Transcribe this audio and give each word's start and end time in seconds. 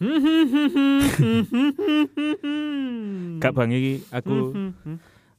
Gak 3.40 3.52
bang 3.52 3.68
iki 3.68 4.00
aku 4.08 4.56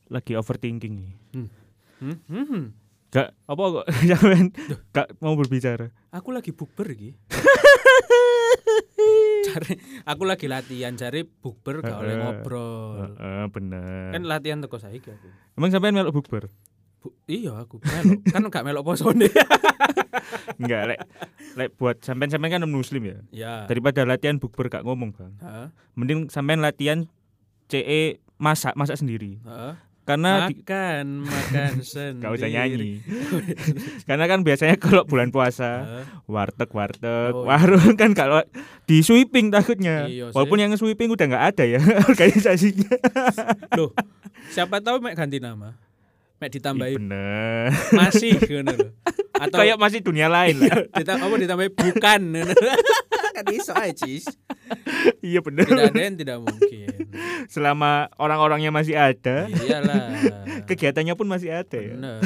lagi 0.05 0.37
overthinking 0.37 1.01
iki. 1.01 1.17
Gak 3.09 3.33
apa 3.33 3.63
kok 3.73 3.85
sampean 4.13 4.53
gak 4.93 5.17
mau 5.17 5.33
berbicara. 5.33 5.89
Aku 6.13 6.29
lagi 6.29 6.53
bukber 6.53 6.93
iki. 6.93 7.17
Cari, 9.41 9.73
aku 10.05 10.29
lagi 10.29 10.45
latihan 10.45 10.93
cari 10.93 11.25
bukber 11.25 11.81
gak 11.81 11.97
oleh 11.97 12.21
ngobrol. 12.21 13.17
Heeh, 13.17 13.49
bener. 13.49 14.13
Kan 14.13 14.29
latihan 14.29 14.61
teko 14.61 14.77
saiki 14.77 15.09
aku. 15.09 15.25
Emang 15.57 15.73
sampean 15.73 15.97
melok 15.97 16.21
bukber? 16.21 16.53
Bu, 17.01 17.09
iya 17.25 17.57
aku 17.57 17.81
melok. 17.81 18.21
kan 18.33 18.41
gak 18.47 18.61
melok 18.63 18.85
posone. 18.85 19.25
Enggak, 20.61 20.81
lek 20.93 20.99
lek 21.57 21.69
buat 21.75 21.97
sampean-sampean 21.99 22.55
kan 22.55 22.63
muslim 22.63 23.01
ya. 23.03 23.17
ya. 23.33 23.53
Daripada 23.65 24.05
latihan 24.05 24.37
bukber 24.37 24.69
gak 24.69 24.85
ngomong, 24.85 25.09
Bang. 25.11 25.33
Heeh. 25.37 25.67
Mending 25.93 26.29
sampean 26.29 26.61
latihan 26.61 27.09
CE 27.67 28.21
masak 28.37 28.77
masak 28.77 28.95
sendiri. 28.95 29.41
Heeh. 29.41 29.73
Karena 30.01 30.49
di, 30.49 30.57
Makan, 30.57 31.05
makan 31.23 31.73
sendiri. 31.85 32.21
gak 32.21 32.31
usah 32.35 32.49
nyanyi. 32.49 32.91
Karena 34.03 34.25
kan 34.25 34.39
biasanya 34.41 34.75
kalau 34.75 35.01
bulan 35.03 35.29
puasa 35.29 35.69
Heeh. 35.81 36.05
warteg 36.25 36.69
warteg 36.69 37.31
Oh, 37.31 37.41
iya. 37.41 37.47
warung 37.47 37.93
kan 37.97 38.11
kalau 38.11 38.41
di 38.85 39.01
sweeping 39.01 39.49
takutnya 39.49 40.05
Iya 40.05 40.29
walaupun 40.29 40.57
yang 40.59 40.73
sweeping 40.73 41.05
udah 41.07 41.25
nggak 41.27 41.45
ada 41.49 41.63
ya 41.67 41.79
organisasinya 42.03 42.91
Loh, 43.73 43.93
siapa 44.49 44.77
tahu 44.77 44.99
mek 44.99 45.13
ganti 45.13 45.37
nama. 45.37 45.77
Mek 46.41 46.49
ditambahi 46.51 46.97
bener 46.97 47.69
masih 47.93 48.33
ngono 48.51 48.73
lho. 48.73 48.87
Atau 49.31 49.57
kayak 49.57 49.77
masih 49.77 50.01
dunia 50.01 50.25
lain 50.25 50.57
lah 50.59 50.85
Dita- 50.97 51.17
apa 51.17 51.35
ditambahi 51.35 51.69
bukan 51.69 52.21
kan 53.37 53.45
iso 53.47 53.71
ae, 53.73 53.93
Cis. 53.93 54.27
iya 55.19 55.39
bener 55.39 55.63
Tidak 55.63 55.87
ada 55.87 56.01
yang 56.01 56.15
tidak 56.15 56.37
mungkin. 56.39 56.89
selama 57.47 57.91
orang-orangnya 58.15 58.69
masih 58.69 58.93
ada 58.93 59.47
Iyalah. 59.47 60.11
kegiatannya 60.65 61.13
pun 61.13 61.27
masih 61.27 61.53
ada 61.53 61.77
ya 61.77 61.93
Bener. 61.93 62.19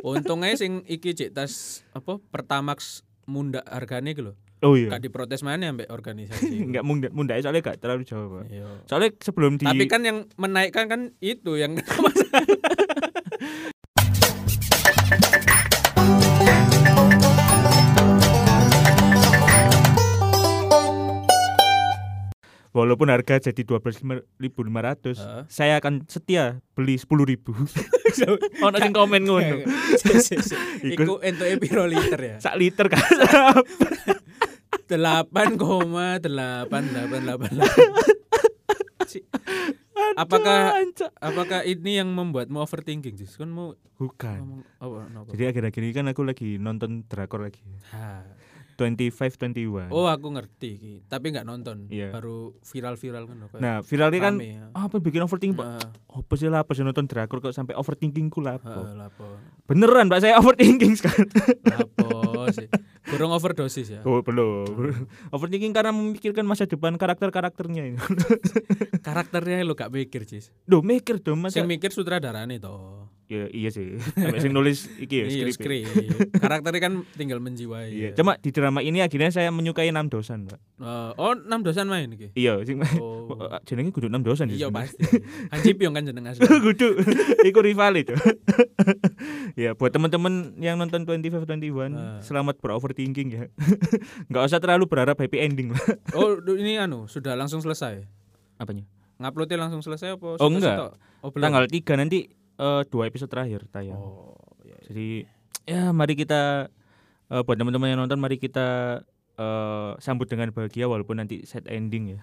Untungnya 0.00 0.54
sing 0.54 0.82
iki 0.84 1.12
cek 1.12 1.30
tas 1.30 1.82
apa 1.90 2.22
Pertamax 2.24 3.02
munda 3.24 3.60
hargane 3.62 4.08
iki 4.08 4.22
lho. 4.22 4.32
oh 4.62 4.72
iya 4.72 4.88
Gak 4.88 5.02
diprotes 5.04 5.42
mana 5.42 5.68
ambek 5.68 5.90
organisasi. 5.90 6.62
nggak 6.64 6.80
munda 6.80 7.10
munda 7.10 7.34
soalnya 7.36 7.60
gak 7.64 7.78
terlalu 7.78 8.02
jauh 8.02 8.30
Pak. 8.32 8.44
Iya. 8.48 8.64
soalnya 8.86 9.10
sebelum 9.20 9.52
di 9.56 9.64
Tapi 9.64 9.84
kan 9.84 10.00
yang 10.00 10.18
menaikkan 10.34 10.86
kan 10.86 11.00
itu 11.18 11.54
yang 11.54 11.74
walaupun 22.76 23.08
harga 23.08 23.40
jadi 23.40 23.62
dua 23.64 23.80
belas 23.80 24.04
lima 24.04 24.80
ratus 24.84 25.16
saya 25.48 25.80
akan 25.80 26.04
setia 26.04 26.60
beli 26.76 27.00
sepuluh 27.00 27.24
ribu 27.24 27.56
ono 28.66 28.76
sing 28.76 28.92
komen 28.92 29.24
ngono 29.24 29.64
Iku 30.86 31.18
entuk 31.20 31.48
piro 31.56 31.88
liter 31.88 32.20
ya? 32.20 32.36
sak 32.44 32.60
liter 32.60 32.92
kan 32.92 33.00
delapan 34.86 35.56
koma 35.56 36.20
delapan 36.20 36.84
delapan 36.86 37.20
delapan 37.24 37.50
Apakah- 40.16 40.76
apakah 41.18 41.60
ini 41.64 41.98
yang 41.98 42.08
membuatmu 42.08 42.56
overthinking 42.58 43.16
Jis? 43.16 43.36
kan 43.36 43.48
mau 43.48 43.76
bukan? 43.96 44.64
Jadi 45.28 45.44
akhir-akhir 45.46 45.80
ini 45.82 45.92
kan 45.92 46.06
aku 46.08 46.22
lagi 46.22 46.56
nonton 46.56 47.04
drakor 47.04 47.44
lagi. 47.44 47.60
Ha. 47.92 48.24
25 48.76 49.40
21. 49.40 49.88
oh 49.88 50.06
aku 50.06 50.28
ngerti 50.30 50.68
iki 50.70 50.94
tapi 51.04 51.32
nggak 51.32 51.42
nonton 51.42 51.88
Iya. 51.88 52.12
baru 52.12 52.52
viral 52.62 52.94
viral 52.94 53.24
kan 53.24 53.36
nah, 53.56 53.76
viral 53.80 54.08
ini 54.08 54.18
kan 54.18 54.34
ya. 54.36 54.68
ah, 54.70 54.86
apa 54.86 54.96
bikin 54.98 55.20
overthinking, 55.20 55.56
Pak? 55.56 55.66
Heeh, 55.66 55.88
Apa 56.16 56.32
sih 56.32 56.46
lah, 56.46 56.60
apa 56.60 56.72
sih 56.72 56.80
nonton 56.80 57.04
drakor 57.04 57.40
kok 57.40 57.50
sampai 57.50 57.72
overthinking 57.72 58.28
ku 58.28 58.40
lah. 58.40 58.56
heeh, 58.58 58.92
lapo 58.94 59.40
Beneran, 59.64 60.06
Pak, 60.06 60.20
saya 60.20 60.36
overthinking 60.36 60.92
sekarang. 60.98 61.26
lapo 61.64 62.08
sih 62.52 62.68
kurang 63.06 63.30
overdosis 63.30 63.86
ya 63.88 64.00
Oh, 64.02 64.20
belum. 64.20 65.06
overthinking 65.30 65.70
karena 65.70 65.90
memikirkan 65.90 66.42
masa 66.42 66.64
depan 66.64 66.94
karakter-karakternya. 66.94 67.94
karakternya 69.00 69.62
lo 69.62 69.72
gak 69.72 69.88
mikir 69.88 70.22
Jis 70.22 70.50
Duh, 70.62 70.80
mikir 70.80 71.18
dong 71.18 71.40
masa. 71.40 71.56
sing 71.56 71.66
mikir 71.66 71.90
sutradarane 71.90 72.58
toh 72.58 73.06
Ya, 73.26 73.50
iya 73.50 73.74
sih. 73.74 73.98
Sampai 74.14 74.38
sing 74.38 74.54
nulis 74.54 74.86
iki 74.96 75.18
ya, 75.18 75.26
iya 75.42 75.50
skrip. 75.50 75.82
ya. 75.82 75.90
skrip 75.90 76.38
karakternya 76.38 76.78
kan 76.80 76.92
tinggal 77.12 77.42
menjiwai 77.42 77.90
Iya, 77.90 78.06
ya. 78.06 78.10
cuma 78.14 78.38
di 78.38 78.54
drama 78.54 78.78
ini 78.80 79.02
akhirnya 79.02 79.34
saya 79.34 79.50
menyukai 79.50 79.90
enam 79.90 80.06
dosan, 80.06 80.46
Pak. 80.46 80.62
Eh, 80.78 81.10
oh 81.12 81.34
enam 81.34 81.58
dosan 81.60 81.90
main 81.90 82.06
iki 82.06 82.30
Iya, 82.32 82.62
sing 82.62 82.78
oh 82.94 83.34
jenenge 83.66 83.90
kudu 83.90 84.06
enam 84.06 84.22
dosan 84.22 84.46
ya 84.46 84.54
iya 84.56 84.68
pasti 84.70 85.02
Hanji 85.50 85.74
Pyong 85.74 85.90
kan 85.92 86.06
jeneng 86.06 86.22
asli 86.24 86.46
Kudu. 86.46 87.02
Iku 87.42 87.58
rival 87.60 87.98
itu. 87.98 88.14
ya, 89.54 89.74
buat 89.74 89.90
teman-teman 89.90 90.54
yang 90.56 90.78
nonton 90.78 91.02
25 91.02 91.50
21, 91.50 91.98
Ah. 91.98 92.22
selamat 92.22 92.62
beroverthinking 92.96 93.28
ya. 93.30 93.44
Nggak 94.32 94.42
usah 94.48 94.58
terlalu 94.58 94.84
berharap 94.88 95.20
happy 95.20 95.38
ending 95.38 95.76
lah. 95.76 95.82
oh 96.18 96.40
ini 96.56 96.80
anu 96.80 97.04
sudah 97.06 97.36
langsung 97.36 97.60
selesai 97.60 98.08
Apanya? 98.56 98.88
nguploadnya 99.16 99.56
langsung 99.56 99.80
selesai 99.80 100.16
apa 100.16 100.36
Oh, 100.36 100.48
enggak. 100.48 100.92
oh 101.24 101.32
belum 101.32 101.44
Tanggal 101.48 101.64
3 101.68 102.00
nanti 102.00 102.28
eh, 102.56 102.82
dua 102.88 103.08
episode 103.08 103.32
terakhir 103.32 103.64
tayang. 103.68 103.96
oh 103.96 104.36
iya, 104.60 104.76
iya. 104.76 104.84
Jadi 104.88 105.08
ya 105.64 105.82
mari 105.92 106.12
kita 106.16 106.68
eh, 107.28 107.42
buat 107.44 107.56
teman-teman 107.56 107.92
yang 107.92 108.00
nonton 108.04 108.20
mari 108.20 108.36
kita 108.36 109.00
eh, 109.36 109.90
sambut 110.00 110.28
dengan 110.28 110.52
bahagia 110.52 110.84
walaupun 110.84 111.16
nanti 111.16 111.44
set 111.48 111.64
ending 111.64 112.16
ya. 112.16 112.20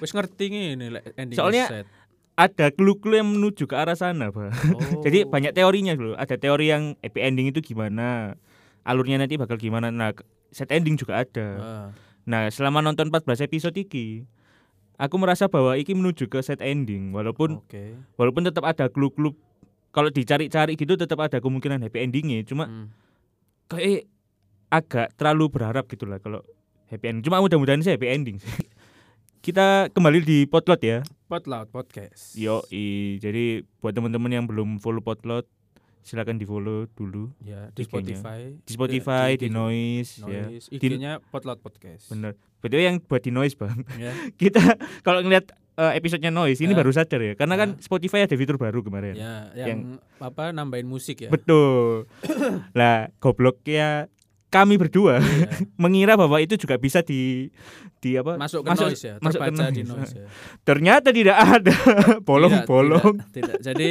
wis 0.00 0.12
ngerti 0.12 0.52
ini 0.52 0.76
ending 1.16 1.36
Soalnya- 1.36 1.68
set. 1.68 1.88
Ada 2.34 2.74
clue-clue 2.74 3.22
yang 3.22 3.30
menuju 3.30 3.62
ke 3.62 3.78
arah 3.78 3.94
sana, 3.94 4.34
Pak. 4.34 4.50
oh. 4.74 4.82
Jadi 5.06 5.22
banyak 5.22 5.54
teorinya 5.54 5.94
dulu. 5.94 6.18
Ada 6.18 6.34
teori 6.34 6.66
yang 6.66 6.98
happy 6.98 7.22
ending 7.22 7.46
itu 7.54 7.62
gimana, 7.62 8.34
alurnya 8.84 9.18
nanti 9.18 9.34
bakal 9.34 9.56
gimana. 9.56 9.88
Nah, 9.88 10.12
set 10.48 10.70
ending 10.70 10.94
juga 10.94 11.24
ada. 11.24 11.46
Ah. 11.58 11.88
Nah, 12.24 12.48
selama 12.48 12.80
nonton 12.80 13.12
14 13.12 13.44
episode 13.44 13.76
iki, 13.76 14.24
aku 14.96 15.16
merasa 15.18 15.50
bahwa 15.50 15.74
iki 15.74 15.92
menuju 15.92 16.30
ke 16.30 16.38
set 16.40 16.62
ending 16.62 17.10
walaupun 17.10 17.58
oke 17.58 17.84
walaupun 18.14 18.46
tetap 18.46 18.62
ada 18.62 18.86
clue-clue 18.86 19.34
kalau 19.90 20.10
dicari-cari 20.10 20.78
gitu 20.78 20.94
tetap 20.94 21.18
ada 21.18 21.42
kemungkinan 21.42 21.82
happy 21.82 21.98
endingnya 21.98 22.46
cuma 22.46 22.70
Hmm. 22.70 22.86
kayak 23.66 24.06
agak 24.70 25.10
terlalu 25.18 25.50
berharap 25.50 25.86
gitu 25.90 26.06
lah 26.06 26.22
kalau 26.22 26.46
happy 26.90 27.10
ending 27.10 27.24
cuma 27.26 27.42
mudah-mudahan 27.42 27.82
sih 27.82 27.90
happy 27.94 28.06
ending 28.06 28.38
kita 29.44 29.90
kembali 29.90 30.22
di 30.22 30.38
potlot 30.46 30.80
ya 30.80 30.98
Potloud 31.26 31.74
podcast 31.74 32.38
yo 32.38 32.62
jadi 33.18 33.66
buat 33.82 33.98
teman-teman 33.98 34.30
yang 34.30 34.46
belum 34.46 34.78
follow 34.78 35.02
potlot 35.02 35.50
silakan 36.04 36.36
di 36.36 36.44
follow 36.44 36.84
dulu 36.86 37.32
ya 37.40 37.72
di. 37.72 37.82
Spotify 37.82 38.52
di 38.54 38.70
Spotify 38.70 39.32
Eh, 39.32 39.40
di, 39.40 39.48
IG 39.48 39.50
Noise, 39.50 40.10
ya 40.22 40.44
Noise 40.44 40.66
Di- 40.68 40.76
IG-nya 40.78 41.12
Potloud 41.24 41.58
podcast 41.58 42.06
bener 42.06 42.36
betul 42.60 42.78
yang 42.78 43.00
buat 43.00 43.20
di 43.20 43.30
Noise 43.30 43.56
bang 43.56 43.78
ya 43.96 44.12
kita 44.40 44.60
kalau 45.00 45.18
ngeliat 45.18 45.48
eh, 45.74 45.92
episodenya 45.94 46.28
Noise 46.28 46.60
ini 46.60 46.70
Ah. 46.70 46.78
baru 46.78 46.92
sadar 46.92 47.18
ya 47.18 47.32
karena 47.34 47.56
kan 47.56 47.68
Ah. 47.72 47.80
Spotify 47.80 48.22
ada 48.22 48.32
fitur 48.34 48.54
baru 48.54 48.80
kemarin 48.80 49.16
ya 49.16 49.48
yang, 49.56 49.96
apa 50.18 50.48
nambahin 50.50 50.84
musik 50.84 51.18
ya 51.18 51.28
betul 51.28 52.04
lah 52.78 53.08
gobloknya 53.18 54.06
kami 54.48 54.76
berdua 54.76 55.18
Iya. 55.18 55.50
mengira 55.82 56.14
bahwa 56.14 56.38
itu 56.38 56.54
juga 56.54 56.76
bisa 56.76 57.00
di 57.00 57.50
di 57.98 58.14
apa 58.14 58.36
masuk 58.36 58.62
ke 58.62 58.70
Masuk- 58.70 58.86
noise 58.86 59.02
ya 59.02 59.14
masuk 59.18 59.40
ke 59.40 59.48
terbaca 59.50 59.72
di 59.72 59.82
noise. 59.82 59.96
noise 59.98 60.14
ya 60.14 60.26
ternyata 60.68 61.08
tidak 61.10 61.36
ada 61.40 61.74
bolong 62.20 62.54
Tidak, 62.54 62.68
tidak, 62.68 63.16
tidak. 63.32 63.58
jadi 63.64 63.90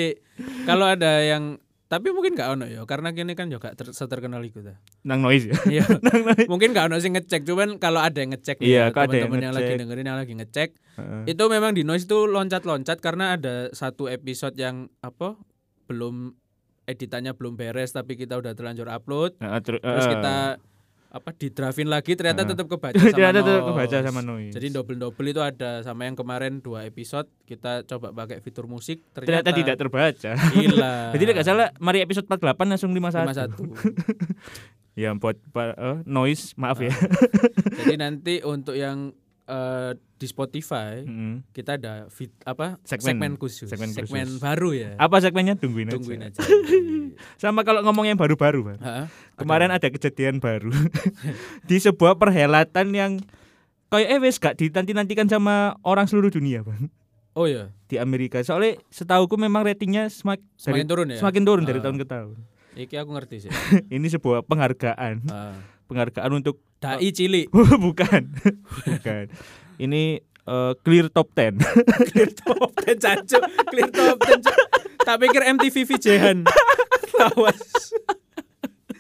kalau 0.64 0.86
ada 0.88 1.12
yang 1.20 1.44
tapi 1.92 2.10
mungkin 2.10 2.34
gak 2.34 2.58
ono 2.58 2.66
ya 2.66 2.82
karena 2.90 3.14
kini 3.14 3.38
kan 3.38 3.52
juga 3.52 3.76
ter, 3.78 3.94
seterkenal 3.94 4.42
itu 4.42 4.66
dah 4.66 4.74
nang 5.06 5.22
noise 5.22 5.46
ya? 5.52 5.56
Iya. 5.70 5.86
mungkin 6.52 6.74
gak 6.74 6.90
ono 6.90 6.98
sih 6.98 7.14
ngecek 7.14 7.46
cuman 7.46 7.78
kalau 7.78 8.02
ada 8.02 8.18
yang 8.18 8.34
ngecek 8.34 8.58
Iya, 8.64 8.90
ya, 8.90 8.96
ada 8.96 9.14
yang 9.14 9.30
teman-teman 9.30 9.44
yang, 9.44 9.54
lagi 9.54 9.74
dengerin 9.78 10.06
yang 10.08 10.20
lagi 10.20 10.34
ngecek 10.34 10.70
Heeh. 10.98 11.22
itu 11.30 11.44
memang 11.50 11.72
di 11.78 11.84
noise 11.86 12.06
itu 12.10 12.26
loncat-loncat 12.26 12.98
karena 12.98 13.38
ada 13.38 13.70
satu 13.72 14.10
episode 14.10 14.58
yang 14.58 14.90
apa 15.06 15.38
belum 15.86 16.34
editannya 16.84 17.32
belum 17.36 17.56
beres 17.56 17.96
tapi 17.96 18.20
kita 18.20 18.36
udah 18.36 18.52
terlanjur 18.56 18.88
upload. 18.92 19.40
Heeh, 19.40 19.60
ter- 19.64 19.80
terus 19.80 20.08
kita 20.12 20.36
apa 21.14 21.30
di 21.30 21.54
draftin 21.54 21.94
lagi 21.94 22.18
ternyata 22.18 22.42
Heeh. 22.42 22.58
tetap 22.58 22.66
kebaca 22.66 22.98
sama 22.98 23.14
ternyata 23.14 23.40
tetap 23.46 23.64
kebaca 23.70 23.98
sama 24.02 24.22
noise 24.26 24.54
Jadi 24.58 24.68
double 24.74 24.98
double 24.98 25.28
itu 25.30 25.42
ada 25.46 25.86
sama 25.86 26.10
yang 26.10 26.18
kemarin 26.18 26.58
dua 26.58 26.90
episode 26.90 27.30
kita 27.46 27.86
coba 27.86 28.10
pakai 28.18 28.42
fitur 28.42 28.66
musik 28.66 28.98
ternyata, 29.14 29.46
ternyata, 29.46 29.60
tidak 29.62 29.76
terbaca 29.78 30.32
gila. 30.58 30.96
jadi 31.14 31.30
nggak 31.38 31.46
salah 31.46 31.70
mari 31.78 32.02
episode 32.02 32.26
48 32.26 32.66
langsung 32.66 32.90
51 32.98 33.30
51. 33.30 34.98
ya 35.06 35.14
buat 35.14 35.38
pa- 35.54 35.78
eh, 35.78 35.98
noise 36.10 36.58
maaf 36.58 36.82
ya 36.82 36.94
Jadi 37.78 37.94
nanti 37.94 38.42
untuk 38.42 38.74
yang 38.74 39.14
eh, 39.54 39.92
di 40.16 40.26
Spotify 40.26 41.04
Mm. 41.04 41.44
kita 41.52 41.76
ada 41.76 42.08
fit, 42.08 42.34
apa 42.42 42.80
Segmen. 42.82 43.36
khusus, 43.36 43.68
Segmen 43.68 43.92
segmen, 43.92 44.26
khusus. 44.26 44.40
baru 44.40 44.74
ya. 44.74 44.92
apa 44.98 45.20
segmennya 45.20 45.54
tungguin, 45.54 45.92
Tungguin 45.92 46.24
aja. 46.24 46.40
aja. 46.40 46.42
sama 47.44 47.62
kalau 47.62 47.84
ngomong 47.84 48.06
yang 48.06 48.18
baru-baru. 48.18 48.74
Hah? 48.80 49.06
kemarin 49.36 49.70
ada 49.70 49.86
kejadian 49.86 50.40
baru 50.40 50.72
di 51.70 51.78
sebuah 51.78 52.16
perhelatan 52.16 52.90
yang 52.92 53.12
kayak 53.88 54.10
eh 54.10 54.20
wes 54.20 54.38
gak 54.38 54.56
dinanti-nantikan 54.56 55.28
sama 55.28 55.78
orang 55.82 56.06
seluruh 56.06 56.30
dunia, 56.30 56.62
Bang. 56.62 56.90
Oh 57.34 57.46
ya, 57.46 57.70
Di 57.84 57.98
Amerika. 57.98 58.42
Soalnya 58.42 58.78
setauku 58.88 59.34
memang 59.36 59.62
ratingnya 59.64 60.06
semak, 60.08 60.38
semakin 60.56 60.74
dari- 60.80 60.90
turun 60.90 61.08
ya. 61.08 61.18
semakin 61.18 61.42
turun 61.44 61.64
dari 61.64 61.78
Ah. 61.78 61.84
tahun 61.84 61.98
ke 61.98 62.06
tahun. 62.08 62.36
Iki 62.76 62.96
aku 62.96 63.10
ngerti 63.12 63.36
sih. 63.38 63.52
Ini 63.92 64.08
sebuah 64.08 64.42
penghargaan, 64.44 65.16
Ah. 65.28 65.58
penghargaan 65.86 66.32
untuk 66.32 66.58
Dai 66.84 67.10
cilik. 67.16 67.48
bukan. 67.86 68.22
Bukan. 68.84 69.26
Ini 69.80 70.04
eh, 70.20 70.72
clear 70.84 71.08
top 71.08 71.32
10. 71.32 71.56
Clear 72.12 72.30
top 72.36 72.70
10 72.84 73.00
cacu. 73.00 73.40
Clear 73.72 73.90
top 73.90 74.18
10. 74.20 74.44
Cuk. 74.44 74.58
Tak 75.04 75.16
pikir 75.20 75.42
MTV 75.56 75.76
VJ-han. 75.88 76.44
Lawas. 77.20 77.60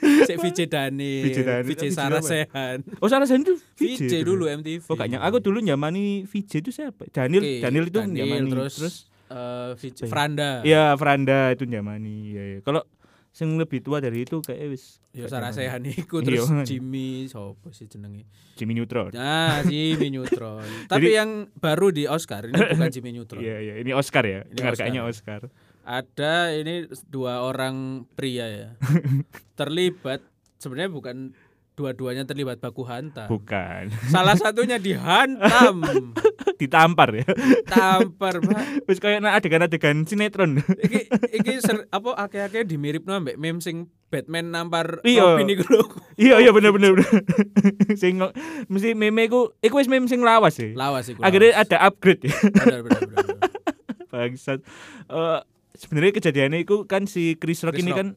Cek 0.03 0.35
VJ 0.35 0.59
Dani, 0.67 1.23
VJ 1.23 1.37
Dani, 1.47 1.63
VJ 1.63 1.83
VJ 1.87 1.95
Sarah? 1.95 2.19
Sehan. 2.19 2.83
Oh, 2.99 3.07
salah 3.07 3.23
saya 3.23 3.39
itu 3.39 3.55
VJ 3.79 4.27
dulu 4.27 4.51
MTV. 4.51 4.83
Oh, 4.91 4.99
kayaknya 4.99 5.23
aku 5.23 5.39
dulu 5.39 5.63
nyamani 5.63 6.27
VJ 6.27 6.59
itu 6.59 6.75
siapa? 6.75 7.07
Daniel, 7.07 7.39
Oke, 7.39 7.63
Daniel 7.63 7.85
itu 7.87 7.99
Daniel, 8.03 8.27
nyamani. 8.27 8.49
terus, 8.51 8.73
terus 8.75 8.95
eh, 9.31 9.71
VJ 9.79 9.99
ya? 10.03 10.07
Franda. 10.11 10.49
Iya, 10.67 10.83
Franda 10.99 11.39
itu 11.55 11.63
nyamani. 11.63 12.35
Iya, 12.35 12.43
iya. 12.43 12.59
Kalau 12.67 12.83
sing 13.33 13.57
lebih 13.57 13.81
tua 13.81 13.97
dari 13.97 14.29
itu 14.29 14.45
kayak 14.45 14.69
wis 14.69 15.01
Ya 15.09 15.25
Sarah. 15.29 15.49
Sehan 15.49 15.81
iku 15.89 16.21
Iya, 16.21 16.25
terus 16.25 16.49
kan. 16.49 16.65
Jimmy 16.65 17.25
sopo 17.29 17.69
sih 17.73 17.85
jenenge? 17.89 18.25
Jimmy 18.57 18.73
Neutron. 18.77 19.09
Nah, 19.13 19.61
Jimmy 19.65 20.13
Neutron. 20.13 20.65
Tapi 20.91 21.17
yang 21.17 21.49
baru 21.57 21.89
di 21.93 22.05
Oscar 22.05 22.45
ini 22.45 22.57
bukan 22.57 22.89
Jimmy 22.93 23.09
Neutron. 23.13 23.41
Iya, 23.41 23.57
iya. 23.61 23.73
Ini 23.81 23.93
Oscar 23.93 24.25
ya. 24.25 24.45
Ini 24.45 24.57
Penghargaannya 24.57 25.01
Oscar. 25.05 25.41
Ada 25.85 26.53
ini 26.57 26.89
dua 27.09 27.41
orang 27.45 28.05
pria 28.13 28.45
ya. 28.49 28.69
terlibat 29.59 30.21
sebenarnya 30.57 30.89
bukan 30.93 31.17
dua-duanya 31.73 32.25
terlibat 32.25 32.61
baku 32.61 32.85
hantam. 32.85 33.25
Bukan. 33.29 33.89
Salah 34.09 34.37
satunya 34.37 34.77
dihantam, 34.77 35.81
Ditampar 36.61 37.09
ya. 37.15 37.25
tampar, 37.65 38.39
Pak. 38.39 38.63
Wis 38.87 38.99
nah 39.19 39.37
adegan-adegan 39.37 40.03
sinetron. 40.03 40.59
Iki 40.59 40.99
iki 41.39 41.51
ser, 41.59 41.87
apa 41.89 42.15
akeh-akeh 42.17 42.67
dimiripno 42.67 43.17
ambek 43.17 43.39
meme 43.39 43.59
sing 43.59 43.89
Batman 44.07 44.53
nampar 44.53 45.01
Iya. 45.01 45.37
Robin 45.37 45.49
iku 45.49 45.65
lho. 45.73 45.83
iya, 46.21 46.37
iya 46.37 46.51
bener 46.53 46.69
bener. 46.69 46.93
bener. 46.93 47.09
sing 48.01 48.21
mesti 48.69 48.93
meme 48.93 49.25
ku 49.27 49.51
iku 49.59 49.81
wis 49.81 49.89
meme 49.89 50.05
sing 50.05 50.21
lawas 50.21 50.55
sih. 50.55 50.75
Lawas 50.77 51.09
iku. 51.09 51.23
Akhirnya 51.25 51.57
lawas. 51.57 51.65
ada 51.65 51.77
upgrade 51.89 52.21
ya. 52.29 52.35
bener 52.51 52.79
bener 52.85 53.01
bener. 53.09 53.25
bener. 53.25 53.49
Bangsat. 54.13 54.59
Eh 55.09 55.39
sebenarnya 55.73 56.13
kejadiannya 56.13 56.59
itu 56.61 56.85
kan 56.85 57.09
si 57.09 57.33
Chris 57.41 57.65
Rock 57.65 57.73
Chris 57.75 57.83
ini 57.83 57.91
Rock. 57.91 57.99
kan 57.99 58.07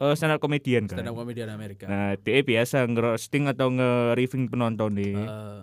eh 0.00 0.14
stand 0.16 0.32
up 0.32 0.40
comedian 0.40 0.84
kan. 0.88 1.00
Stand 1.00 1.08
up 1.08 1.16
komedian 1.16 1.48
Amerika. 1.52 1.84
Nah, 1.84 2.16
dia 2.16 2.40
biasa 2.40 2.88
ngerosting 2.88 3.48
atau 3.48 3.68
nge-riffing 3.68 4.48
penonton 4.48 4.96
nih. 4.96 5.12
Eh, 5.12 5.60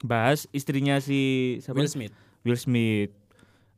Bahas 0.00 0.48
istrinya 0.50 0.96
si 0.98 1.20
siapa? 1.60 1.76
Will 1.76 1.88
Smith. 1.88 2.12
Will 2.42 2.56
Smith. 2.56 3.12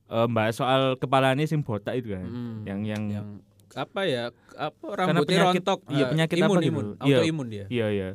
Eh, 0.06 0.28
bahas 0.28 0.54
soal 0.54 0.94
kepalanya 0.96 1.42
sing 1.42 1.60
botak 1.60 1.96
itu 1.96 2.12
kan. 2.12 2.22
Mm. 2.22 2.56
Yang 2.64 2.80
yang 2.86 3.02
yang 3.10 3.26
apa 3.72 4.00
ya 4.04 4.28
apa 4.52 4.84
rambutnya 4.92 5.24
penyakit- 5.48 5.64
rontok 5.64 5.80
iya, 5.88 5.96
Eh, 5.98 6.08
penyakit 6.12 6.36
imun, 6.36 6.44
apa 6.44 6.60
gitu. 6.60 6.68
imun 6.68 6.86
Iya. 7.00 7.16
autoimun 7.16 7.46
dia 7.48 7.64
iya 7.68 7.86
iya. 7.88 8.08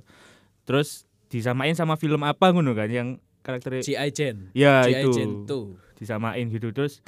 Terus 0.63 1.09
disamain 1.27 1.73
sama 1.73 1.95
film 1.95 2.21
apa 2.21 2.53
ngono 2.53 2.71
kan 2.71 2.85
yang 2.85 3.07
karakternya 3.41 3.81
G.I. 3.81 4.09
Jane 4.11 4.53
ya 4.53 4.85
itu 4.85 5.09
Jane 5.09 5.43
tuh 5.43 5.73
disamain 5.93 6.45
gitu 6.45 6.69
terus 6.69 7.01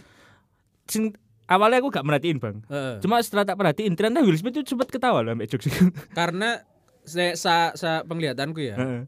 sing 0.85 1.13
awalnya 1.45 1.77
aku 1.77 1.87
gak 1.89 2.01
merhatiin 2.01 2.35
bang 2.37 2.57
Heeh. 2.65 2.97
cuma 2.99 3.19
setelah 3.19 3.43
tak 3.43 3.55
perhatiin 3.55 3.93
ternyata 3.93 4.23
Will 4.23 4.33
Smith 4.33 4.55
itu 4.55 4.65
sempat 4.65 4.87
ketawa 4.87 5.19
loh 5.19 5.31
ambek 5.31 5.45
jokes 5.47 5.69
karena 6.11 6.63
saya 7.01 7.35
sa, 7.35 7.55
sa 7.73 8.01
penglihatanku 8.01 8.59
ya 8.61 8.75
Heeh. 8.75 9.01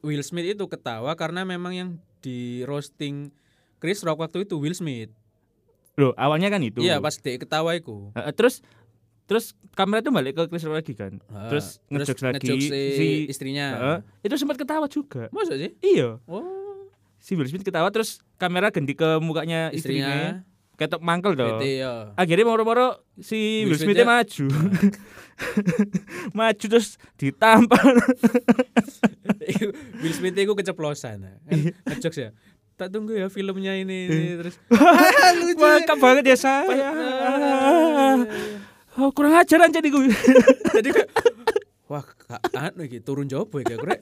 Will 0.00 0.22
Smith 0.22 0.46
itu 0.46 0.64
ketawa 0.66 1.12
karena 1.16 1.42
memang 1.42 1.72
yang 1.72 1.88
di 2.20 2.62
roasting 2.64 3.32
Chris 3.80 4.04
Rock 4.04 4.20
waktu 4.20 4.44
itu 4.44 4.60
Will 4.60 4.76
Smith. 4.76 5.08
Loh 5.96 6.12
awalnya 6.16 6.48
kan 6.48 6.60
itu. 6.60 6.80
Iya 6.80 7.00
pas 7.00 7.16
dia 7.16 7.36
ketawa 7.36 7.72
iku. 7.74 8.12
Heeh, 8.12 8.32
terus 8.36 8.60
terus 9.24 9.54
kamera 9.72 10.02
tuh 10.02 10.12
balik 10.12 10.36
ke 10.36 10.42
Chris 10.48 10.64
Rock 10.68 10.84
lagi 10.84 10.92
kan? 10.92 11.16
Heeh. 11.18 11.48
terus 11.48 11.80
ngejokes 11.88 12.22
lagi 12.22 12.46
si, 12.60 12.68
si- 12.68 13.26
istrinya. 13.28 13.66
Heeh, 13.76 13.98
itu 14.28 14.34
sempat 14.36 14.60
ketawa 14.60 14.84
juga. 14.86 15.32
Masa 15.32 15.56
sih? 15.56 15.72
Iya. 15.80 16.20
Oh. 16.28 16.88
Si 17.20 17.36
Will 17.36 17.48
Smith 17.48 17.64
ketawa 17.64 17.88
terus 17.88 18.20
kamera 18.36 18.72
ganti 18.72 18.96
ke 18.96 19.20
mukanya 19.20 19.68
istrinya, 19.72 20.08
istrinya 20.08 20.49
ketok 20.80 21.04
mangkel 21.04 21.36
dong 21.36 21.60
bete 21.60 21.84
ya 21.84 22.16
akhirnya 22.16 22.48
moro-moro 22.48 23.04
si 23.20 23.68
Will 23.68 23.76
Smith 23.76 24.00
Smith-nya- 24.00 24.08
maju. 24.08 24.46
Maju 26.36 26.64
terus 26.68 27.00
ditampar. 27.16 27.80
Will 30.04 30.12
Smith 30.12 30.36
itu 30.36 30.52
keceplosan 30.52 31.24
kan 31.24 31.36
ngejokes 31.88 32.16
ya. 32.16 32.30
Tak 32.76 32.88
tunggu 32.92 33.12
ya 33.12 33.28
filmnya 33.28 33.76
ini, 33.76 34.08
ini. 34.08 34.28
terus. 34.40 34.56
Wah 35.60 35.76
banget 36.00 36.32
ya 36.32 36.36
saya. 36.36 36.64
Oh, 38.96 39.12
kurang 39.12 39.36
ajar 39.36 39.64
aja 39.64 39.78
nih 39.80 39.90
gue 39.92 40.12
jadi 40.76 40.88
kayak 40.92 41.08
wah 41.86 42.04
kak 42.04 42.42
anu 42.52 42.84
iki 42.84 43.00
turun 43.00 43.30
ya 43.64 43.78
gue 43.78 43.96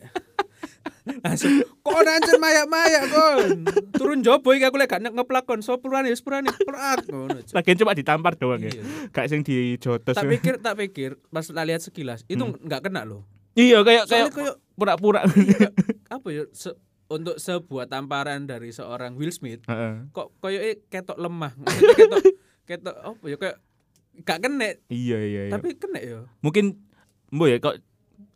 langsung 1.25 1.52
kok 1.64 2.00
nancen 2.05 2.37
mayak-mayak 2.38 3.05
kon 3.10 3.49
turun 3.96 4.20
jobo 4.20 4.55
iki 4.55 4.69
aku 4.69 4.76
lek 4.78 4.90
gak 4.90 5.02
ngeplakon 5.05 5.60
so 5.64 5.81
purane 5.81 6.12
wis 6.12 6.22
purane 6.22 6.49
plak 6.52 7.08
ngono 7.08 7.40
lagian 7.40 7.76
cuma 7.81 7.93
ditampar 7.96 8.34
doang 8.37 8.60
ya. 8.62 8.70
Iya. 8.70 8.82
gak 9.10 9.26
sing 9.31 9.40
dijotos. 9.43 10.14
Tak 10.14 10.28
pikir 10.28 10.60
tak 10.60 10.76
pikir 10.76 11.16
pas 11.32 11.44
tak 11.44 11.64
lihat 11.66 11.81
sekilas 11.81 12.22
itu 12.28 12.40
nggak 12.43 12.88
kena 12.88 13.08
loh. 13.08 13.25
Iya 13.58 13.82
kayak 13.82 14.05
kayak 14.06 14.31
pura-pura. 14.78 15.26
iya, 15.34 15.75
apa 16.12 16.28
ya 16.31 16.44
untuk 17.08 17.40
sebuah 17.40 17.88
tamparan 17.88 18.44
dari 18.44 18.70
seorang 18.70 19.16
Will 19.16 19.32
Smith 19.32 19.64
kok 20.12 20.28
koyo 20.44 20.61
ketok 20.93 21.16
lemah 21.16 21.56
ketok 21.64 22.25
ketok 22.69 22.96
apa 23.00 23.25
ya 23.25 23.37
kayak 23.40 23.56
gak 24.22 24.38
kena. 24.44 24.75
Iya 24.90 25.19
iya 25.22 25.40
iya. 25.49 25.52
Tapi 25.52 25.78
kena 25.78 26.00
ya. 26.02 26.20
Mungkin 26.43 26.78
mbok 27.31 27.49
ya 27.49 27.56
kok 27.62 27.76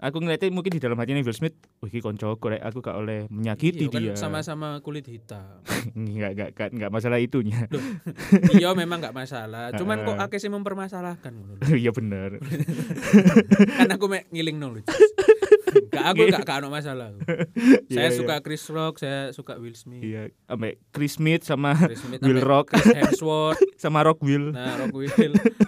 aku 0.02 0.18
ngeliatnya 0.18 0.50
mungkin 0.50 0.74
di 0.74 0.82
dalam 0.82 0.98
hatinya 0.98 1.22
Will 1.22 1.32
Smith 1.32 1.54
wih 1.78 1.88
iki 1.94 2.02
koncoku 2.02 2.50
rek 2.50 2.58
aku 2.58 2.82
gak 2.82 2.98
oleh 2.98 3.30
menyakiti 3.30 3.86
Iya, 3.86 3.92
kan 3.94 4.00
dia. 4.02 4.14
sama-sama 4.18 4.82
kulit 4.82 5.06
hitam. 5.06 5.62
Nggak 5.94 6.30
nggak 6.34 6.48
nggak 6.58 6.68
nggak 6.74 6.90
masalah 6.90 7.18
itunya. 7.22 7.70
Iya 8.58 8.74
memang 8.74 8.98
nggak 8.98 9.14
masalah. 9.14 9.70
Cuman 9.78 10.02
kok 10.02 10.18
akeh 10.18 10.38
sih 10.42 10.50
mempermasalahkan 10.50 11.32
ngono 11.32 11.62
iya 11.78 11.94
bener. 11.94 12.42
Kan 13.78 13.88
aku 13.94 14.10
mek 14.10 14.26
ngiling 14.34 14.58
lucu 14.58 14.90
gak 15.88 16.04
aku 16.08 16.22
gak 16.28 16.44
ada 16.44 16.68
masalah. 16.72 17.08
Saya 17.86 18.08
Iya, 18.08 18.14
suka 18.14 18.34
Chris 18.40 18.64
Rock 18.66 18.94
saya 18.96 19.30
suka 19.30 19.56
Will 19.56 19.72
Smith. 19.72 20.00
Iya 20.00 20.30
ambek 20.46 20.80
Chris 20.90 21.16
Smith 21.16 21.42
sama 21.42 21.74
Chris 21.74 22.00
Smith 22.00 22.20
Will 22.20 22.40
Rock. 22.40 22.70
Chris 22.70 22.88
Hemsworth. 22.92 23.60
Sama 23.82 24.00
Rock 24.00 24.20
Will. 24.20 24.50
Nah 24.50 24.78
Rock 24.78 24.94
Will. 24.94 25.10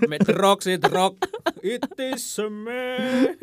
Mek 0.04 0.22
The 0.22 0.34
Rock 0.34 0.62
sih 0.62 0.76
The 0.76 0.86
Rock. 0.86 1.18
It 1.60 1.82
is 1.98 2.22
a 2.36 2.46
man. 2.46 3.34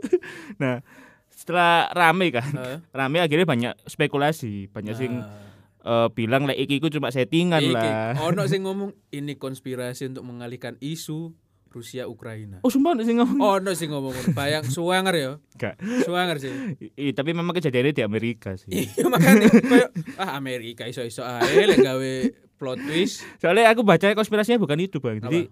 Nah 0.62 0.84
setelah 1.30 1.88
rame 1.90 2.28
kan 2.30 2.44
Heeh. 2.46 2.78
rame 2.90 3.18
akhirnya 3.18 3.44
banyak 3.44 3.72
spekulasi 3.84 4.68
banyak 4.68 4.94
sing 4.94 5.24
Nah, 5.80 6.04
eh, 6.04 6.08
bilang 6.12 6.44
lah 6.44 6.52
iki 6.52 6.76
iku 6.76 6.92
cuma 6.92 7.08
settingan 7.08 7.64
iki, 7.64 7.72
lah. 7.72 8.12
Ono 8.22 8.44
sing 8.44 8.62
ngomong 8.62 8.92
ini 9.10 9.34
konspirasi 9.34 10.12
untuk 10.12 10.28
mengalihkan 10.28 10.76
isu 10.78 11.32
Rusia 11.70 12.04
Ukraina 12.04 12.58
oh 12.60 12.68
sumpah 12.68 12.98
sing 13.00 13.16
ngomong 13.16 13.38
ono 13.38 13.70
sing 13.72 13.88
ngomong 13.88 14.10
ngono. 14.10 14.30
bayang 14.32 14.66
suwanger 14.66 15.14
ya 15.14 15.30
Gak. 15.54 15.78
suwanger 16.02 16.36
sih 16.36 16.50
I- 16.92 17.10
tapi 17.10 17.30
memang 17.30 17.52
kejadiannya 17.52 17.92
di 17.92 18.02
Amerika 18.02 18.54
sih 18.54 18.68
Iya 18.68 19.06
makanya 19.06 19.46
ah 20.16 20.34
Amerika 20.34 20.84
iso-iso 20.84 21.22
ae 21.22 21.64
lek 21.64 21.78
gawe 21.78 22.12
plot 22.54 22.78
twist. 22.82 23.22
soalnya 23.38 23.68
aku 23.68 23.80
baca 23.80 24.12
konspirasinya 24.12 24.58
bukan 24.58 24.78
itu 24.78 24.98
bang 24.98 25.18
jadi 25.18 25.48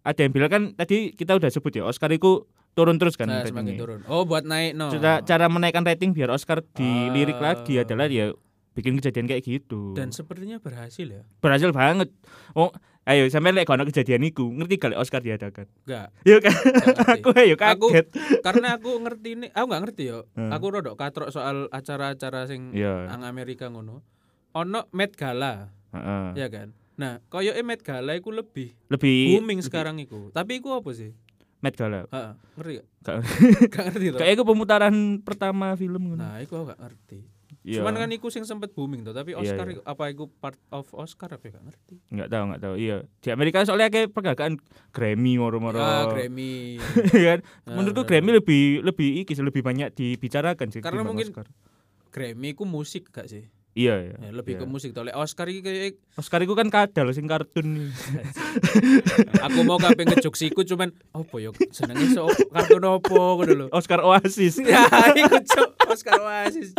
ada 0.00 0.20
yang 0.20 0.32
bilang 0.32 0.50
kan 0.50 0.62
tadi 0.74 1.12
kita 1.12 1.32
udah 1.32 1.48
sebut 1.48 1.72
ya 1.72 1.84
Oscar 1.84 2.08
itu 2.08 2.44
turun 2.70 2.96
terus 2.96 3.14
kan 3.14 3.26
Nah, 3.26 3.42
semakin 3.42 3.74
turun. 3.76 4.00
Oh, 4.06 4.22
buat 4.22 4.42
naik 4.42 4.72
no. 4.72 4.88
Cara, 4.90 5.20
cara 5.20 5.46
menaikkan 5.46 5.82
rating 5.82 6.10
biar 6.10 6.30
Oscar 6.30 6.62
dilirik 6.70 7.36
Ah. 7.36 7.52
lagi 7.52 7.76
adalah 7.76 8.06
ya 8.06 8.30
bikin 8.72 8.94
kejadian 8.94 9.26
kayak 9.26 9.42
gitu 9.42 9.92
Dan 9.92 10.10
sepertinya 10.10 10.56
berhasil 10.56 11.04
ya. 11.04 11.22
berhasil 11.38 11.70
banget 11.70 12.08
oh 12.52 12.70
ayo 13.02 13.26
sampai 13.26 13.50
lek 13.52 13.64
kono 13.64 13.82
kejadian 13.82 14.22
iku 14.22 14.46
ngerti 14.46 14.76
kali 14.76 14.94
Oscar 14.94 15.18
diadakan 15.18 15.66
Enggak. 15.82 16.08
Yuk 16.22 16.38
kan 16.40 16.54
aku 17.14 17.28
ayo 17.34 17.54
Aku- 17.56 17.90
kaget 17.90 18.06
Karena 18.40 18.68
aku 18.72 18.90
ngerti 18.96 19.28
ini, 19.32 19.46
aku 19.48 19.66
nggak 19.66 19.82
ngerti 19.84 20.02
yo. 20.06 20.18
Hmm. 20.32 20.50
Aku 20.50 20.70
rodok 20.70 20.94
katrok 20.94 21.28
soal 21.28 21.66
acara-acara 21.70 22.46
sing 22.46 22.70
Iya. 22.72 23.08
ang 23.08 23.22
Amerika 23.22 23.66
ngono. 23.66 24.06
Ono 24.52 24.86
Met 24.90 25.14
Gala, 25.14 25.70
Heeh. 25.90 26.26
ya 26.36 26.46
kan? 26.46 26.70
Nah, 26.94 27.18
koyo 27.26 27.50
Met 27.60 27.80
Gala 27.80 28.12
iku 28.12 28.30
lebih 28.30 28.70
lebih 28.86 29.34
booming 29.34 29.58
sekarang 29.60 29.98
iku. 29.98 30.30
Tapi 30.30 30.58
iku 30.58 30.74
apa 30.74 30.90
sih? 30.90 31.10
Met 31.58 31.74
Gala 31.74 32.06
Heeh, 32.06 32.30
ngerti 32.54 32.72
gak? 32.74 32.86
Gak- 33.00 33.18
Gak 33.72 33.82
ngerti 33.88 34.04
kayak 34.14 34.32
itu 34.34 34.44
pemutaran 34.44 34.94
pertama 35.20 35.74
film 35.74 36.02
ngono. 36.06 36.20
Nah, 36.20 36.38
iku 36.38 36.58
aku 36.58 36.70
gak 36.70 36.80
ngerti. 36.80 37.20
Iya. 37.60 37.78
Cuman 37.78 37.92
kan 37.94 38.08
iku 38.08 38.28
sing 38.28 38.40
sempet 38.42 38.70
booming 38.70 39.02
tuh, 39.02 39.12
tapi 39.12 39.30
Iya, 39.30 39.52
Oscar 39.52 39.66
iya. 39.66 39.74
iku- 39.74 39.84
apa 39.84 40.04
iku 40.08 40.24
part 40.34 40.56
of 40.70 40.88
Oscar 40.92 41.28
apa 41.28 41.44
ya? 41.44 41.52
gak 41.52 41.64
ngerti. 41.66 41.94
nggak 42.08 42.28
tahu 42.28 42.42
nggak 42.46 42.62
tahu 42.62 42.74
iya 42.74 42.96
di 43.14 43.28
Amerika 43.28 43.58
soalnya 43.62 43.88
kayak 43.88 44.08
penghargaan 44.10 44.56
Grammy 44.90 45.36
moro-moro 45.36 45.76
Ah, 45.76 46.08
Grammy. 46.08 46.80
kan 47.28 47.44
Ah, 47.62 47.74
menurutku 47.74 48.02
benar, 48.02 48.10
Grammy 48.10 48.30
lebih 48.34 48.62
lebih 48.82 49.08
iki 49.20 49.36
lebih 49.36 49.60
banyak 49.60 49.92
dibicarakan 49.92 50.68
sih 50.68 50.80
Karena 50.80 51.04
mungkin 51.04 51.28
Oscar. 51.28 51.46
Grammy 52.08 52.52
ku 52.52 52.64
musik 52.64 53.08
gak 53.08 53.28
sih? 53.28 53.44
Iya 53.70 54.02
ya. 54.02 54.16
Ya, 54.18 54.30
lebih 54.32 54.56
Iya. 54.56 54.60
ke 54.60 54.66
musik 54.66 54.90
to. 54.90 55.00
Lek 55.00 55.14
Oscar 55.14 55.46
iki 55.46 55.60
kayak 55.60 55.94
Oscar 56.16 56.40
iku 56.40 56.52
kan 56.54 56.66
kadal 56.68 57.06
sing 57.10 57.24
kartun. 57.24 57.94
aku 59.46 59.58
mau 59.62 59.76
kabeh 59.76 60.04
ngejoksiku 60.06 60.64
cuman 60.64 60.90
opo 61.12 61.38
yo 61.38 61.52
senenge 61.68 62.10
so 62.10 62.26
kartun 62.48 62.82
opo 62.84 63.36
ngono 63.36 63.52
lho. 63.54 63.66
Oscar 63.70 64.00
Oasis. 64.00 64.58
Ya, 64.66 64.84
iku 65.12 65.38
cok 65.40 65.68
Oscar 65.90 66.16
Oasis. 66.18 66.70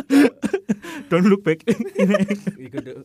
Don't 1.08 1.28
look 1.28 1.44
back. 1.44 1.62
Iku 2.58 2.78
Duk. 2.80 3.00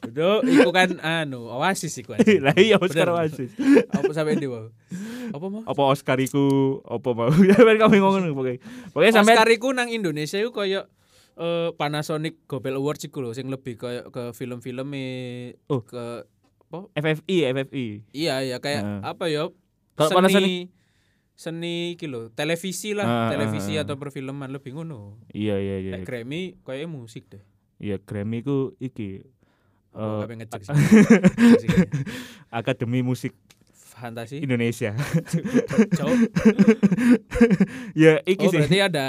Duk, 0.00 0.40
iku 0.42 0.70
kan 0.72 0.96
anu 1.00 1.48
Oasis 1.50 1.92
iku. 1.96 2.16
Lah 2.16 2.56
iya 2.56 2.76
Oscar. 2.76 3.12
Oasis. 3.12 3.52
Apa 3.88 4.10
sampai 4.10 4.36
ndi 4.36 4.48
wae? 4.48 4.72
Apa 5.30 5.46
mau? 5.46 5.60
Apa 5.62 5.82
Oscar 5.86 6.16
iku 6.18 6.44
apa 6.82 7.08
mau? 7.12 7.28
Ya 7.48 7.54
kan 7.54 7.76
kami 7.78 8.00
ngomong 8.00 8.32
pokoknya. 8.32 8.58
Pokoknya 8.90 9.12
sampai 9.12 9.34
Oscar 9.36 9.48
iku 9.48 9.68
nang 9.70 9.88
Indonesia 9.88 10.40
iku 10.40 10.50
koyo 10.50 10.88
eh, 11.36 11.70
Panasonic 11.76 12.44
Gobel 12.44 12.76
Awards 12.76 13.04
iku 13.04 13.20
lho 13.20 13.32
sing 13.32 13.48
lebih 13.48 13.76
koyo 13.76 14.08
ke 14.08 14.32
film-film 14.32 14.90
Oh. 15.68 15.84
ke 15.84 16.24
FFI, 16.94 17.50
FFI. 17.50 17.86
iya 18.14 18.46
ya 18.46 18.62
kayak 18.62 18.82
Heeh. 18.82 19.00
apa 19.02 19.24
ya? 19.26 19.50
Kalau 19.98 20.10
Panasonic- 20.16 20.70
seni 21.40 21.96
iki 21.96 22.04
lho, 22.04 22.28
televisi 22.36 22.92
lah, 22.92 23.08
Ah, 23.08 23.30
televisi 23.32 23.80
ah, 23.80 23.80
ah. 23.80 23.84
atau 23.88 23.96
perfilman 23.96 24.52
lebih 24.52 24.76
ngono. 24.76 25.16
Iya 25.32 25.56
iya 25.56 25.76
iya. 25.80 25.92
Nek 25.96 26.04
Grammy 26.04 26.60
koyo 26.60 26.84
musik 26.84 27.32
deh. 27.32 27.40
Iya 27.80 27.96
Grammy 27.96 28.44
ku 28.44 28.76
iki 28.76 29.24
ngecek 29.96 30.60
sih. 30.68 30.76
sih. 31.64 31.68
Akademi 32.52 33.00
Musik 33.00 33.32
Fantasi. 33.72 34.44
Indonesia. 34.44 34.92
Ya 37.96 38.20
iki 38.28 38.44
Oh, 38.44 38.52
sih. 38.52 38.60
berarti 38.60 38.78
ada 38.84 39.08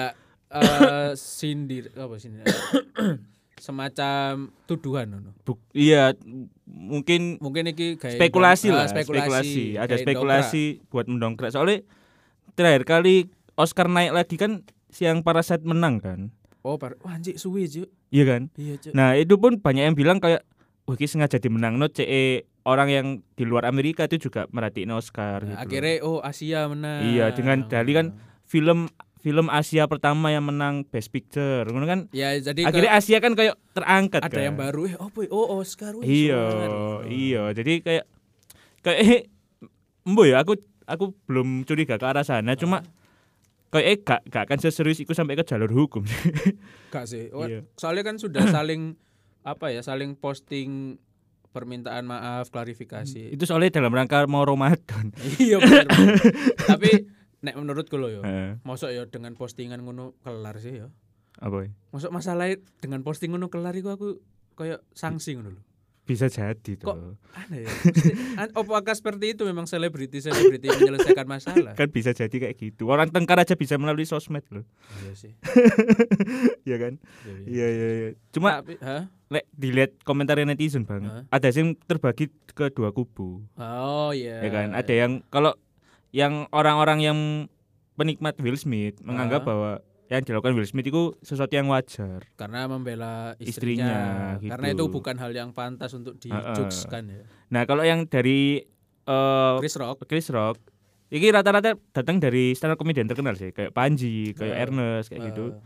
eh 0.52 1.12
sindir 1.20 1.92
apa 1.96 2.16
sindir? 2.16 2.48
semacam 3.66 4.50
tuduhan 4.66 5.06
ngono. 5.12 5.32
Buk- 5.46 5.68
iya 5.76 6.16
mungkin 6.66 7.38
Mungkin 7.38 7.76
iki 7.76 8.00
kayak 8.00 8.18
spekulasi 8.18 8.68
ah, 8.74 8.76
lah, 8.82 8.86
spekulasi. 8.90 9.78
Ada 9.78 9.96
spekulasi 10.02 10.64
buat 10.90 11.06
mendongkrak. 11.06 11.54
Soalnya 11.54 11.86
terakhir 12.52 12.84
kali 12.84 13.28
Oscar 13.54 13.86
naik 13.86 14.12
lagi 14.12 14.36
kan 14.36 14.62
siang 14.88 15.22
Parasite 15.22 15.62
menang 15.62 16.00
kan. 16.00 16.20
Oh, 16.62 16.78
par 16.78 16.94
wah 17.02 17.14
anjir 17.14 17.36
suwi, 17.36 17.66
Cuk. 17.66 17.90
Iya 18.10 18.24
kan? 18.24 18.42
Iya, 18.54 18.78
Cuk. 18.78 18.92
Nah, 18.94 19.16
itu 19.16 19.34
pun 19.36 19.58
banyak 19.58 19.84
yang 19.84 19.96
bilang 19.96 20.18
kayak 20.18 20.46
wah 20.84 20.94
ini 20.94 21.06
sengaja 21.06 21.38
dimenang 21.38 21.76
no 21.76 21.88
CE 21.88 22.44
orang 22.62 22.90
yang 22.90 23.08
di 23.34 23.44
luar 23.44 23.66
Amerika 23.66 24.06
itu 24.06 24.22
juga 24.22 24.46
merhatiin 24.48 24.92
Oscar 24.92 25.42
Nah, 25.42 25.58
gitu. 25.58 25.62
akhirnya 25.64 25.96
oh 26.04 26.22
Asia 26.22 26.68
menang. 26.68 27.02
Iya, 27.08 27.34
dengan 27.34 27.66
dalih 27.66 27.94
kan 27.96 28.08
film 28.46 28.86
film 29.18 29.48
Asia 29.48 29.86
pertama 29.86 30.30
yang 30.30 30.46
menang 30.46 30.82
Best 30.84 31.10
Picture. 31.10 31.66
Ngono 31.66 31.86
kan 31.86 32.00
Ya 32.10 32.34
jadi 32.36 32.66
akhirnya 32.66 32.94
Asia 32.94 33.18
kan 33.18 33.34
kayak 33.34 33.58
terangkat 33.72 34.22
ada 34.22 34.30
kan. 34.30 34.42
yang 34.44 34.58
baru 34.58 34.82
eh 34.86 34.96
apa 34.96 35.20
oh 35.30 35.58
Oscar 35.58 35.94
wih, 35.94 36.06
Iya, 36.06 36.44
iya. 37.08 37.44
Jadi 37.54 37.82
kayak 37.82 38.06
kayak 38.82 39.30
embo 40.06 40.26
ya 40.26 40.42
aku 40.42 40.58
aku 40.92 41.16
belum 41.26 41.64
curiga 41.64 41.96
ke 41.96 42.06
arah 42.06 42.22
sana 42.22 42.54
cuma 42.54 42.84
kayak 43.72 43.88
eh, 43.88 43.98
gak 44.04 44.22
gak 44.28 44.44
akan 44.46 44.60
seserius 44.60 45.00
itu 45.00 45.16
sampai 45.16 45.34
ke 45.34 45.48
jalur 45.48 45.72
hukum. 45.72 46.04
Gak 46.94 47.08
sih. 47.08 47.32
Oh, 47.32 47.48
Iya. 47.48 47.64
Soalnya 47.80 48.04
kan 48.04 48.20
sudah 48.20 48.44
saling 48.52 49.00
apa 49.42 49.72
ya, 49.72 49.80
saling 49.80 50.14
posting 50.14 51.00
permintaan 51.52 52.04
maaf, 52.04 52.48
klarifikasi. 52.48 53.32
itu 53.32 53.44
soalnya 53.44 53.80
dalam 53.80 53.92
rangka 53.92 54.24
mau 54.24 54.44
Ramadan. 54.44 55.12
iya 55.40 55.60
bener. 55.60 55.88
bener. 55.88 56.16
Tapi 56.72 56.92
nek 57.42 57.56
menurutku 57.56 57.96
lo 57.96 58.08
yo, 58.08 58.22
Heeh. 58.24 58.60
mosok 58.64 58.92
yo 58.92 59.08
dengan 59.08 59.36
postingan 59.36 59.80
ngono 59.82 60.16
kelar 60.20 60.60
sih 60.60 60.80
yo. 60.80 60.92
apa? 61.40 61.64
ya? 61.64 61.70
Mosok 61.92 62.12
masalah 62.12 62.52
dengan 62.80 63.04
posting 63.04 63.32
ngono 63.32 63.48
kelar 63.48 63.76
iku 63.76 63.92
aku 63.92 64.08
kayak 64.56 64.84
sanksi 64.92 65.40
ngono. 65.40 65.60
Bisa 66.02 66.28
jadi 66.28 66.74
Kok 66.76 66.82
tuh. 66.82 67.14
Aneh 67.32 67.64
ya. 67.64 67.72
Apakah 68.52 68.92
seperti 68.92 69.32
itu 69.32 69.46
memang 69.46 69.64
selebriti 69.64 70.18
selebriti 70.18 70.68
menyelesaikan 70.68 71.24
masalah? 71.26 71.78
Kan 71.78 71.88
bisa 71.88 72.12
jadi 72.12 72.34
kayak 72.34 72.58
gitu. 72.58 72.90
Orang 72.90 73.14
tengkar 73.14 73.38
aja 73.38 73.54
bisa 73.54 73.78
melalui 73.78 74.04
sosmed 74.04 74.44
loh. 74.50 74.66
Iya 75.06 75.14
sih. 75.14 75.32
Iya 76.62 76.78
kan? 76.78 76.94
Iya, 77.26 77.34
iya. 77.34 77.46
Iya 77.48 77.68
iya 77.68 77.88
iya. 77.90 78.10
Cuma 78.30 78.62
Tapi, 78.62 78.78
hah? 78.82 79.10
lek 79.32 79.46
dilihat 79.52 79.92
komentar 80.04 80.36
netizen 80.38 80.84
bang, 80.84 81.08
Hah? 81.08 81.24
ada 81.30 81.48
yang 81.50 81.74
terbagi 81.80 82.28
ke 82.52 82.68
dua 82.70 82.92
kubu. 82.92 83.48
Oh 83.56 84.12
iya. 84.12 84.44
ya 84.44 84.50
kan 84.52 84.76
ada 84.76 84.92
yang 84.94 85.24
kalau 85.32 85.56
yang 86.12 86.46
orang-orang 86.52 87.00
yang 87.00 87.20
penikmat 87.96 88.36
Will 88.38 88.60
Smith 88.60 89.00
menganggap 89.00 89.42
Ah. 89.42 89.48
bahwa 89.48 89.72
yang 90.12 90.22
dilakukan 90.22 90.52
Will 90.52 90.68
Smith 90.68 90.84
itu 90.84 91.16
sesuatu 91.20 91.50
yang 91.50 91.66
wajar 91.66 92.28
karena 92.36 92.68
membela 92.68 93.32
Istrinya, 93.40 93.88
istrinya, 93.88 93.96
gitu. 94.38 94.52
karena 94.52 94.68
itu 94.70 94.84
bukan 94.86 95.16
hal 95.16 95.32
yang 95.32 95.50
pantas 95.52 95.96
untuk 95.96 96.20
Heeh. 96.20 96.52
dijokeskan 96.52 97.04
ya. 97.08 97.24
nah 97.48 97.64
kalau 97.64 97.82
yang 97.82 98.04
dari 98.04 98.60
eh 99.02 99.54
Chris 99.58 99.74
Rock 99.74 100.04
Chris 100.06 100.28
Rock 100.28 100.60
ini 101.08 101.28
rata-rata 101.28 101.80
datang 101.92 102.20
dari 102.20 102.52
stand 102.52 102.72
up 102.72 102.78
comedian 102.78 103.08
terkenal 103.08 103.34
sih 103.34 103.50
kayak 103.50 103.72
Panji 103.72 104.32
kayak 104.32 104.52
Ah. 104.54 104.62
Ernest 104.62 105.08
kayak 105.08 105.32
gitu 105.32 105.46
eh, 105.50 105.64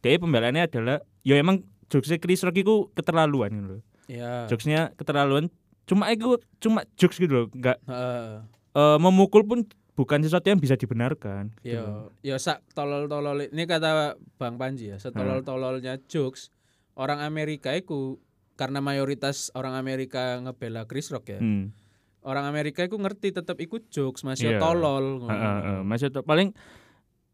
dia 0.00 0.16
pembelaannya 0.16 0.62
adalah 0.62 0.96
ya 1.22 1.36
emang 1.36 1.60
jokesnya 1.88 2.16
Chris 2.16 2.40
Rock 2.40 2.56
itu 2.56 2.92
keterlaluan 2.92 3.48
gitu 3.50 3.66
loh 3.66 3.80
ya 4.06 4.44
jokesnya 4.46 4.92
keterlaluan 4.94 5.48
cuma 5.84 6.06
itu 6.08 6.36
cuma 6.58 6.84
jokes 6.94 7.16
gitu 7.16 7.32
loh 7.34 7.46
nggak 7.50 7.80
heeh. 7.82 8.44
eh, 8.72 8.98
memukul 9.00 9.42
pun 9.42 9.64
bukan 9.92 10.20
sesuatu 10.20 10.46
yang 10.46 10.58
bisa 10.58 10.74
dibenarkan 10.74 11.52
gitu. 11.60 11.76
Yo, 11.76 12.10
yo 12.22 12.36
sak 12.36 12.62
tolol-tolol 12.72 13.46
ini 13.46 13.64
kata 13.64 14.14
Bang 14.36 14.56
Panji 14.56 14.90
ya, 14.90 14.96
setolol-tololnya 14.96 16.00
jokes 16.06 16.48
orang 16.94 17.20
Amerika 17.20 17.72
itu 17.72 18.18
karena 18.54 18.78
mayoritas 18.78 19.48
orang 19.52 19.72
Amerika 19.72 20.36
ngebela 20.38 20.84
Chris 20.84 21.08
Rock 21.08 21.32
ya. 21.32 21.40
Hmm. 21.40 21.72
Orang 22.20 22.44
Amerika 22.44 22.84
itu 22.84 22.94
ngerti 22.94 23.32
tetap 23.32 23.56
ikut 23.56 23.88
jokes, 23.88 24.20
masih 24.22 24.56
Iya. 24.56 24.60
tolol. 24.60 25.18
ngono. 25.18 25.32
Heeh, 25.32 25.56
heeh. 25.64 25.80
Maksud 25.80 26.12
paling 26.20 26.52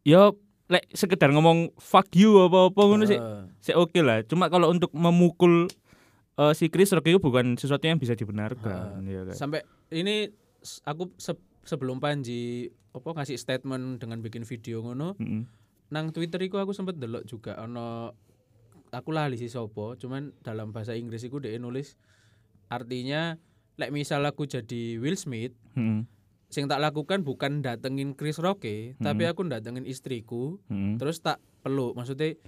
yo 0.03 0.39
lek 0.67 0.87
sekedar 0.93 1.31
ngomong 1.31 1.75
fuck 1.77 2.07
you 2.13 2.39
apa-apa 2.41 2.81
ngono 2.85 3.05
sih 3.05 3.19
sih 3.61 3.75
oke 3.75 3.99
lah. 3.99 4.23
Cuma 4.23 4.47
kalau 4.47 4.71
untuk 4.71 4.95
memukul 4.95 5.67
eh, 6.37 6.53
si 6.55 6.71
Chris 6.71 6.95
Rock 6.95 7.07
itu 7.07 7.19
bukan 7.19 7.59
sesuatu 7.59 7.83
yang 7.83 7.99
bisa 7.99 8.15
dibenarkan 8.15 9.03
ya 9.03 9.27
kan. 9.27 9.35
Sampai 9.35 9.61
ini 9.91 10.31
aku 10.83 11.11
se- 11.17 11.39
sebelum 11.67 11.99
Panji 11.99 12.71
apa 12.95 13.13
ngasih 13.13 13.37
statement 13.37 14.01
dengan 14.01 14.25
bikin 14.25 14.49
video 14.49 14.81
ngono, 14.81 15.19
Mm-mm. 15.21 15.45
nang 15.93 16.15
Twitter 16.15 16.41
iku 16.41 16.57
aku 16.57 16.73
sempet 16.73 16.97
delok 16.97 17.29
juga 17.29 17.61
ono 17.61 18.15
aku 18.89 19.11
lali 19.13 19.37
sih 19.37 19.51
sopo 19.51 19.95
cuman 19.95 20.33
dalam 20.41 20.73
bahasa 20.73 20.97
Inggris 20.97 21.27
iku 21.27 21.43
dia 21.43 21.59
nulis 21.61 21.99
artinya 22.67 23.37
lek 23.77 23.93
misal 23.93 24.25
aku 24.25 24.49
jadi 24.49 24.97
Will 24.97 25.19
Smith 25.21 25.53
Mm-mm. 25.77 26.09
sing 26.49 26.65
tak 26.71 26.81
lakukan 26.81 27.21
bukan 27.21 27.61
datengin 27.61 28.17
Chris 28.17 28.41
Rock 28.41 28.65
tapi 28.99 29.29
aku 29.29 29.45
datengin 29.45 29.85
istriku 29.85 30.57
Mm-mm. 30.73 30.97
terus 30.97 31.21
tak 31.21 31.43
peluk 31.61 31.93
maksudnya 31.93 32.39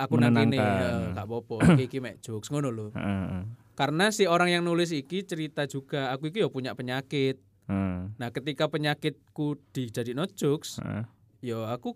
aku 0.00 0.18
kene 0.18 0.32
Menenangkan. 0.32 0.58
ya, 0.58 1.14
gak 1.14 1.26
apa-apa 1.28 1.56
iki 1.78 2.02
mek 2.02 2.18
jokes 2.24 2.50
ngono 2.50 2.74
lho 2.74 2.86
heeh. 2.96 3.44
karena 3.78 4.10
si 4.10 4.26
orang 4.26 4.50
yang 4.50 4.64
nulis 4.66 4.90
iki 4.90 5.22
cerita 5.22 5.68
juga 5.70 6.10
aku 6.10 6.32
iki 6.34 6.42
ya 6.42 6.50
punya 6.50 6.74
penyakit 6.74 7.38
Heeh, 7.64 7.98
nah 8.16 8.28
ketika 8.28 8.66
penyakitku 8.66 9.46
dijadi 9.70 10.12
no 10.12 10.26
jokes 10.26 10.78
heeh. 10.78 11.04
ya 11.40 11.68
aku 11.68 11.94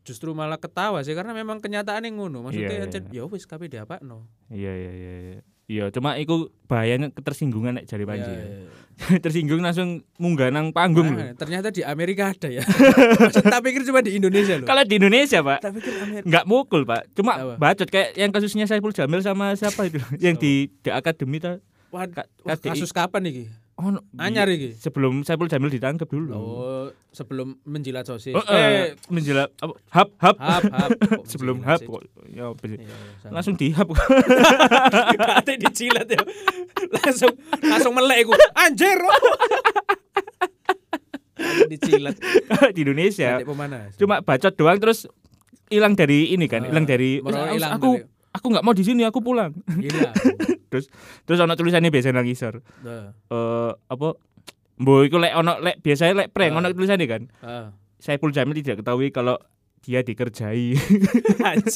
justru 0.00 0.32
malah 0.32 0.56
ketawa 0.56 1.00
sih 1.00 1.12
karena 1.12 1.32
memang 1.32 1.58
kenyataan 1.58 2.04
yang 2.04 2.18
ngono 2.18 2.40
maksudnya 2.42 2.68
Iya, 2.68 2.76
iya, 2.78 2.86
ancen, 2.86 3.02
ya 3.10 3.22
wis 3.24 3.44
kabeh 3.44 3.66
diapa 3.66 4.00
no 4.00 4.28
Iya 4.46 4.70
iya 4.70 4.92
iya 4.92 5.12
iya. 5.30 5.40
Iya, 5.64 5.88
cuma 5.88 6.12
itu 6.14 6.52
bahayanya 6.64 7.08
ketersinggungan 7.08 7.72
nek 7.74 7.88
jari 7.88 8.04
Panji. 8.04 8.28
Ya, 8.28 8.36
ya. 8.36 9.16
Tersinggung 9.24 9.58
langsung 9.58 10.04
munggah 10.14 10.52
nang 10.52 10.68
panggung 10.70 11.08
Ah, 11.10 11.32
loh. 11.32 11.40
ternyata 11.40 11.72
di 11.72 11.80
Amerika 11.80 12.28
ada 12.28 12.52
ya 12.52 12.60
Maksud, 13.24 13.40
tak 13.42 13.64
pikir 13.64 13.80
cuma 13.82 13.98
di 13.98 14.12
Indonesia 14.12 14.54
loh 14.54 14.68
Kalau 14.68 14.84
di 14.84 15.00
Indonesia, 15.00 15.40
Pak, 15.40 15.58
tak 15.58 15.72
pikir 15.72 15.92
Amerika 15.98 16.28
nggak 16.28 16.44
mukul, 16.44 16.84
Pak. 16.84 17.08
Cuma 17.12 17.32
Apa? 17.34 17.54
bacot 17.56 17.88
kayak 17.88 18.12
yang 18.12 18.28
kasusnya 18.28 18.68
Saiful 18.68 18.92
Jamil 18.92 19.24
sama 19.24 19.56
siapa 19.56 19.88
itu 19.88 20.04
yang 20.22 20.36
di 20.36 20.68
di 20.68 20.90
akademi 20.92 21.40
ta 21.40 21.56
kasus 22.60 22.92
kapan 22.92 23.24
nih 23.24 23.34
Oh, 23.74 23.90
no, 23.90 23.98
anyar 24.16 24.46
iki 24.46 24.70
sebelum 24.72 25.26
Saiful 25.26 25.50
Jamil 25.50 25.66
ditangkap 25.66 26.06
dulu. 26.06 26.30
oh 26.30 26.86
sebelum 27.10 27.58
menjilat 27.62 28.06
sosis 28.06 28.30
Oh, 28.30 28.46
eh, 28.46 28.94
menjelat 29.10 29.50
apa? 29.58 29.74
Hap 29.90 30.08
hap. 30.16 30.36
hap 30.38 30.62
hap 30.70 30.90
sebelum 31.30 31.58
menjilat 31.58 31.82
hap 31.82 31.90
kok. 31.90 32.02
Ya? 32.30 32.54
Iya, 32.54 32.78
iya. 32.78 32.96
Langsung 33.28 33.58
dihap. 33.58 33.90
Kate 35.18 35.58
dijilat 35.58 36.06
ya 36.06 36.22
langsung 36.94 37.34
langsung 37.60 37.92
melek 37.92 38.22
iku 38.22 38.32
anjir 38.54 38.94
Kalau 41.34 42.70
di 42.70 42.80
Indonesia 42.80 43.42
cuma 43.98 44.22
bacot 44.22 44.54
doang 44.54 44.78
terus 44.78 45.10
hilang 45.66 45.98
dari 45.98 46.30
ini 46.30 46.46
kan, 46.46 46.62
Ah, 46.62 46.68
hilang 46.70 46.86
dari 46.86 47.18
merono 47.18 47.50
"Wis, 47.50 47.58
hilang 47.58 47.72
aku 47.74 47.90
aku 48.30 48.46
nggak 48.50 48.64
mau 48.64 48.74
di 48.74 48.84
sini, 48.86 49.02
aku 49.02 49.18
pulang. 49.18 49.50
Gila 50.76 50.90
Terus 51.22 51.38
ono 51.38 51.52
tulisannya 51.54 51.90
biasa 51.90 52.10
nang 52.10 52.26
ngisor. 52.26 52.58
Nah, 52.82 53.14
Eh 53.30 53.70
apa 53.86 54.08
Mbok 54.74 55.00
iku 55.06 55.16
lek 55.16 55.32
ono 55.32 55.62
lek 55.62 55.78
biasanya 55.78 56.26
lek 56.26 56.28
prank 56.30 56.50
ono 56.52 56.66
tulisannya 56.68 57.06
kan. 57.06 57.22
ah. 57.40 57.70
Saiful 57.96 58.34
Jamil 58.34 58.52
tidak 58.54 58.82
ketahui 58.82 59.08
kalau 59.08 59.38
dia 59.80 60.00
dikerjai. 60.00 60.74
Ada. 61.40 61.68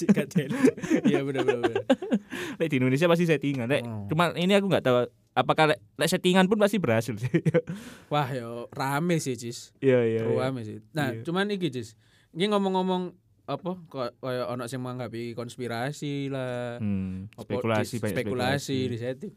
Iya 1.05 1.21
benar 1.23 1.45
benar. 1.45 1.61
benar. 1.63 1.85
Lek 2.59 2.69
di 2.69 2.77
Indonesia 2.77 3.05
pasti 3.05 3.25
settingan. 3.25 3.69
Lek 3.69 3.85
Oh. 3.85 4.09
cuma 4.09 4.33
ini 4.35 4.53
aku 4.53 4.67
nggak 4.67 4.81
tahu 4.81 4.97
apakah 5.33 5.71
lek, 5.71 5.79
lek 5.95 6.09
settingan 6.09 6.49
pun 6.49 6.57
pasti 6.57 6.81
berhasil 6.81 7.15
sih. 7.15 7.29
Wah 8.13 8.29
yo 8.29 8.67
rame 8.73 9.21
sih 9.21 9.37
Cis. 9.37 9.73
Iya 9.79 10.01
iya. 10.05 10.23
iya. 10.25 10.35
Rame 10.35 10.65
sih. 10.65 10.81
Nah, 10.91 11.13
Iya. 11.13 11.23
cuman 11.23 11.49
iki 11.49 11.69
Cis. 11.69 11.95
Ini 12.33 12.49
ngomong-ngomong 12.49 13.13
apa 13.49 13.81
kayak 14.21 14.47
ono 14.53 14.69
sing 14.69 14.85
menganggap 14.85 15.09
iki 15.11 15.33
konspirasi 15.33 16.29
lah. 16.29 16.77
Hmm, 16.77 17.33
apa 17.33 17.49
spekulasi 17.49 17.95
di- 17.97 18.03
banyak 18.05 18.15
spekulasi 18.21 18.79
di 18.85 18.97
setting. 19.01 19.33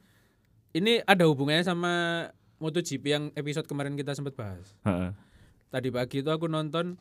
Ini 0.72 1.08
ada 1.08 1.24
hubungannya 1.32 1.64
sama 1.64 1.94
MotoGP 2.60 3.04
yang 3.08 3.24
episode 3.34 3.66
kemarin 3.66 3.96
kita 3.96 4.12
sempat 4.12 4.36
bahas. 4.36 4.76
Heeh. 4.84 5.16
Tadi 5.72 5.90
pagi 5.90 6.20
itu 6.20 6.28
aku 6.28 6.52
nonton 6.52 7.00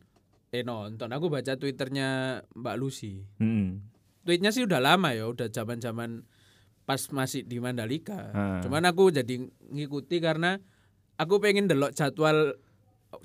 eh 0.51 0.63
nonton 0.63 1.11
aku 1.11 1.27
baca 1.27 1.59
twitternya 1.59 2.41
Mbak 2.55 2.77
Lucy. 2.79 3.27
Hmm. 3.43 3.83
Tweetnya 4.23 4.55
sih 4.55 4.63
udah 4.63 4.79
lama 4.79 5.11
ya, 5.11 5.27
udah 5.27 5.51
zaman-zaman 5.51 6.23
pas 6.87 7.03
masih 7.11 7.43
di 7.43 7.59
Mandalika. 7.59 8.31
Ah. 8.31 8.59
Cuman 8.63 8.87
aku 8.87 9.11
jadi 9.11 9.47
ngikuti 9.71 10.23
karena 10.23 10.59
aku 11.19 11.43
pengen 11.43 11.67
delok 11.67 11.91
jadwal 11.91 12.55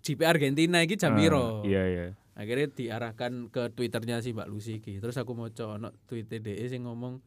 GP 0.01 0.21
Argentina 0.25 0.81
iki 0.81 0.97
jam 0.97 1.13
piro. 1.13 1.61
Iya 1.61 1.83
iya. 1.85 2.05
Akhirnya 2.35 2.67
diarahkan 2.67 3.47
ke 3.47 3.71
twitternya 3.71 4.19
si 4.19 4.35
Mbak 4.35 4.51
Lucy 4.51 4.83
iki. 4.83 4.99
Terus 4.99 5.15
aku 5.15 5.31
mau 5.31 5.47
ono 5.47 5.89
tweet 6.05 6.27
DE 6.27 6.67
sing 6.67 6.83
ngomong 6.83 7.23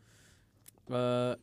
eh 0.89 1.35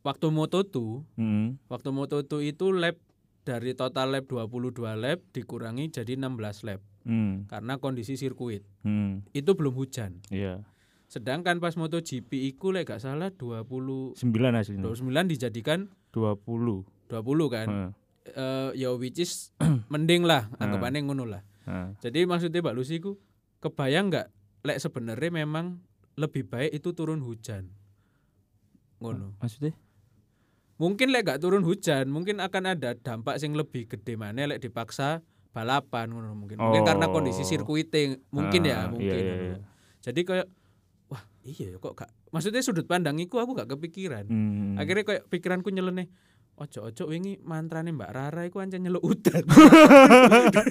waktu 0.00 0.26
Moto2, 0.28 0.76
Hmm. 1.16 1.60
waktu 1.68 1.88
Moto2 1.92 2.32
itu 2.46 2.72
lap 2.72 2.96
dari 3.44 3.72
total 3.72 4.12
lap 4.12 4.24
22 4.24 4.96
lap 4.96 5.20
dikurangi 5.32 5.88
jadi 5.90 6.16
16 6.16 6.64
lap 6.64 6.80
Hmm. 7.04 7.44
karena 7.44 7.76
kondisi 7.76 8.16
sirkuit. 8.16 8.64
Hmm. 8.84 9.24
Itu 9.32 9.52
belum 9.52 9.72
hujan. 9.72 10.20
Iya. 10.28 10.64
Sedangkan 11.08 11.56
pas 11.56 11.72
MotoGP 11.72 12.28
iku 12.52 12.68
lek 12.68 12.88
gak 12.88 13.00
salah 13.00 13.32
20 13.32 14.12
Sembilan 14.12 14.52
hasilnya. 14.60 14.84
29 14.84 15.24
dijadikan 15.24 15.88
20. 16.12 16.84
20 17.08 17.48
kan. 17.48 17.66
Heeh. 17.68 17.90
Eh 18.28 18.70
ya 18.76 18.92
which 18.92 19.16
is 19.16 19.56
mending 19.92 20.28
lah, 20.28 20.52
anggapannya 20.60 21.00
ngono 21.04 21.24
lah. 21.24 21.40
Jadi 21.98 22.24
maksudnya 22.24 22.60
Mbak 22.60 22.76
Lucy 22.76 22.98
ku 22.98 23.16
kebayang 23.58 24.08
nggak 24.08 24.26
lek 24.64 24.78
sebenarnya 24.78 25.30
memang 25.30 25.78
lebih 26.18 26.46
baik 26.46 26.74
itu 26.74 26.90
turun 26.92 27.22
hujan. 27.22 27.70
Ngono. 28.98 29.38
Maksudnya? 29.38 29.74
Mungkin 30.78 31.10
lek 31.10 31.26
gak 31.26 31.42
turun 31.42 31.66
hujan, 31.66 32.06
mungkin 32.06 32.38
akan 32.38 32.74
ada 32.78 32.94
dampak 32.94 33.38
sing 33.42 33.54
lebih 33.54 33.90
gede 33.90 34.14
mana 34.14 34.46
lek 34.46 34.62
dipaksa 34.62 35.22
balapan 35.50 36.10
ngono 36.10 36.34
mungkin. 36.38 36.54
Mungkin 36.58 36.86
karena 36.86 37.10
Oh. 37.10 37.14
kondisi 37.14 37.42
sirkuiting 37.42 38.22
mungkin 38.30 38.62
ya, 38.62 38.86
Ah, 38.86 38.90
mungkin. 38.90 39.10
iya, 39.18 39.34
iya. 39.42 39.56
Jadi 39.98 40.22
kayak 40.22 40.46
wah, 41.10 41.22
iya 41.42 41.74
ya 41.74 41.78
kok 41.78 41.98
gak 41.98 42.10
maksudnya 42.30 42.62
sudut 42.62 42.86
pandang 42.86 43.18
iku 43.18 43.42
aku 43.42 43.58
gak 43.58 43.70
kepikiran. 43.74 44.26
Hmm. 44.30 44.78
Akhirnya 44.78 45.02
kayak 45.02 45.22
pikiranku 45.26 45.70
nyeleneh 45.74 46.06
Ojo-ojo 46.58 47.06
wingi 47.06 47.38
mantrane 47.40 47.94
Mbak 47.94 48.10
Rara 48.10 48.42
iku 48.42 48.58
ancen 48.58 48.82
nyeluk 48.82 49.06
udan. 49.06 49.46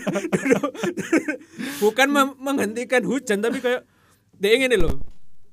Bukan 1.80 2.08
mem- 2.10 2.38
menghentikan 2.38 3.04
hujan 3.04 3.40
tapi 3.40 3.60
kayak 3.60 3.88
dia 4.36 4.52
ingin 4.52 4.76
loh. 4.76 5.00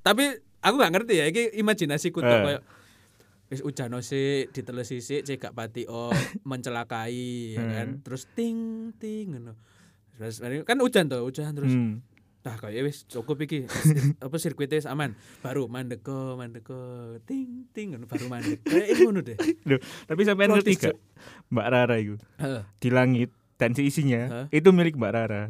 Tapi 0.02 0.26
aku 0.58 0.74
gak 0.74 0.92
ngerti 0.92 1.14
ya, 1.16 1.24
ini 1.30 1.54
imajinasiku 1.54 2.18
tuh 2.18 2.28
Eh. 2.28 2.42
kayak 2.42 2.62
wis 3.46 3.60
ujan 3.60 3.92
sik 4.00 4.50
diteles 4.50 4.88
sik 4.90 5.22
cek 5.22 5.36
gak 5.38 5.54
pati 5.54 5.86
oh 5.86 6.10
mencelakai 6.42 7.54
ya 7.54 7.62
kan. 7.62 7.88
Hmm. 7.94 8.00
Terus 8.02 8.26
ting 8.34 8.90
ting 8.98 9.32
ngono. 9.32 9.54
Terus 10.18 10.42
kan 10.64 10.78
hujan 10.78 11.04
tuh, 11.06 11.22
hujan 11.22 11.54
terus 11.54 11.70
Hmm. 11.70 12.02
Nah, 12.44 12.60
kayak 12.60 12.84
wis 12.84 13.08
cukup 13.08 13.40
iki 13.48 13.64
apa 14.24 14.36
sirkuitnya 14.36 14.76
wis 14.76 14.84
aman. 14.84 15.16
Baru 15.40 15.64
mandeko, 15.64 16.36
mandeko, 16.36 16.76
ting 17.24 17.64
ting 17.72 17.96
baru 18.04 18.28
mandek. 18.28 18.60
Kayak 18.60 19.00
ngono 19.00 19.24
deh. 19.24 19.36
Loh, 19.68 19.80
tapi 20.04 20.20
sampai 20.28 20.52
ngerti 20.52 20.76
gak 20.76 20.96
Mbak 21.48 21.66
Rara 21.72 21.96
itu 21.96 22.20
di 22.78 22.88
langit 22.92 23.32
dan 23.56 23.72
si 23.72 23.88
isinya 23.88 24.22
Hah? 24.28 24.46
itu 24.52 24.68
milik 24.76 25.00
Mbak 25.00 25.12
Rara. 25.16 25.42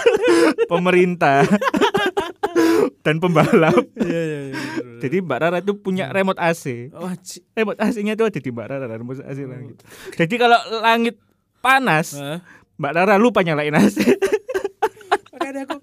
Pemerintah 0.70 1.46
dan 3.06 3.22
pembalap. 3.22 3.78
Iya 3.94 4.20
iya 4.26 4.38
iya. 4.50 4.54
Jadi 4.98 5.16
Mbak 5.22 5.38
Rara 5.38 5.58
itu 5.62 5.78
punya 5.78 6.10
remote 6.10 6.42
AC. 6.42 6.90
Ci- 7.22 7.46
Remote 7.54 7.78
AC-nya 7.78 8.18
itu 8.18 8.26
ada 8.26 8.40
di 8.42 8.50
Mbak 8.50 8.66
Rara, 8.66 8.86
remote 8.90 9.22
AC 9.22 9.38
langit. 9.46 9.78
Jadi 10.18 10.34
kalau 10.36 10.58
langit 10.82 11.22
panas? 11.62 12.18
Mbak 12.76 12.92
Rara 12.98 13.14
lupa 13.14 13.46
nyalain 13.46 13.78
AC. 13.78 14.02
Makanya 15.30 15.66
aku 15.66 15.78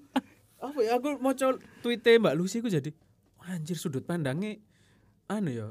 apa 0.78 0.86
ya 0.86 0.92
aku 0.94 1.18
mau 1.18 1.34
tweetnya 1.82 2.22
Mbak 2.22 2.34
Lucy 2.38 2.62
ku 2.62 2.70
jadi 2.70 2.94
"Wah, 3.36 3.50
anjir 3.50 3.74
sudut 3.74 4.06
pandangnya 4.06 4.62
anu 5.26 5.50
ya 5.50 5.68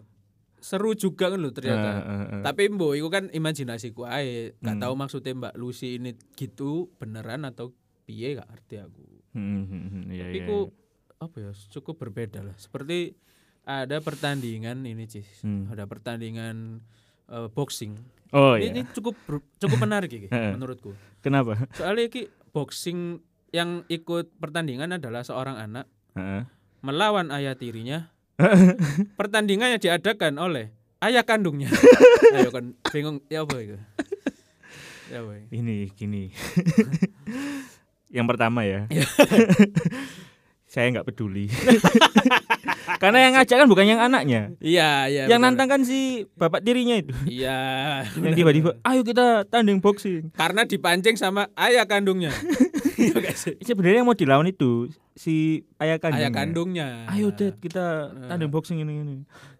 seru 0.58 0.91
juga 0.91 1.30
kan 1.30 1.39
lo 1.39 1.54
ternyata. 1.54 2.02
Heeh, 2.02 2.17
heeh. 2.28 2.41
Tapi 2.41 2.63
mbok 2.67 2.91
itu 2.91 3.08
kan 3.08 3.30
imajinasiku 3.30 4.04
ae, 4.04 4.58
gak 4.58 4.76
Hmm. 4.76 4.84
tahu 4.84 4.93
maksudnya 4.98 5.32
Mbak 5.32 5.56
Lucy 5.56 5.96
ini 5.96 6.17
gitu 6.34 6.89
beneran 6.98 7.46
atau 7.46 7.72
piye 8.04 8.36
gak 8.36 8.50
ngerti 8.50 8.76
aku. 8.82 9.06
Hmm, 9.38 9.63
hmm, 9.63 9.84
hmm, 9.88 10.04
iya, 10.10 10.24
Tapi 10.28 10.39
iya, 10.41 10.48
ku 10.50 10.58
iya. 10.58 11.24
apa 11.24 11.36
ya 11.39 11.52
cukup 11.72 11.96
berbeda 12.02 12.41
lah. 12.41 12.58
Seperti 12.58 13.13
ada 13.63 14.02
pertandingan 14.02 14.82
ini 14.84 15.06
Cis. 15.06 15.46
Hmm. 15.46 15.70
Ada 15.70 15.86
pertandingan 15.86 16.82
eh, 17.30 17.48
boxing. 17.54 17.93
Oh 18.34 18.58
ini, 18.58 18.74
ini 18.74 18.82
iya. 18.84 18.91
cukup 18.91 19.13
ber- 19.24 19.46
cukup 19.62 19.78
menarik 19.78 20.10
Heeh. 20.34 20.58
menurutku. 20.58 20.98
Kenapa? 21.22 21.70
Soalnya 21.78 22.10
iki 22.10 22.28
boxing 22.50 23.22
yang 23.55 23.88
ikut 23.88 24.36
pertandingan 24.39 24.95
adalah 24.99 25.23
seorang 25.23 25.55
anak 25.55 25.86
Heeh. 26.15 26.43
melawan 26.83 27.31
ayah 27.31 27.55
tirinya. 27.55 28.12
Pertandingannya 29.19 29.81
diadakan 29.81 30.38
oleh 30.38 30.69
ayah 31.01 31.25
kandungnya. 31.25 31.73
Ayo 32.38 32.53
kan 32.53 32.77
bingung 32.93 33.23
ya 33.31 33.45
apa 33.47 33.55
itu? 33.62 33.77
Ya 35.07 35.23
apa? 35.23 35.31
ini? 35.39 35.45
Ini 35.49 35.77
gini. 35.95 36.23
yang 38.15 38.27
pertama 38.29 38.67
ya. 38.67 38.86
Saya 40.67 40.91
nggak 40.91 41.08
peduli. 41.08 41.47
Karena 43.01 43.30
yang 43.30 43.34
ngajak 43.39 43.56
kan 43.63 43.67
bukan 43.71 43.86
yang 43.88 44.01
anaknya. 44.01 44.51
Iya, 44.60 45.08
iya. 45.08 45.23
yang 45.32 45.39
benar. 45.39 45.56
nantang 45.56 45.69
kan 45.69 45.82
si 45.88 46.27
bapak 46.36 46.63
tirinya 46.63 46.99
itu. 46.99 47.13
Iya. 47.23 47.60
yang 48.25 48.36
tiba-tiba, 48.36 48.75
ayo 48.84 49.01
kita 49.03 49.47
tanding 49.47 49.80
boxing. 49.80 50.34
Karena 50.36 50.67
dipancing 50.67 51.15
sama 51.15 51.47
ayah 51.56 51.88
kandungnya. 51.88 52.32
Iya? 52.97 53.13
Sebenarnya 53.62 54.01
yang 54.01 54.10
mau 54.10 54.17
dilawan 54.17 54.49
itu 54.49 54.89
si 55.13 55.62
ayah 55.77 56.01
kandungnya. 56.01 56.25
Ayah 56.25 56.32
kandungnya. 56.34 56.88
Ayo 57.13 57.30
Dad, 57.30 57.53
kita 57.62 58.10
Nah. 58.10 58.34
tanding 58.34 58.49
boxing 58.49 58.82
ini 58.82 59.06
ini. 59.06 59.15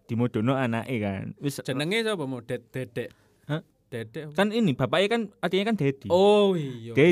Dimodono 0.10 0.58
anaknya 0.58 0.98
kan. 1.06 1.26
Jenenge 1.46 2.02
sapa 2.02 2.26
mau 2.26 2.42
Ded 2.42 2.66
Dedek. 2.74 3.14
Dedek. 3.88 4.24
apa? 4.26 4.36
kan 4.36 4.48
ini 4.52 4.72
bapaknya 4.72 5.08
kan 5.08 5.22
artinya 5.40 5.72
kan 5.72 5.76
daddy. 5.76 6.08
Oh 6.08 6.54
iya. 6.54 6.92
Benar. 6.92 7.08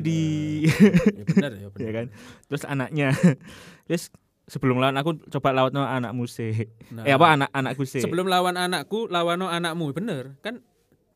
Ya 1.07 1.23
benar 1.25 1.51
ya 1.53 1.67
benar. 1.69 1.79
ya 1.79 1.91
kan. 1.93 2.05
Terus 2.45 2.63
anaknya. 2.65 3.07
Terus 3.87 4.03
sebelum 4.45 4.77
lawan 4.77 4.95
aku 4.95 5.17
coba 5.29 5.49
lawan 5.51 5.73
anak 5.73 6.11
musik. 6.11 6.69
Nah, 6.91 7.01
Eh 7.01 7.11
apa 7.11 7.27
anak 7.31 7.49
anakku 7.49 7.83
sih? 7.83 8.03
Sebelum 8.03 8.27
lawan 8.27 8.55
anakku, 8.55 9.07
lawan 9.07 9.41
anakmu, 9.41 9.89
bener 9.91 10.35
kan? 10.39 10.59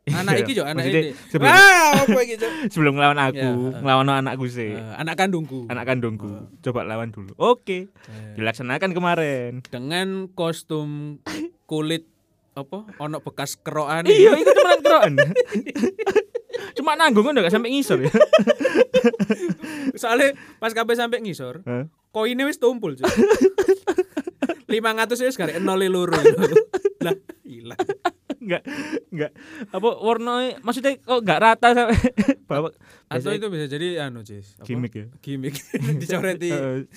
Anak 0.09 0.41
Iya, 0.41 0.41
iki 0.41 0.57
yo, 0.57 0.65
anak 0.65 0.89
ini. 0.89 1.13
sebelum- 1.29 1.53
Wah, 1.53 2.01
apa 2.01 2.19
iki, 2.25 2.33
Cok? 2.41 2.51
sebelum 2.73 2.93
ngelawan 2.97 3.19
aku, 3.21 3.37
Ya, 3.37 3.53
uh. 3.53 3.77
ngelawan 3.77 4.09
anakku 4.09 4.49
sih. 4.49 4.73
Eh, 4.73 4.93
anak 4.97 5.21
kandungku. 5.21 5.69
Anak 5.69 5.85
kandungku. 5.85 6.49
Coba 6.65 6.81
lawan 6.81 7.13
dulu. 7.13 7.29
Oke. 7.37 7.93
Eh, 8.09 8.33
Dilaksanakan 8.33 8.89
kemarin. 8.89 9.51
dengan 9.69 10.25
kostum 10.33 11.21
kulit 11.67 12.09
apa 12.59 12.85
ono 12.99 13.23
bekas 13.23 13.55
kerokan 13.59 14.03
Iya, 14.07 14.35
itu 14.35 14.51
temenan 14.51 14.79
keroan. 14.83 15.13
Cuma 16.77 16.99
nanggung 16.99 17.23
kan 17.23 17.39
gak 17.39 17.53
sampai 17.53 17.71
ngisor 17.71 18.03
ya. 18.03 18.11
soalnya 20.01 20.35
pas 20.59 20.71
kabeh 20.71 20.95
sampai 20.95 21.19
ngisor 21.23 21.63
Hah? 21.63 21.87
koinnya 22.11 22.47
wis 22.47 22.59
tumpul 22.59 22.95
cuy 22.95 23.05
500 24.67 25.25
wis 25.27 25.37
gare 25.37 25.59
nol 25.59 25.81
loro 25.87 26.15
lah 27.03 27.15
hilang 27.43 27.79
Enggak 28.39 28.63
enggak 29.11 29.31
apa 29.69 29.89
warnanya 29.99 30.63
maksudnya 30.63 30.95
kok 30.95 31.19
enggak 31.19 31.39
rata 31.43 31.67
sampai 31.75 31.99
bawa 32.49 32.69
atau 33.11 33.31
itu 33.35 33.47
bisa 33.51 33.65
jadi 33.67 34.07
anu 34.07 34.23
cis 34.23 34.55
apa? 34.55 34.63
gimmick 34.63 34.93
ya. 34.95 35.05
gimmick 35.19 35.55
dicoreti 36.01 36.49
Eh, 36.59 36.87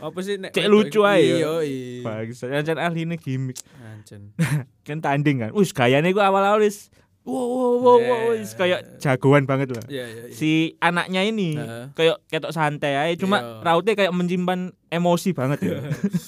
apa 0.00 0.18
sih 0.20 0.36
nek 0.36 0.52
Cek 0.52 0.68
lucu 0.68 1.00
aja 1.04 1.20
ya. 1.20 1.60
iya 1.64 2.04
Bagus, 2.04 2.44
ancen 2.44 2.76
ahli 2.76 3.08
ini 3.08 3.16
gimmick. 3.16 3.56
Ancen. 3.80 4.36
Kan 4.84 5.00
tanding 5.00 5.40
kan. 5.40 5.50
Wis 5.56 5.72
gayane 5.72 6.12
gua 6.12 6.28
awal-awal 6.28 6.60
wis 6.60 6.92
wow 7.26 7.42
wow 7.42 7.74
wow, 7.76 7.98
wow, 7.98 8.22
wis 8.32 8.54
kayak 8.54 9.02
jagoan 9.02 9.44
banget 9.44 9.74
lah. 9.74 9.82
iya 9.90 10.06
iya 10.06 10.22
iya. 10.24 10.32
Si 10.32 10.50
anaknya 10.78 11.22
ini 11.22 11.54
Heeh. 11.54 11.90
kayak 11.92 12.22
ketok 12.26 12.50
santai 12.50 12.94
aja 12.94 13.14
cuma 13.18 13.42
Iya. 13.42 13.60
rautnya 13.60 13.92
kayak 13.92 14.14
menyimpan 14.14 14.70
emosi 14.88 15.34
banget 15.34 15.58
ya. 15.60 15.78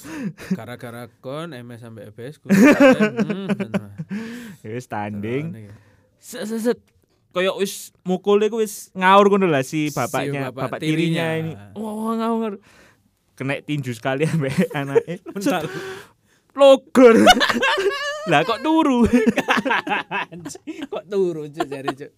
gara-gara 0.59 1.07
kon 1.17 1.51
MS 1.51 1.79
sampai 1.81 2.11
EBS 2.11 2.35
ku 2.37 2.51
wis 4.61 4.85
tanding. 4.85 5.71
Set 6.19 6.45
set 6.45 6.59
set. 6.61 6.79
Kayak 7.29 7.55
wis 7.55 7.93
mukul 8.01 8.41
iku 8.41 8.59
wis 8.59 8.89
ngaur 8.91 9.29
ngono 9.29 9.45
lah 9.45 9.61
si 9.61 9.87
bapaknya, 9.89 10.49
bapak 10.49 10.67
bapak, 10.67 10.79
tirinya. 10.81 11.29
tirinya 11.31 11.55
ini. 11.55 11.79
Wah 11.79 12.13
ngaur. 12.17 12.53
kena 13.33 13.55
tinju 13.63 13.95
sekali 13.95 14.27
ambek 14.27 14.51
anake. 14.75 15.23
Bentar. 15.23 15.63
Logor. 16.51 17.15
lah 18.29 18.45
kok 18.45 18.61
turu? 18.61 19.03
Kok 20.93 21.03
turu 21.05 21.49
cuk 21.49 21.67
jare 21.67 21.89
cuk. 21.91 22.11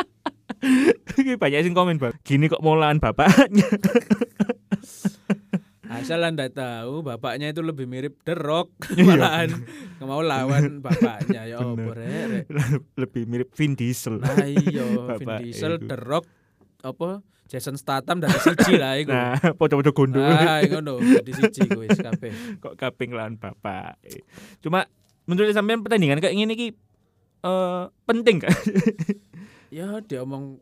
Banyak 1.39 1.59
sing 1.63 1.73
komen, 1.73 1.97
Bang. 1.97 2.13
Gini 2.21 2.45
kok 2.45 2.61
mau 2.61 2.75
lawan 2.75 2.99
bapaknya. 2.99 3.65
Asal 5.91 6.23
anda 6.23 6.47
tahu 6.47 7.03
bapaknya 7.03 7.51
itu 7.51 7.59
lebih 7.59 7.83
mirip 7.83 8.23
The 8.23 8.31
Rock 8.31 8.71
Iya. 8.95 9.03
malahan 9.11 9.49
mau 9.99 10.23
lawan 10.23 10.79
bapaknya 10.79 11.43
ya 11.51 11.59
opo 11.59 11.91
rek. 11.91 12.47
Lebih 12.95 13.27
mirip 13.27 13.51
Vin 13.51 13.75
Diesel. 13.75 14.23
Nah 14.23 14.39
iya 14.47 14.87
Vin 15.19 15.27
Diesel. 15.43 15.83
The 15.83 15.99
Rock 15.99 16.23
apa 16.81 17.19
Jason 17.51 17.75
Statham 17.75 18.23
dari 18.23 18.39
siji 18.39 18.79
lah 18.79 18.95
iku. 18.95 19.11
Nah, 19.11 19.35
podo-podo 19.59 19.91
gondol. 19.91 20.23
Ah, 20.23 20.63
ngono, 20.63 21.03
di 21.03 21.35
siji 21.35 21.67
kuwi 21.67 21.91
kabeh. 21.91 22.31
kok 22.63 22.79
kaping 22.79 23.11
lawan 23.11 23.35
bapak. 23.35 23.99
Cuma 24.63 24.87
menurut 25.23 25.51
sampean 25.51 25.81
pertandingan 25.81 26.17
kayak 26.17 26.33
gini 26.33 26.53
ki 26.53 26.67
eh 27.41 27.83
penting 28.03 28.37
kan? 28.39 28.53
Ya 29.71 30.03
dia 30.03 30.19
omong 30.21 30.59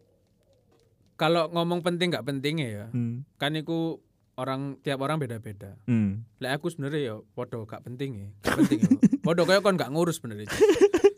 kalau 1.15 1.49
ngomong 1.49 1.81
penting 1.81 2.13
nggak 2.13 2.23
pentingnya 2.23 2.67
ya. 2.69 2.85
Hmm. 2.89 3.25
Kan 3.35 3.57
iku 3.57 3.97
orang 4.37 4.77
tiap 4.79 5.01
orang 5.01 5.17
beda-beda. 5.17 5.75
Hmm. 5.83 6.23
Lah 6.37 6.55
aku 6.55 6.69
sebenarnya 6.69 7.01
ya 7.03 7.15
podo 7.33 7.65
gak 7.65 7.83
penting 7.83 8.09
ya. 8.15 8.27
Gak 8.39 8.55
penting 8.55 8.79
ya. 8.79 8.89
Podo 9.25 9.43
kayak 9.43 9.61
kon 9.61 9.75
gak 9.75 9.91
ngurus 9.91 10.21
sebenarnya. 10.21 10.47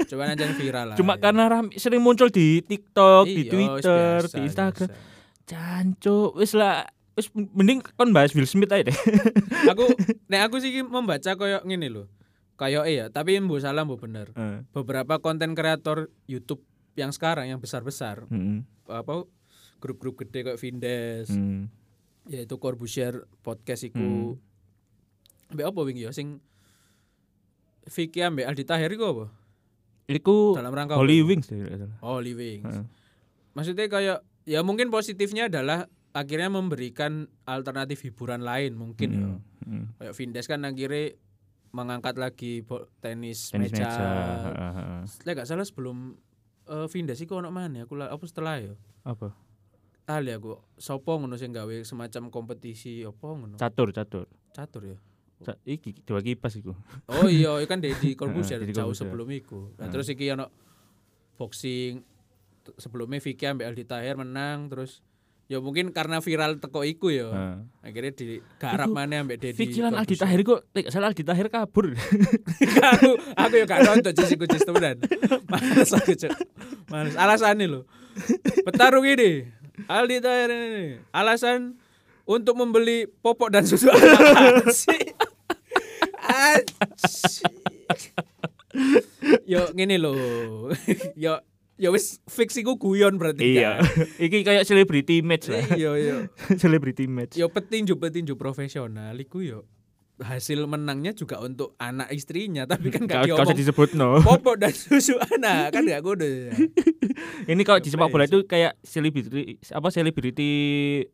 Coba 0.07 0.33
aja 0.33 0.49
viral 0.51 0.85
lah. 0.89 0.97
Cuma 0.97 1.13
ya. 1.13 1.21
karena 1.21 1.43
rame- 1.47 1.75
sering 1.75 2.01
muncul 2.01 2.27
di 2.27 2.59
TikTok, 2.59 3.29
di 3.29 3.45
Iya, 3.45 3.51
Twitter, 3.51 4.19
biasa, 4.23 4.33
di 4.33 4.41
Instagram. 4.41 4.87
biasa. 4.89 5.09
Cancuk, 5.45 6.31
wis 6.33 6.51
lah 6.51 6.87
wis 7.13 7.27
mending 7.31 7.83
kon 7.93 8.09
bahas 8.09 8.31
Will 8.31 8.47
Smith 8.47 8.71
aja 8.71 8.87
deh. 8.87 8.97
Aku 9.67 9.85
nek 10.31 10.47
aku 10.47 10.57
sih 10.57 10.81
membaca 10.81 11.35
koyo 11.35 11.59
ngene 11.61 11.91
lho. 11.91 12.03
Kayak 12.61 12.85
iya, 12.85 13.05
tapi 13.09 13.41
mbok 13.41 13.57
salah 13.57 13.81
mbok 13.81 14.05
bener. 14.05 14.29
Heeh. 14.37 14.61
Beberapa 14.69 15.17
konten 15.17 15.57
kreator 15.57 16.13
YouTube 16.29 16.61
yang 16.93 17.09
sekarang 17.09 17.49
yang 17.49 17.57
besar-besar 17.57 18.29
Heeh. 18.29 18.61
apa 18.85 19.25
grup-grup 19.81 20.21
gede 20.21 20.45
kayak 20.45 20.61
Vindes, 20.61 21.33
Hmm. 21.33 21.73
yaitu 22.29 22.61
Corbusier 22.61 23.25
podcast 23.41 23.81
iku. 23.81 24.37
Mbak 25.49 25.65
apa 25.73 25.79
wingi 25.81 26.05
ya 26.05 26.13
sing 26.13 26.37
Vicky 27.89 28.21
ambek 28.21 28.45
Aldi 28.45 28.61
Tahir 28.61 28.93
iku 28.93 29.05
apa? 29.09 29.25
Iku 30.05 30.53
Dalam 30.53 30.69
rangka 30.69 30.93
apa? 30.95 31.01
Holy 31.01 31.25
Wings. 31.25 31.49
Oh, 32.05 32.21
Living. 32.21 32.61
Heeh. 32.61 32.85
Maksudnya 33.57 33.89
kayak 33.89 34.17
ya 34.45 34.61
mungkin 34.61 34.93
positifnya 34.93 35.49
adalah 35.49 35.89
akhirnya 36.13 36.53
memberikan 36.53 37.25
alternatif 37.49 38.05
hiburan 38.05 38.45
lain 38.45 38.77
mungkin 38.77 39.09
ya. 39.09 39.25
Hmm. 39.25 39.39
Hmm. 39.65 39.85
Kayak 39.97 40.13
Vindes 40.13 40.45
kan 40.45 40.61
akhirnya 40.61 41.17
mengangkat 41.71 42.19
lagi 42.19 42.61
tenis, 42.99 43.51
Tenis 43.51 43.71
meja. 43.71 43.87
meja. 43.87 45.07
Lek 45.23 45.33
gak 45.39 45.47
salah 45.47 45.63
sebelum 45.63 46.15
eh, 46.67 46.87
Vindes 46.91 47.19
iku 47.19 47.39
ono 47.39 47.49
mana 47.49 47.83
aku 47.83 47.95
apa 47.97 48.23
setelah 48.27 48.59
ya? 48.59 48.75
Apa? 49.01 49.31
Tali 50.03 50.31
aku 50.31 50.59
sopo 50.75 51.15
ngono 51.15 51.39
sing 51.39 51.55
gawe 51.55 51.71
semacam 51.81 52.27
kompetisi 52.27 53.01
apa 53.01 53.25
ngono. 53.25 53.55
Catur, 53.55 53.95
catur. 53.95 54.27
Catur 54.51 54.83
ya. 54.83 54.97
Ca- 55.41 55.57
iki 55.63 55.95
dua 56.03 56.21
kipas 56.21 56.53
iku. 56.53 56.75
Oh 57.09 57.25
iya, 57.25 57.55
itu 57.63 57.67
kan 57.67 57.79
Deddy 57.81 58.13
Corbuzier 58.13 58.61
Deddy 58.61 58.75
jauh 58.75 58.93
sebelum 58.93 59.25
iku. 59.31 59.73
Nah, 59.79 59.87
terus 59.87 60.11
iki 60.11 60.29
ono 60.29 60.51
boxing 61.39 62.03
sebelumnya 62.77 63.17
Vicky 63.17 63.49
ambek 63.49 63.65
Aldi 63.65 63.85
Tahir 63.89 64.13
menang 64.19 64.69
terus 64.69 65.01
ya 65.51 65.59
mungkin 65.59 65.91
karena 65.91 66.23
viral 66.23 66.63
teko 66.63 66.87
iku 66.87 67.11
ya. 67.11 67.27
Heeh. 67.27 67.55
Akhirnya 67.83 68.11
di 68.15 68.39
garap 68.55 68.87
Iku 68.87 68.95
mana 68.95 69.19
ambek 69.19 69.35
Deddy. 69.43 69.59
Vicky 69.59 69.83
lan 69.83 69.99
Aldi. 69.99 70.15
Tahir 70.15 70.39
kok 70.47 70.63
salah 70.87 71.11
Aldi 71.11 71.27
Tahir 71.27 71.51
kabur. 71.51 71.91
aku 72.95 73.09
aku 73.35 73.53
ya 73.59 73.65
gak 73.67 73.83
nonton 73.83 74.15
sih 74.15 74.39
iku 74.39 74.47
jis 74.47 74.63
temenan. 74.63 75.03
Males 75.51 75.91
aku 75.91 76.15
cuk. 76.15 76.31
Males. 76.87 77.19
Alasannya 77.19 77.67
lo. 77.67 77.83
Petarung 78.63 79.03
ini 79.03 79.43
Aldi 79.91 80.23
Tahir 80.23 80.47
ini 80.55 81.03
alasan 81.11 81.75
untuk 82.23 82.55
membeli 82.55 83.11
popok 83.11 83.51
dan 83.51 83.67
susu 83.67 83.91
anak. 83.91 84.71
Yo 89.43 89.67
ngene 89.75 89.99
lho. 89.99 90.15
Yo 91.19 91.43
yo 91.81 91.89
wis 91.89 92.21
fix 92.29 92.53
iku 92.53 92.77
guyon 92.77 93.17
berarti. 93.17 93.57
iya. 93.57 93.81
kan? 93.81 94.05
iki 94.29 94.45
kayak 94.45 94.69
celebrity 94.69 95.25
match 95.25 95.49
lah. 95.49 95.65
Iya 95.73 95.91
iya. 95.97 96.15
celebrity 96.61 97.09
match. 97.09 97.33
Yo 97.33 97.49
petinju 97.49 97.97
petinju 97.97 98.37
profesional 98.37 99.17
iku 99.17 99.41
yo 99.41 99.65
hasil 100.21 100.69
menangnya 100.69 101.17
juga 101.17 101.41
untuk 101.41 101.73
anak 101.81 102.13
istrinya 102.13 102.69
tapi 102.69 102.93
kan 102.93 103.09
gak 103.09 103.25
diomong 103.25 103.57
disebut 103.57 103.97
no. 103.97 104.21
popok 104.29 104.61
dan 104.61 104.69
susu 104.69 105.17
anak 105.17 105.73
kan 105.73 105.81
gak 105.81 106.05
kudu 106.05 106.29
ya. 106.29 106.53
Ini 107.49 107.61
kalau 107.65 107.81
di 107.81 107.89
sepak 107.89 108.13
bola 108.13 108.29
itu 108.29 108.45
kayak 108.45 108.77
selebriti 108.85 109.57
apa 109.73 109.89
selebriti 109.89 110.51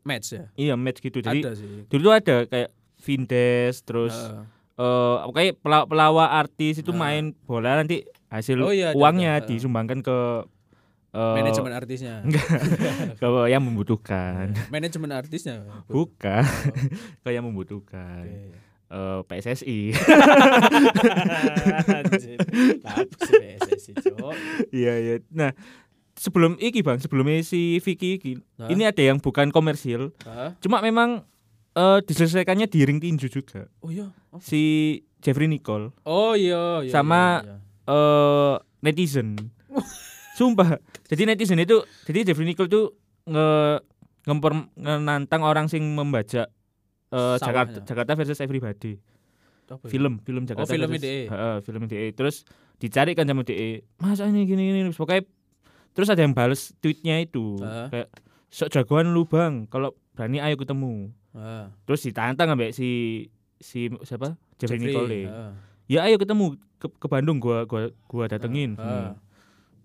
match 0.04 0.36
ya 0.36 0.44
iya 0.60 0.74
match 0.76 1.00
gitu. 1.00 1.24
Jadi 1.24 1.40
ada 1.40 1.56
sih 1.56 1.88
dulu 1.88 2.12
ada 2.12 2.44
kayak 2.44 2.68
Vindes 3.00 3.80
terus 3.80 4.12
Heeh. 4.12 4.44
eh 4.76 5.32
kayak 5.32 5.52
pela- 5.64 5.88
pelawak 5.88 6.28
artis 6.44 6.84
itu 6.84 6.92
Heeh. 6.92 7.00
main 7.00 7.24
bola 7.48 7.80
nanti 7.80 8.04
hasil 8.28 8.60
Oh 8.60 8.76
iya, 8.76 8.92
ada, 8.92 8.96
uangnya 9.00 9.40
ada. 9.40 9.48
disumbangkan 9.48 10.04
ke 10.04 10.16
eh, 11.10 11.34
manajemen 11.34 11.72
artisnya 11.72 12.14
ke 13.16 13.26
yang 13.52 13.62
membutuhkan. 13.62 14.52
manajemen 14.68 15.10
artisnya 15.10 15.64
Bukan, 15.86 16.44
Oh, 16.44 17.22
ke 17.22 17.30
yang 17.30 17.44
membutuhkan. 17.44 18.24
oke. 18.24 18.66
Eh, 18.88 19.20
PSSI. 19.22 19.92
PSSI? 23.12 23.92
Iya 24.70 24.92
iya. 24.96 25.14
Nah, 25.28 25.52
sebelum 26.14 26.56
iki 26.56 26.80
Bang, 26.80 26.96
sebelumnya 26.96 27.40
si 27.42 27.78
Vicky 27.78 28.16
iki, 28.16 28.32
Hah? 28.56 28.68
ini 28.68 28.84
ada 28.84 29.00
yang 29.00 29.18
bukan 29.18 29.48
komersil, 29.48 30.12
Hah? 30.24 30.56
cuma 30.58 30.80
memang 30.80 31.24
eh 31.70 32.00
diselesaikannya 32.00 32.66
di 32.66 32.80
ring 32.82 32.98
tinju 32.98 33.28
juga. 33.28 33.68
oh 33.78 33.88
iya 33.88 34.08
Oh. 34.28 34.40
Si 34.40 34.60
Jeffrey 35.18 35.46
Nicole 35.46 35.88
oh 36.04 36.32
iya 36.32 36.80
iya 36.80 36.90
Sama- 36.90 37.40
iya, 37.40 37.48
iya. 37.48 37.56
eh 37.88 38.54
netizen. 38.82 39.28
Sumpah. 40.38 40.78
Jadi 41.04 41.22
netizen 41.26 41.58
itu 41.58 41.82
jadi 42.06 42.30
Jeffrey 42.30 42.46
Nicole 42.46 42.70
tuh 42.70 42.94
nge 43.26 43.82
ngemper 44.24 44.52
nantang 44.78 45.42
orang 45.42 45.66
sing 45.66 45.82
membaca 45.82 46.46
eh 47.08 47.34
Jakarta 47.40 47.74
Sawahnya. 47.74 47.88
Jakarta 47.88 48.12
versus 48.14 48.38
Everybody. 48.38 49.02
Apa 49.68 49.84
ya? 49.84 49.90
Film, 49.90 50.22
film 50.22 50.42
Jakarta. 50.46 50.70
film 50.70 50.88
versus- 50.88 51.02
DE. 51.04 51.18
Heeh, 51.26 51.56
film 51.60 51.82
DE. 51.84 52.06
Terus 52.14 52.46
dicari 52.78 53.12
kan 53.12 53.26
sama 53.26 53.42
DE. 53.42 53.82
Masa 53.98 54.24
ini 54.24 54.46
gini 54.46 54.62
gini 54.64 54.94
pokoknya 54.94 55.26
terus 55.90 56.08
ada 56.08 56.22
yang 56.22 56.30
bales 56.30 56.70
tweetnya 56.78 57.18
itu 57.18 57.58
Heeh. 57.58 57.88
kayak 57.90 58.08
sok 58.48 58.70
jagoan 58.70 59.10
lu 59.10 59.26
bang 59.26 59.66
kalau 59.66 59.92
berani 60.14 60.38
ayo 60.38 60.54
ketemu 60.54 61.10
Ah, 61.34 61.68
terus 61.84 62.02
ditantang 62.02 62.50
ambek 62.50 62.72
si 62.72 62.88
si 63.58 63.90
siapa 64.02 64.34
Jeffrey, 64.56 64.78
Jeffrey, 64.80 64.90
Nicole 64.90 65.18
ah. 65.28 65.52
ya 65.86 66.06
ayo 66.08 66.16
ketemu 66.16 66.54
ke, 66.78 66.86
ke 66.88 67.06
Bandung 67.06 67.38
gua 67.38 67.62
gua 67.68 67.90
gua 68.06 68.24
datengin 68.26 68.74
Ah, 68.74 68.82
ah. 68.82 68.88
Hmm. 68.88 69.12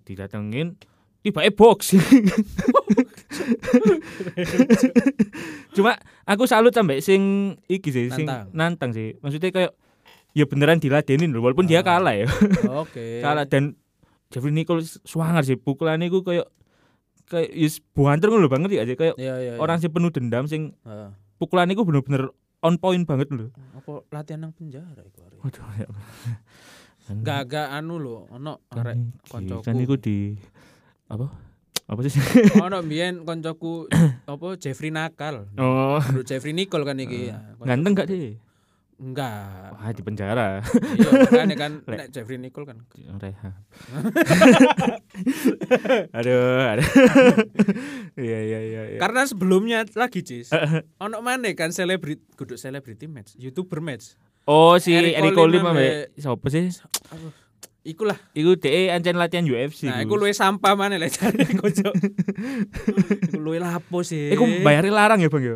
Didatengin 0.04 0.76
tiba 1.20 1.40
eh 1.40 1.52
box 1.52 1.96
cuma 5.74 5.96
aku 6.24 6.44
salut 6.46 6.72
sampai 6.72 7.00
sing 7.00 7.22
iki 7.66 7.90
sih 7.90 8.08
sing 8.10 8.28
Nantang. 8.28 8.48
nantang 8.54 8.92
sih 8.92 9.16
maksudnya 9.20 9.50
kayak 9.50 9.72
ya 10.34 10.46
beneran 10.46 10.78
diladenin 10.78 11.32
loh 11.32 11.42
walaupun 11.42 11.64
dia 11.64 11.80
Ah. 11.80 11.86
kalah 11.88 12.14
ya 12.14 12.28
Oke. 12.84 13.20
kalah 13.20 13.46
dan 13.46 13.78
Jeffrey 14.30 14.52
Nicole 14.52 14.82
swanger 14.84 15.44
sih 15.44 15.56
pukulannya 15.56 16.10
ku 16.10 16.22
kayak 16.22 16.50
kayak 17.24 17.50
yus 17.52 17.80
buanter 17.94 18.28
ngono 18.28 18.50
banget 18.50 18.74
ya 18.74 18.82
aja 18.84 18.94
kayak 18.94 19.16
Iya 19.16 19.34
iya. 19.40 19.52
iya. 19.56 19.60
orang 19.60 19.80
sing 19.80 19.90
penuh 19.90 20.10
dendam 20.10 20.46
sing 20.46 20.74
Ah. 20.84 21.14
pukulannya 21.38 21.74
ku 21.74 21.86
bener-bener 21.86 22.30
on 22.60 22.76
point 22.76 23.04
banget 23.04 23.30
loh 23.30 23.50
apa 23.74 24.04
latihan 24.10 24.44
nang 24.44 24.54
penjara 24.54 25.04
waduh 25.40 25.72
ya 25.76 25.88
kan, 27.04 27.16
Gak 27.22 27.40
anu 27.70 27.96
lho, 27.98 28.28
ono 28.32 28.64
kan, 28.68 28.80
arek 28.80 28.96
iki, 28.96 29.30
koncoku. 29.30 29.64
kan 29.64 29.76
iku 29.78 29.96
di 29.96 30.40
apa 31.08 31.28
apa 31.84 32.00
sih 32.08 32.16
ono 32.58 32.80
mbiyen 32.80 33.28
koncoku 33.28 33.92
apa 34.32 34.48
Jeffrey 34.56 34.88
nakal. 34.88 35.52
oh 35.60 36.00
Jeffrey 36.24 36.56
Nicole 36.56 36.84
kan 36.84 36.96
iki. 36.98 37.28
koncoku. 37.30 37.64
ganteng 37.68 37.94
gak 37.94 38.08
deh 38.08 38.40
Enggak. 39.04 39.74
wah 39.74 39.90
di 39.90 40.00
penjara 40.00 40.62
Iya, 40.64 41.10
makanya 41.28 41.56
kan 41.58 41.72
Lek. 41.84 41.96
nek 41.98 42.08
Jeffrey 42.10 42.38
Nicole 42.38 42.64
kan. 42.64 42.78
rehab 43.20 43.52
aduh 46.14 46.62
aduh 46.70 46.86
iya 48.18 48.38
iya 48.42 48.60
iya 48.62 48.82
iya. 48.90 48.98
Karena 48.98 49.26
sebelumnya 49.26 49.84
lagi, 49.94 50.22
Cis. 50.22 50.50
ono 50.98 51.20
mana 51.20 51.50
kan 51.52 51.70
selebriti 51.70 52.22
kudu 52.34 52.56
selebriti 52.56 53.06
match, 53.06 53.36
YouTuber 53.36 53.80
match. 53.80 54.16
oh 54.44 54.76
si 54.78 54.92
Eric 54.94 55.34
Colim 55.34 55.62
ambek 55.62 56.14
siapa 56.16 56.46
sih 56.48 56.70
Iku 57.84 58.08
lah. 58.08 58.16
iku 58.32 58.56
DE 58.56 58.88
ancen 58.90 59.14
latihan 59.14 59.44
UFC 59.44 59.86
Nah, 59.86 60.00
ku. 60.00 60.02
iku 60.06 60.14
luwe 60.16 60.32
sampah 60.32 60.72
mana 60.72 60.96
lek 60.96 61.12
jane 61.12 61.44
konco. 61.54 61.92
iku 63.28 63.38
luwe 63.38 63.60
lapo 63.60 64.00
sih. 64.02 64.32
Iku 64.32 64.64
bayari 64.64 64.88
larang 64.88 65.20
ya 65.20 65.28
bang 65.28 65.44
ya 65.44 65.56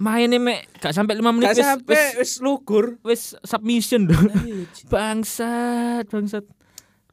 mainnya 0.00 0.40
mek 0.40 0.64
gak 0.76 0.90
sampai 0.90 1.14
5 1.14 1.28
menit 1.30 1.46
Gak 1.46 1.54
wis- 1.54 1.60
sampai 1.62 1.92
wis- 1.94 2.16
wis 2.16 2.32
lugur. 2.40 2.96
wis 3.02 3.22
submission 3.40 4.08
dong. 4.08 4.32
Ayo, 4.32 4.64
Ci. 4.70 4.88
bangsat, 4.88 6.08
bangsat. 6.08 6.44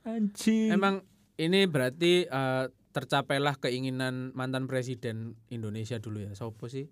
Anjing. 0.02 0.72
Emang 0.72 1.04
ini 1.36 1.68
berarti 1.68 2.24
eh, 2.24 2.66
tercapailah 2.90 3.60
keinginan 3.60 4.32
mantan 4.34 4.66
presiden 4.66 5.36
Indonesia 5.48 6.00
dulu 6.00 6.24
ya. 6.24 6.32
Sopo 6.32 6.66
sih? 6.66 6.88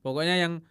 Pokoknya 0.00 0.38
yang 0.38 0.64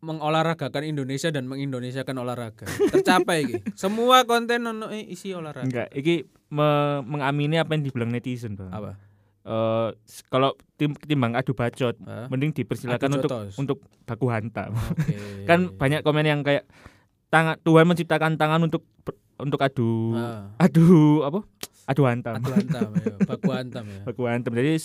mengolahragakan 0.00 0.84
Indonesia 0.86 1.28
dan 1.28 1.44
mengindonesiakan 1.44 2.16
olahraga. 2.16 2.64
Tercapai 2.64 3.36
iki. 3.42 3.56
Semua 3.82 4.24
konten 4.24 4.64
ono 4.64 4.88
eh, 4.88 5.04
isi 5.06 5.32
olahraga. 5.32 5.64
enggak, 5.64 5.88
iki 5.92 6.24
me- 6.48 7.02
mengamini 7.02 7.56
apa 7.56 7.72
yang 7.72 7.84
dibilang 7.84 8.08
netizen, 8.08 8.56
Bang. 8.56 8.68
Apa? 8.68 8.96
Eh, 9.40 9.88
s- 10.02 10.20
kalau 10.26 10.52
tim 10.76 10.92
timbang 10.94 11.32
adu 11.32 11.50
bacot, 11.50 11.96
Hah? 11.98 12.28
mending 12.28 12.52
dipersilakan 12.52 13.08
Adu 13.08 13.16
untuk 13.16 13.30
jotos. 13.30 13.52
untuk 13.56 13.78
baku 14.04 14.26
hantam. 14.28 14.76
Oke. 14.76 15.16
kan 15.48 15.72
banyak 15.72 16.00
komen 16.00 16.22
yang 16.22 16.40
kayak 16.40 16.68
tangan 17.28 17.56
Tuhan 17.58 17.84
menciptakan 17.84 18.36
tangan 18.36 18.60
untuk 18.60 18.84
untuk 19.36 19.56
adu 19.58 20.12
Ah, 20.12 20.52
adu 20.58 21.22
apa? 21.22 21.40
Adu 21.86 22.02
hantam. 22.04 22.36
adu 22.36 22.52
hantam 22.52 22.88
ya, 22.94 23.16
baku 23.30 23.50
hantam 23.50 23.84
ya. 23.86 24.00
Baku 24.04 24.22
hantam. 24.24 24.52
Jadi 24.52 24.76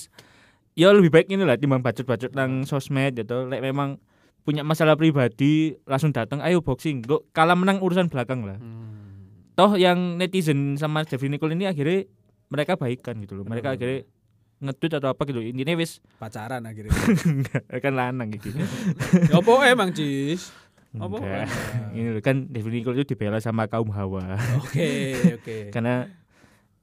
ya 0.73 0.89
lebih 0.89 1.09
baik 1.09 1.27
ini 1.27 1.43
lah 1.43 1.55
timbang 1.55 1.79
bacot-bacot 1.79 2.31
nang 2.31 2.63
sosmed 2.63 3.11
gitu. 3.13 3.45
Lek 3.45 3.59
memang 3.59 3.99
punya 4.41 4.61
masalah 4.61 4.95
pribadi 4.95 5.75
langsung 5.83 6.09
datang 6.09 6.39
ayo 6.39 6.63
boxing. 6.63 7.03
Kok 7.03 7.27
kalah 7.29 7.53
menang 7.53 7.79
urusan 7.79 8.07
belakang 8.07 8.47
lah. 8.47 8.55
Hmm. 8.55 9.51
Toh 9.51 9.75
yang 9.75 10.15
netizen 10.15 10.75
sama 10.75 11.03
Devi 11.03 11.27
Nicole 11.27 11.51
ini 11.51 11.65
akhirnya 11.65 12.07
mereka 12.47 12.75
baikan 12.75 13.19
gitu 13.19 13.35
loh. 13.35 13.43
Mereka 13.43 13.73
Bener-bener. 13.73 14.05
akhirnya 14.05 14.14
ngetweet 14.65 14.97
atau 14.97 15.13
apa 15.13 15.21
gitu. 15.29 15.39
Intinya 15.41 15.77
wis 15.77 16.01
Pacaran 16.17 16.65
akhirnya. 16.65 16.91
kan 17.85 17.93
lanang 17.93 18.33
gitu. 18.33 18.49
ya 19.29 19.37
apa 19.37 19.51
emang, 19.69 19.89
Cis? 19.93 20.49
Apa? 20.95 21.17
Ini 21.91 22.15
loh 22.15 22.23
kan 22.23 22.47
Devi 22.47 22.69
Nicole 22.71 22.95
itu 23.03 23.15
dibela 23.15 23.39
sama 23.43 23.67
kaum 23.67 23.91
hawa. 23.91 24.39
Oke, 24.63 25.15
oke. 25.35 25.57
karena 25.75 26.07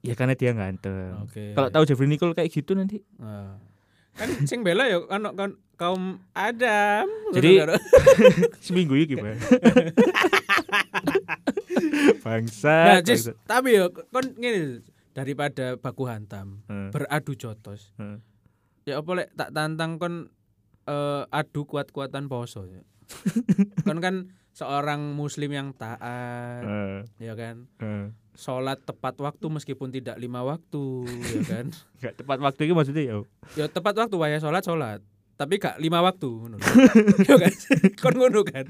ya 0.05 0.13
karena 0.13 0.35
dia 0.37 0.53
ganteng. 0.53 1.17
Oke. 1.25 1.57
Kalau 1.57 1.69
tahu 1.73 1.85
Jeffrey 1.89 2.09
Nicole 2.09 2.37
kayak 2.37 2.53
gitu 2.53 2.77
nanti. 2.77 3.01
Nah. 3.17 3.57
Kan 4.13 4.29
sing 4.45 4.61
bela 4.61 4.85
ya 4.85 5.01
kan 5.09 5.25
kan 5.33 5.51
kaum 5.81 6.21
Adam. 6.37 7.09
Jadi-. 7.33 7.65
Seminggu 8.61 8.93
ini 9.01 9.17
gimana? 9.17 9.41
Bangsa. 12.21 13.01
nah, 13.01 13.33
tapi 13.49 13.81
ya 13.81 13.89
kon 13.89 14.27
ngene 14.37 14.85
daripada 15.13 15.77
baku 15.77 16.05
hantam, 16.05 16.65
Hmm. 16.65 16.89
beradu 16.89 17.33
jotos. 17.33 17.93
Hmm. 17.95 18.21
Ya 18.83 18.97
apa 18.97 19.11
lek 19.15 19.29
tak 19.33 19.53
tantang 19.53 19.97
kon 19.97 20.15
eh, 20.83 21.23
adu 21.31 21.63
kuat-kuatan 21.63 22.27
poso 22.27 22.65
ya. 22.65 22.83
kon 23.87 23.99
kan 23.99 24.15
seorang 24.51 25.13
muslim 25.13 25.49
yang 25.49 25.69
taat, 25.73 26.65
ya 27.17 27.33
kan? 27.33 27.69
Sholat 28.33 28.81
tepat 28.81 29.17
waktu 29.19 29.47
meskipun 29.47 29.89
tidak 29.89 30.17
lima 30.17 30.41
waktu, 30.41 31.05
ya 31.07 31.41
kan? 31.53 31.67
Enggak 31.97 32.15
tepat 32.17 32.39
waktu 32.41 32.61
itu 32.65 32.73
maksudnya 32.73 33.05
ya. 33.07 33.17
ya 33.55 33.67
tepat 33.67 33.95
waktu 33.95 34.17
waya 34.17 34.37
sholat 34.37 34.61
sholat 34.63 35.01
tapi 35.33 35.57
gak 35.57 35.75
lima 35.77 35.99
waktu 35.99 36.29
ya 37.27 37.35
kan 37.35 37.51
kon 37.99 38.15
ngono 38.15 38.45
kan 38.45 38.63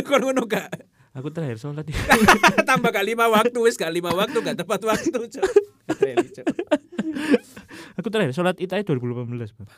kon 0.00 0.22
ngono 0.22 0.46
gak 0.46 0.72
Aku 1.14 1.30
terakhir 1.30 1.62
sholat 1.62 1.86
ya. 1.86 1.94
tambah 2.68 2.90
gak 2.90 3.06
lima 3.06 3.30
waktu 3.30 3.54
wis 3.62 3.78
gak 3.78 3.94
lima 3.94 4.10
waktu 4.10 4.34
gak 4.42 4.58
tepat 4.58 4.82
waktu 4.82 5.18
Cok. 5.30 5.46
Aku 8.02 8.08
terakhir 8.10 8.34
sholat 8.34 8.58
itu 8.58 8.74
2018, 8.74 9.54
Bang. 9.54 9.68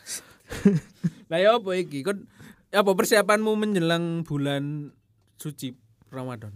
lah 1.30 1.38
ya 1.42 1.58
apa 1.58 1.70
iki 1.74 2.00
kon 2.00 2.24
apa 2.70 2.90
persiapanmu 2.94 3.52
menjelang 3.52 4.22
bulan 4.22 4.94
suci 5.36 5.74
Ramadan 6.08 6.54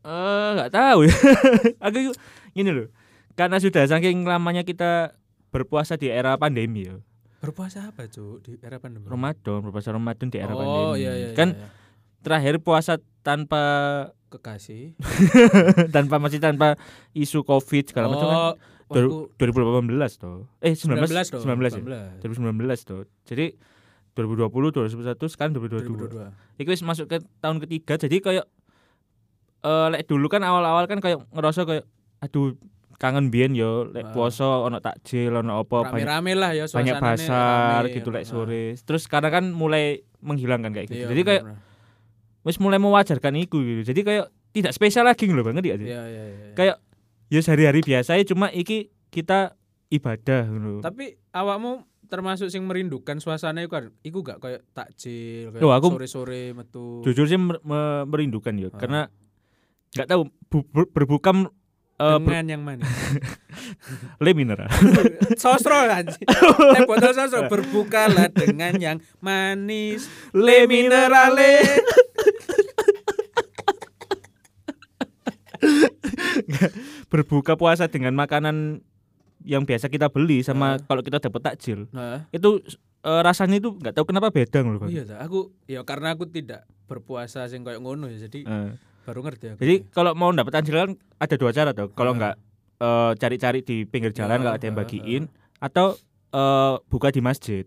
Eh, 0.00 0.48
enggak 0.56 0.72
tahu 0.72 1.04
ya. 1.04 1.12
Aku 1.84 2.16
gini 2.56 2.70
loh. 2.72 2.88
Karena 3.36 3.60
sudah 3.60 3.84
saking 3.84 4.24
lamanya 4.24 4.64
kita 4.64 5.12
berpuasa 5.50 6.00
di 6.00 6.08
era 6.08 6.40
pandemi 6.40 6.88
ya. 6.88 6.96
berpuasa 7.36 7.88
apa 7.88 8.04
Cuk 8.04 8.44
di 8.44 8.60
era 8.60 8.76
pandemi 8.76 9.08
Ramadan, 9.08 9.64
berpuasa 9.64 9.92
Ramadan 9.92 10.28
di 10.28 10.36
era 10.36 10.52
oh 10.52 10.60
pandemi. 10.92 11.00
iya 11.00 11.12
iya 11.16 11.28
kan 11.32 11.56
iya, 11.56 11.64
iya. 11.64 11.68
Terakhir 12.20 12.60
puasa 12.60 13.00
tanpa 13.20 13.62
kekasih 14.30 14.94
tanpa 15.94 16.22
masih 16.22 16.38
tanpa 16.38 16.78
isu 17.12 17.42
Covid 17.42 17.90
segala 17.90 18.08
macam 18.08 18.26
kan 18.30 18.38
oh 18.38 18.54
waktu 18.90 19.30
2018 19.38 20.18
toh. 20.18 20.50
Eh 20.58 20.74
19 20.74 20.98
19 21.06 21.30
dong 21.30 21.42
19 21.46 21.86
ya. 21.86 22.04
2019 22.18 22.90
toh. 22.90 23.06
Jadi 23.22 23.54
2020 24.18 24.50
2021 24.50 25.30
sekarang 25.30 25.52
2022. 25.54 26.58
2022 26.58 26.58
Iki 26.60 26.68
wis 26.68 26.82
masuk 26.82 27.06
ke 27.06 27.22
tahun 27.38 27.62
ketiga 27.62 27.94
jadi 27.96 28.16
kayak 28.18 28.46
eh 29.60 29.86
lek 29.94 30.10
dulu 30.10 30.26
kan 30.26 30.42
awal-awal 30.42 30.90
kan 30.90 30.98
kayak 30.98 31.22
ngerasa 31.30 31.62
kayak 31.68 31.84
aduh 32.20 32.58
kangen 33.00 33.32
biyen 33.32 33.56
yo 33.56 33.88
lek 33.88 34.12
poso 34.12 34.68
ono 34.68 34.76
takjil 34.82 35.32
ono 35.32 35.64
apa 35.64 35.88
rame-rame 35.88 36.36
lah 36.36 36.52
ya 36.52 36.68
banyak 36.68 37.00
pasar 37.00 37.88
rame, 37.88 37.96
gitu 37.96 38.10
lek 38.12 38.26
sore. 38.28 38.76
Terus 38.76 39.06
sekarang 39.06 39.30
kan 39.32 39.44
mulai 39.54 40.04
menghilangkan 40.20 40.74
kayak 40.76 40.86
gitu. 40.92 41.06
Iya, 41.06 41.08
jadi 41.16 41.22
kayak 41.24 41.42
bener-bener. 41.48 41.69
Wis 42.42 42.56
mulai 42.56 42.76
mewajarkan 42.76 43.34
itu 43.36 43.60
gitu. 43.60 43.82
Jadi 43.86 44.00
kayak 44.00 44.26
tidak 44.50 44.72
spesial 44.72 45.04
lagi 45.04 45.26
loh 45.26 45.40
banget 45.40 45.64
ya. 45.64 45.74
Iya 45.74 46.02
iya 46.02 46.24
iya. 46.26 46.46
Kayak 46.52 46.76
ya 47.26 47.40
sehari-hari 47.40 47.80
biasa 47.80 48.14
ya 48.14 48.24
cuma 48.24 48.48
iki 48.48 48.88
kita 49.08 49.54
ibadah 49.88 50.42
gitu. 50.44 50.80
Tapi 50.80 51.04
awakmu 51.30 51.82
termasuk 52.06 52.50
sing 52.50 52.66
merindukan 52.66 53.16
suasana 53.16 53.60
iku 53.60 53.70
kan 53.70 53.84
iku 54.00 54.18
gak 54.20 54.38
kayak 54.38 54.66
takjil 54.70 55.54
kayak 55.54 55.62
Loh, 55.62 55.70
aku- 55.70 55.94
sore-sore 55.94 56.50
metu. 56.50 57.02
Jujur 57.02 57.24
sih 57.24 57.38
mer- 57.38 57.62
me- 57.62 58.02
merindukan 58.04 58.50
ya 58.52 58.66
Ah. 58.66 58.74
karena 58.76 59.00
nggak 59.90 60.06
tahu 60.06 60.22
bu- 60.48 60.66
ber- 60.66 60.90
berbuka 60.90 61.30
m- 61.30 61.50
eh, 61.96 62.18
ber- 62.18 62.18
dengan 62.26 62.46
yang 62.48 62.62
manis. 62.62 62.86
le 64.24 64.30
mineral. 64.32 64.66
sosro 65.42 65.74
anjing. 65.76 66.26
Teh 66.74 66.82
botol 66.82 67.12
sosro 67.12 67.46
berbukalah 67.46 68.26
dengan 68.28 68.74
yang 68.74 68.98
manis. 69.20 70.10
Le 70.32 70.66
minerale. 70.66 71.62
berbuka 77.06 77.54
puasa 77.54 77.86
dengan 77.86 78.12
makanan 78.12 78.80
yang 79.40 79.64
biasa 79.64 79.88
kita 79.88 80.06
beli 80.06 80.40
sama 80.40 80.76
Ah. 80.76 80.82
kalau 80.82 81.00
kita 81.00 81.16
dapat 81.18 81.40
takjil. 81.42 81.88
Nah, 81.90 82.28
itu 82.30 82.60
eh, 83.00 83.20
rasanya 83.20 83.56
itu 83.56 83.72
nggak 83.72 83.92
tahu 83.92 84.04
kenapa 84.06 84.28
beda 84.28 84.60
loh 84.60 84.76
oh 84.78 84.86
iya 84.86 85.02
ta, 85.02 85.16
aku 85.18 85.48
ya 85.64 85.80
karena 85.82 86.12
aku 86.12 86.26
tidak 86.26 86.68
berpuasa 86.84 87.46
sing 87.46 87.62
kayak 87.62 87.80
ngono 87.80 88.06
ya 88.06 88.20
jadi 88.20 88.44
Eh, 88.44 88.70
baru 89.02 89.20
ngerti 89.22 89.44
aku. 89.50 89.58
jadi 89.58 89.74
kalau 89.88 90.12
mau 90.12 90.28
dapat 90.30 90.52
takjil 90.54 90.76
kan 90.76 90.90
ada 91.16 91.34
dua 91.34 91.50
cara 91.50 91.72
tuh 91.72 91.88
kalau 91.90 92.12
nggak 92.12 92.36
eh, 92.78 93.12
cari-cari 93.16 93.60
di 93.60 93.76
pinggir 93.82 94.12
jalan 94.12 94.36
Ya, 94.36 94.42
kalau 94.42 94.54
ada 94.54 94.66
yang 94.66 94.76
bagiin 94.76 95.22
atau 95.58 95.96
eh, 96.30 96.74
buka 96.86 97.08
di 97.08 97.20
masjid 97.20 97.64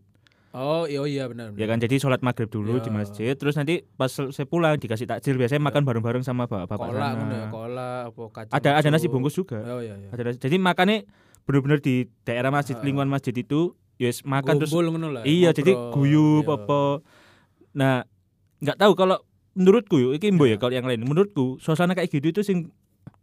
Oh 0.53 0.85
iya 0.85 1.01
iya 1.03 1.23
benar. 1.25 1.49
ya 1.51 1.65
kan 1.65 1.77
jadi 1.77 1.97
sholat 1.97 2.21
maghrib 2.21 2.45
dulu 2.45 2.77
Ya. 2.77 2.83
di 2.83 2.89
masjid 2.89 3.33
terus 3.33 3.53
nanti 3.53 3.81
pas 3.91 4.07
saya 4.07 4.45
pulang 4.45 4.77
dikasih 4.77 5.05
takjil 5.05 5.33
biasanya 5.33 5.57
Ya. 5.57 5.65
makan 5.65 5.81
bareng-bareng 5.81 6.21
sama 6.21 6.45
bapak-bapak 6.45 6.77
Kola 6.87 7.01
sana. 7.09 7.25
ya, 7.25 7.43
kola 7.49 7.89
apa 8.05 8.21
kacang. 8.31 8.53
ada 8.53 8.69
ada 8.75 8.87
nasi 8.87 9.07
bungkus 9.07 9.33
juga 9.33 9.65
Oh 9.67 9.79
iya 9.79 9.97
iya. 9.97 10.09
ada 10.09 10.21
nasi- 10.23 10.37
jadi 10.39 10.55
makannya 10.55 11.09
bener-bener 11.43 11.79
di 11.79 11.95
daerah 12.21 12.49
masjid 12.49 12.73
Ah. 12.73 12.81
lingkungan 12.81 13.09
masjid 13.09 13.33
itu 13.33 13.73
yes 13.95 14.21
makan 14.21 14.57
terus 14.57 14.69
Gumbul 14.69 14.93
ngono 14.93 15.09
lah. 15.11 15.23
iya 15.23 15.49
jadi 15.51 15.73
ngobrol, 15.73 15.93
guyup 15.95 16.45
iya. 16.45 16.53
apa 16.55 16.79
nah 17.73 17.95
nggak 18.59 18.77
tahu 18.77 18.93
kalau 18.93 19.17
menurutku 19.51 19.97
yuk 19.99 20.13
iki 20.13 20.29
mbo 20.29 20.45
ya 20.45 20.51
Iya. 20.51 20.57
kalau 20.59 20.73
yang 20.75 20.85
lain 20.85 21.01
menurutku 21.01 21.57
suasana 21.57 21.91
kayak 21.91 22.09
gitu 22.09 22.29
itu 22.29 22.41
sing 22.41 22.69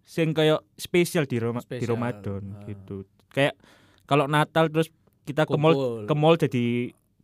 sing 0.03 0.31
kayak 0.31 0.67
spesial 0.75 1.23
di 1.25 1.39
Roma- 1.39 1.61
di 1.61 1.79
Spesial. 1.79 1.95
Ramadan 1.95 2.43
Ah. 2.57 2.67
gitu 2.67 3.07
kayak 3.29 3.55
kalau 4.05 4.27
Natal 4.27 4.67
terus 4.67 4.91
kita 5.23 5.43
ke 5.45 5.55
mall 5.55 5.73
Kumpul. 5.73 6.03
ke 6.05 6.15
mall 6.17 6.35
jadi 6.37 6.67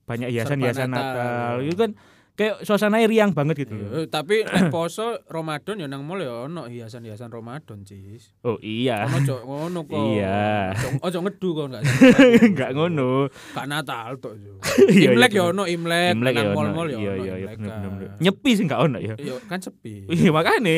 banyak 0.06 0.30
hiasan-hiasan 0.30 0.88
Natal, 0.88 1.60
itu 1.60 1.74
kan 1.76 1.92
kayak 2.32 2.60
suasananya 2.60 3.08
riang 3.08 3.32
banget 3.32 3.64
gitu 3.64 3.74
Iya, 3.74 3.80
loh. 3.80 3.90
eh, 3.96 4.06
tapi 4.06 4.44
nek 4.46 4.68
poso 4.68 5.24
Ramadan 5.26 5.76
ya 5.76 5.86
nang 5.86 6.04
mall 6.04 6.20
ya 6.20 6.44
ono 6.44 6.68
hiasan-hiasan 6.68 7.26
Ramadan, 7.26 7.80
Cis. 7.82 8.36
oh 8.42 8.60
iya 8.60 9.08
Ono 9.08 9.16
ojo 9.18 9.34
ngono 9.42 9.78
kok. 9.82 9.96
Iya. 10.12 10.68
Ojo- 10.70 11.00
Ojo 11.02 11.18
ngedu 11.22 11.48
kok 11.50 11.64
enggak. 11.66 11.82
nggak 12.52 12.70
ngono 12.72 13.32
Gak 13.50 13.66
Natal 13.66 14.14
tok 14.16 14.36
yo. 14.44 14.52
Iya, 14.86 15.10
Imlek 15.10 15.30
iya, 15.30 15.34
ya 15.34 15.42
bener. 15.42 15.50
ono 15.50 15.62
Imlek, 15.66 16.12
Imlek 16.12 16.32
ya 16.32 16.36
nang 16.36 16.46
ono. 16.46 16.56
mall-mall 16.60 16.86
ya 16.86 16.94
iya 16.94 17.10
ono 17.10 17.16
iya 17.18 17.34
iya 17.34 17.48
Imlek 17.50 17.72
kan. 17.72 18.20
nyepi 18.20 18.50
sih 18.52 18.64
nggak 18.64 18.80
ono 18.82 18.98
ya 19.00 19.14
Iya, 19.16 19.34
kan 19.42 19.58
sepi. 19.58 19.94
iya 20.14 20.30
makanya 20.30 20.76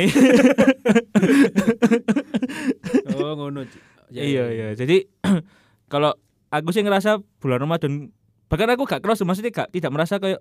Oh, 3.15 3.33
ngono. 3.35 3.67
Ya, 4.09 4.23
iya 4.23 4.45
ya, 4.47 4.47
iya 4.49 4.69
jadi 4.75 5.05
kalau 5.93 6.15
aku 6.49 6.71
sih 6.71 6.81
ngerasa 6.81 7.21
bulan 7.37 7.61
Ramadan 7.61 8.09
bahkan 8.49 8.69
aku 8.73 8.85
gak 8.89 9.05
keras 9.05 9.21
maksudnya 9.23 9.53
gak 9.53 9.71
tidak 9.73 9.93
merasa 9.93 10.17
kayak 10.17 10.41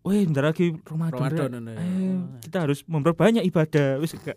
Wih, 0.00 0.24
bentar 0.24 0.48
lagi 0.48 0.72
Ramadan. 0.88 1.12
Ramadan 1.12 1.36
Rek. 1.36 1.50
ngono 1.52 1.70
ya. 1.76 1.80
Ayo, 1.84 2.12
kita 2.40 2.56
harus 2.64 2.80
memperbanyak 2.88 3.44
ibadah. 3.44 3.88
Wis 4.02 4.16
gak. 4.16 4.32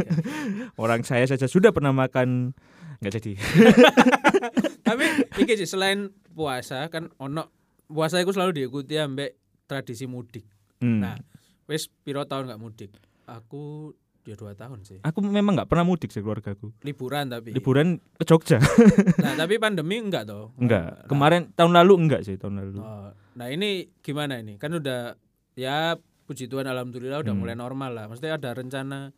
Orang 0.82 1.08
saya 1.08 1.24
saja 1.24 1.48
sudah 1.48 1.72
pernah 1.72 1.96
makan 1.96 2.52
nggak 3.00 3.12
jadi. 3.16 3.32
Tapi 4.86 5.04
iki 5.40 5.56
sih 5.56 5.64
selain 5.64 6.12
puasa 6.36 6.84
kan 6.92 7.08
ono 7.16 7.48
puasa 7.88 8.20
itu 8.20 8.36
selalu 8.36 8.60
diikuti 8.60 9.00
ambek 9.00 9.40
tradisi 9.64 10.04
mudik. 10.04 10.44
Hmm. 10.84 11.00
Nah, 11.00 11.16
wis 11.64 11.88
piro 11.88 12.28
tahun 12.28 12.52
nggak 12.52 12.60
mudik? 12.60 12.92
Aku 13.24 13.96
ya 14.24 14.34
dua 14.34 14.52
tahun 14.52 14.80
sih. 14.82 14.98
Aku 15.00 15.20
memang 15.20 15.52
nggak 15.54 15.66
pernah 15.66 15.84
mudik 15.84 16.08
sih 16.08 16.18
keluargaku. 16.18 16.72
Liburan 16.80 17.28
tapi. 17.28 17.52
Liburan 17.52 18.00
ke 18.12 18.24
Jogja. 18.24 18.56
Nah, 19.20 19.36
tapi 19.36 19.56
pandemi 19.56 19.96
enggak 19.98 20.24
toh? 20.24 20.52
enggak. 20.56 20.96
Nah, 20.96 21.06
Kemarin 21.06 21.42
tahun 21.52 21.72
lalu 21.74 21.92
enggak 21.98 22.20
sih, 22.22 22.34
tahun 22.34 22.58
lalu. 22.58 22.78
oh, 22.78 23.12
nah 23.34 23.46
ini 23.46 23.88
gimana 23.98 24.36
ini? 24.36 24.56
Kan 24.56 24.72
udah 24.72 25.16
ya 25.54 25.96
puji 26.24 26.44
Tuhan 26.46 26.64
alhamdulillah 26.64 27.20
udah 27.20 27.30
Hmm. 27.30 27.38
mulai 27.38 27.52
normal 27.54 27.90
lah. 27.92 28.04
Maksudnya 28.06 28.34
ada 28.34 28.50
rencana 28.50 29.12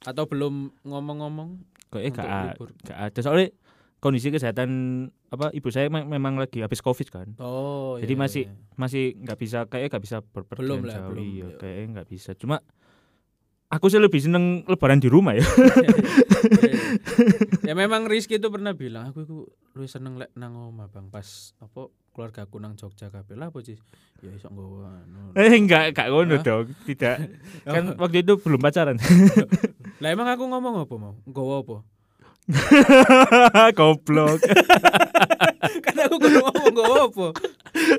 atau 0.00 0.24
belum 0.24 0.54
ngomong-ngomong? 0.82 1.62
A- 1.88 2.50
libur. 2.50 2.74
enggak 2.76 2.98
ada. 3.00 3.18
Soalnya 3.20 3.48
kondisi 3.96 4.28
kesehatan 4.28 4.68
apa 5.26 5.48
ibu 5.50 5.66
saya 5.68 5.86
me- 5.86 6.04
memang 6.04 6.36
lagi 6.36 6.60
habis 6.60 6.78
Covid 6.78 7.08
kan. 7.08 7.28
Oh, 7.38 7.96
Jadi 7.96 8.12
iya, 8.12 8.20
masih- 8.20 8.46
iya. 8.46 8.74
Masih 8.76 9.04
nggak 9.16 9.38
bisa 9.38 9.58
kayaknya 9.64 9.88
nggak 9.88 10.04
bisa 10.04 10.16
berpergian 10.20 10.62
Belum 10.62 10.80
lah, 10.82 10.94
jauh. 10.94 11.08
belum. 11.08 11.24
Iya, 11.24 11.46
Iya. 11.46 11.56
kayaknya 11.56 11.86
nggak 11.92 12.08
bisa. 12.08 12.30
Cuma 12.34 12.56
aku 13.66 13.86
sih 13.90 13.98
lebih 13.98 14.22
seneng 14.22 14.62
lebaran 14.70 15.02
di 15.02 15.10
rumah 15.10 15.34
ya. 15.34 15.42
ya 17.68 17.74
memang 17.74 18.06
Rizky 18.06 18.38
itu 18.38 18.48
pernah 18.48 18.72
bilang 18.72 19.10
aku 19.10 19.26
itu 19.26 19.36
lu 19.76 19.84
seneng 19.90 20.16
lek 20.16 20.30
nang 20.38 20.54
omah 20.54 20.86
bang 20.88 21.10
pas 21.10 21.52
apa 21.58 21.90
keluarga 22.14 22.46
aku 22.46 22.56
nang 22.62 22.78
Jogja 22.78 23.10
kabeh 23.12 23.36
lah 23.36 23.52
apa 23.52 23.58
sih 23.60 23.76
ya 24.24 24.32
iso 24.32 24.48
nggowo 24.48 24.88
anu 24.88 25.34
eh 25.40 25.52
enggak, 25.52 25.92
enggak 25.92 26.08
ngono 26.08 26.36
dong. 26.40 26.66
Tidak. 26.86 27.16
kan 27.74 27.84
waktu 27.98 28.24
itu 28.24 28.38
belum 28.40 28.60
pacaran. 28.62 28.96
lah 30.00 30.08
emang 30.08 30.28
aku 30.30 30.48
ngomong 30.48 30.86
apa 30.86 30.94
mau 30.96 31.14
nggowo 31.26 31.54
apa 31.60 31.76
Goblok. 33.74 34.38
kan 35.84 35.94
aku 36.00 36.14
kudu 36.16 36.36
ngomong 36.38 36.66
nggowo 36.72 36.96
apa 37.06 37.26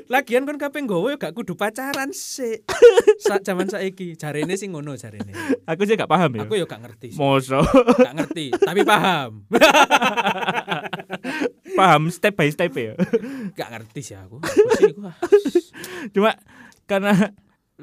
lagian 0.06 0.42
kan 0.42 0.56
kabeh 0.58 0.78
nggowo 0.82 1.06
ya 1.08 1.16
gak 1.16 1.32
kudu 1.32 1.54
pacaran 1.54 2.10
sih 2.10 2.58
Sa 3.18 3.38
zaman 3.38 3.66
saiki 3.66 4.14
jarene 4.14 4.54
sih 4.54 4.66
ngono 4.66 4.94
jarene 4.94 5.30
aku 5.64 5.82
sih 5.82 5.94
gak 5.94 6.06
paham 6.06 6.30
ya. 6.34 6.40
aku 6.44 6.54
ya 6.54 6.64
gak 6.64 6.80
ngerti 6.80 7.12
sih. 7.12 7.18
Moso. 7.18 7.58
gak 7.98 8.14
ngerti 8.14 8.44
tapi 8.54 8.80
paham 8.82 9.42
paham 11.78 12.02
step 12.08 12.34
by 12.34 12.48
step 12.48 12.72
ya. 12.72 12.92
gak 13.54 13.68
ngerti 13.70 14.00
sih 14.02 14.14
aku 14.14 14.38
Apa 14.38 14.70
sih 14.74 14.90
aku. 14.90 15.00
Cuma 16.14 16.34
karena 16.84 17.12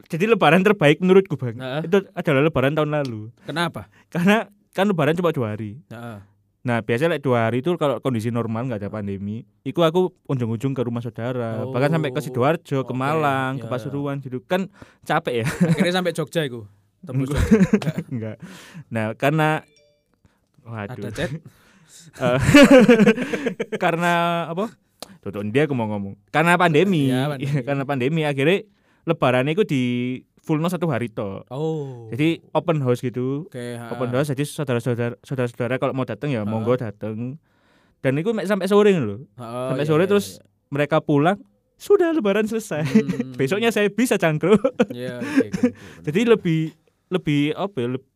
jadi 0.09 0.27
lebaran 0.27 0.59
terbaik 0.59 0.99
menurutku 0.99 1.35
bang 1.35 1.55
Heeh. 1.55 1.81
itu 1.87 1.97
adalah 2.11 2.41
lebaran 2.43 2.73
tahun 2.75 2.89
lalu 2.91 3.31
kenapa 3.45 3.87
karena 4.11 4.49
kan 4.75 4.85
lebaran 4.85 5.15
cuma 5.15 5.31
dua 5.31 5.55
hari 5.55 5.79
Heeh. 5.87 6.17
Nah 6.65 6.81
biasanya 6.81 7.15
like, 7.15 7.21
dua 7.21 7.45
hari 7.45 7.61
itu 7.61 7.69
kalau 7.77 8.01
kondisi 8.01 8.33
normal 8.33 8.65
nggak 8.65 8.81
ada 8.81 8.89
pandemi 8.89 9.45
itu 9.61 9.77
aku 9.77 10.09
ujung-ujung 10.25 10.73
ke 10.73 10.81
rumah 10.81 10.97
saudara 10.99 11.61
bahkan 11.69 11.93
sampai 11.93 12.09
ke 12.09 12.17
Oh, 12.17 12.25
sidoarjo 12.25 12.81
ke 12.81 12.89
oke. 12.89 12.97
Malang 12.97 13.61
ke 13.61 13.63
Ya, 13.63 13.69
ya. 13.69 13.71
Pasuruan 13.71 14.17
gitu 14.17 14.41
kan 14.41 14.65
capek 15.05 15.41
ya 15.41 15.45
akhirnya 15.45 15.93
sampai 15.93 16.11
Jogja 16.11 16.41
iku 16.41 16.65
tembus 17.05 17.29
Enggak. 17.29 17.45
Jogja. 17.45 17.91
enggak 18.13 18.37
nah 18.89 19.05
karena 19.13 19.47
ada 20.65 20.89
waduh 20.89 21.13
chat 21.13 21.29
Eh, 22.15 22.37
karena 23.77 24.45
apa 24.47 24.69
Tuh, 25.21 25.41
dia 25.49 25.65
aku 25.65 25.73
mau 25.73 25.89
ngomong 25.89 26.13
karena 26.29 26.53
pandemi, 26.53 27.09
Iya, 27.09 27.25
pandemi. 27.33 27.61
karena 27.65 27.83
pandemi 27.83 28.21
akhirnya 28.21 28.61
lebaran 29.05 29.49
itu 29.49 29.65
di 29.65 29.83
full 30.45 30.57
no 30.57 30.69
satu 30.69 30.85
hari 30.85 31.09
toh 31.09 31.41
Oh. 31.49 32.05
jadi 32.07 32.37
open 32.51 32.79
house 32.79 33.01
gitu 33.01 33.49
ha. 33.51 33.89
open 33.89 34.09
house 34.09 34.29
jadi 34.29 34.45
saudara-saudara 34.45 35.17
saudara-saudara 35.19 35.75
kalau 35.75 35.91
mau 35.91 36.05
datang 36.05 36.29
ya 36.29 36.41
Ha. 36.41 36.47
monggo 36.47 36.77
datang 36.77 37.41
dan 37.99 38.13
itu 38.13 38.29
sampai 38.39 38.65
sore 38.65 38.93
loh 38.93 39.25
Oh, 39.35 39.73
sampai 39.73 39.81
iya, 39.81 39.89
sore 39.89 40.03
iya, 40.03 40.09
terus 40.09 40.37
mereka 40.67 40.99
pulang 40.99 41.41
sudah 41.75 42.13
lebaran 42.13 42.45
selesai 42.45 42.85
iya. 42.85 43.03
Hmm. 43.03 43.33
besoknya 43.35 43.69
saya 43.69 43.89
bisa 43.89 44.15
cangkruk 44.15 44.61
Iya, 44.89 45.17
oke, 45.17 45.25
oke, 45.25 45.41
oke, 45.41 45.49
benar. 45.51 45.73
jadi 46.05 46.19
lebih 46.29 46.59
lebih 47.07 47.41
apa 47.51 47.75
ya 47.75 47.87
leb- 47.91 48.11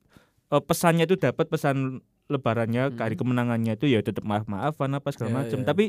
eh, 0.47 0.61
pesannya 0.61 1.03
itu 1.03 1.15
dapat 1.15 1.45
pesan 1.45 1.99
lebarannya 2.27 2.83
Hmm. 2.87 2.97
hari 2.99 3.15
kemenangannya 3.15 3.73
itu 3.73 3.85
ya 3.85 3.99
tetap 3.99 4.21
maaf 4.21 4.45
maafan 4.45 4.93
apa 4.93 5.09
segala 5.09 5.29
Iya, 5.31 5.37
macam 5.41 5.59
iya. 5.59 5.65
tapi 5.65 5.85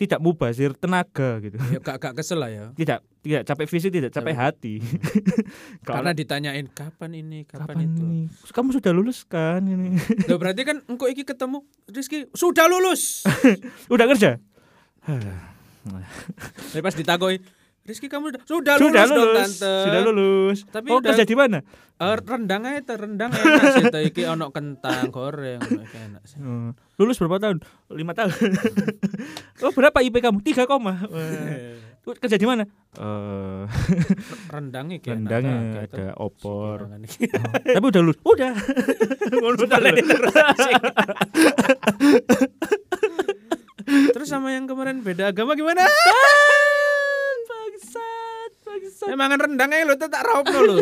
tidak 0.00 0.16
mubazir 0.18 0.72
tenaga 0.72 1.36
gitu 1.38 1.60
ya 1.60 1.76
gak 1.78 2.00
gak 2.00 2.14
kesel 2.16 2.40
lah 2.40 2.48
ya. 2.48 2.72
tidak 2.72 3.04
tidak 3.20 3.44
capek 3.44 3.66
fisik 3.68 3.90
tidak 3.90 4.08
capek 4.08 4.32
Capek. 4.32 4.40
hati 4.40 4.74
Kalau- 5.84 6.00
Karena 6.00 6.10
ditanyain 6.10 6.66
kapan 6.66 7.10
ini, 7.14 7.44
kapan, 7.44 7.68
kapan 7.68 7.76
itu. 7.84 8.00
ini 8.02 8.20
kamu 8.48 8.68
sudah 8.72 8.90
lulus 8.90 9.22
kan 9.22 9.60
ini 9.60 10.00
Loh, 10.28 10.36
berarti 10.36 10.64
kan 10.64 10.80
engkau 10.86 11.04
iki 11.04 11.22
ketemu 11.22 11.60
Rizky 11.86 12.24
sudah 12.32 12.64
lulus. 12.64 13.28
udah 13.92 14.06
kerja 14.08 14.40
Tapi 16.70 16.80
pas 16.80 16.92
ditakoi 16.92 17.36
Rizky 17.80 18.06
kamu 18.06 18.30
sudah 18.30 18.42
sudah 18.44 18.74
lulus, 18.76 18.88
sudah 18.88 19.04
dong 19.06 19.16
lulus 19.18 19.40
tante. 19.56 19.74
sudah 19.82 20.00
lulus 20.02 20.58
Tapi 20.66 20.86
oh 20.86 20.96
udah- 20.96 21.08
kerja 21.10 21.24
di 21.24 21.34
mana 21.34 21.60
Eh, 22.00 22.16
rendang 22.16 22.64
aja 22.64 22.96
rendang 22.96 23.28
enak 23.28 23.60
sih 23.76 23.84
iki 24.08 24.24
ono 24.24 24.48
kentang 24.48 25.12
goreng 25.12 25.60
enak 25.60 26.24
sih. 26.24 26.40
Oh, 26.40 26.72
lulus 27.00 27.16
berapa 27.16 27.40
tahun? 27.40 27.64
Lima 27.96 28.12
tahun. 28.12 28.36
Oh 29.60 29.72
berapa 29.76 30.00
IP 30.00 30.24
kamu? 30.24 30.40
Tiga 30.40 30.64
koma. 30.64 31.04
Wah. 31.12 32.16
kerja 32.16 32.40
di 32.40 32.48
mana? 32.48 32.64
Eh 32.96 33.64
rendang 34.48 34.88
iki 34.88 35.12
enak 35.12 35.28
rendangnya 35.28 35.84
gitu. 35.84 36.00
ada 36.00 36.16
opor. 36.16 36.88
Iki. 36.96 37.28
tapi 37.76 37.84
udah 37.92 38.00
lulus. 38.00 38.16
Udah. 38.24 38.56
Terus 44.16 44.28
sama 44.32 44.56
yang 44.56 44.64
kemarin 44.64 45.04
beda 45.04 45.28
agama 45.28 45.52
gimana? 45.52 45.84
bangsat 47.44 48.52
bangsat. 48.64 49.12
Emang 49.12 49.36
rendang 49.36 49.68
aja 49.68 49.84
lo 49.84 49.94
tuh 50.00 50.08
tak 50.08 50.24
raupno 50.24 50.60
lo. 50.64 50.80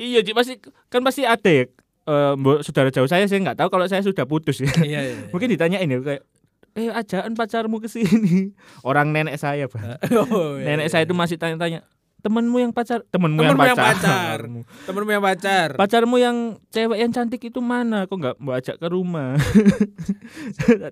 Iya 0.00 0.24
Ji, 0.24 0.32
pasti 0.32 0.56
kan 0.88 1.04
pasti 1.04 1.28
ada 1.28 1.50
ya 1.52 1.68
eh, 2.04 2.32
mbok 2.34 2.62
saudara 2.62 2.88
jauh 2.88 3.04
saya 3.04 3.24
saya 3.24 3.40
nggak 3.40 3.58
tahu 3.58 3.68
kalau 3.68 3.84
saya 3.84 4.00
sudah 4.00 4.24
putus 4.24 4.60
ya 4.60 4.70
Iya 4.78 5.00
iya. 5.02 5.14
mungkin 5.28 5.48
ditanyain 5.48 5.84
ya 5.84 5.98
kayak 5.98 6.22
eh 6.70 6.86
ajaan 6.86 7.34
pacarmu 7.34 7.78
ke 7.78 7.88
sini 7.88 8.54
orang 8.88 9.10
nenek 9.10 9.34
saya 9.34 9.66
Bang. 9.66 9.98
Oh, 10.30 10.54
iya, 10.54 10.64
nenek 10.74 10.86
iya. 10.86 10.92
saya 10.92 11.02
itu 11.02 11.12
masih 11.12 11.34
tanya-tanya 11.34 11.82
temenmu 12.20 12.60
yang 12.60 12.68
pacar 12.68 13.00
temenmu, 13.08 13.40
Temenmu 13.40 13.64
yang 13.64 13.72
yang 13.72 13.80
pacar, 13.80 13.96
pacar. 13.96 14.38
temenmu 14.84 15.10
yang 15.10 15.24
pacar. 15.24 15.68
pacarmu 15.74 16.16
yang 16.16 16.36
cewek 16.68 16.98
yang 17.00 17.10
cantik 17.10 17.40
itu 17.40 17.58
mana 17.58 18.04
kok 18.04 18.12
nggak 18.14 18.36
mau 18.36 18.52
ajak 18.52 18.76
ke 18.76 18.86
rumah 18.86 19.40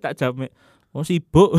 tak 0.01 0.16
jamek 0.16 0.49
oh 0.90 1.05
sibuk 1.05 1.53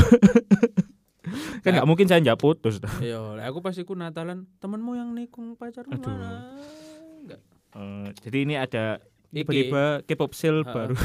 kan 1.61 1.69
nggak 1.69 1.85
mungkin 1.85 2.09
saya 2.09 2.17
nggak 2.19 2.39
putus 2.39 2.81
Iya, 2.97 3.37
aku 3.45 3.61
pas 3.61 3.75
iku 3.75 3.93
Natalan, 3.93 4.49
temenmu 4.57 4.97
yang 4.97 5.13
nikung 5.13 5.53
pacarmu 5.53 5.93
Aduh. 5.93 6.09
mana? 6.09 6.57
Enggak. 7.21 7.41
Eh, 7.75 8.07
jadi 8.25 8.37
ini 8.41 8.55
ada. 8.57 8.97
Tiba-tiba 9.29 10.01
K-pop 10.03 10.31
Ha. 10.33 10.63
baru 10.65 10.95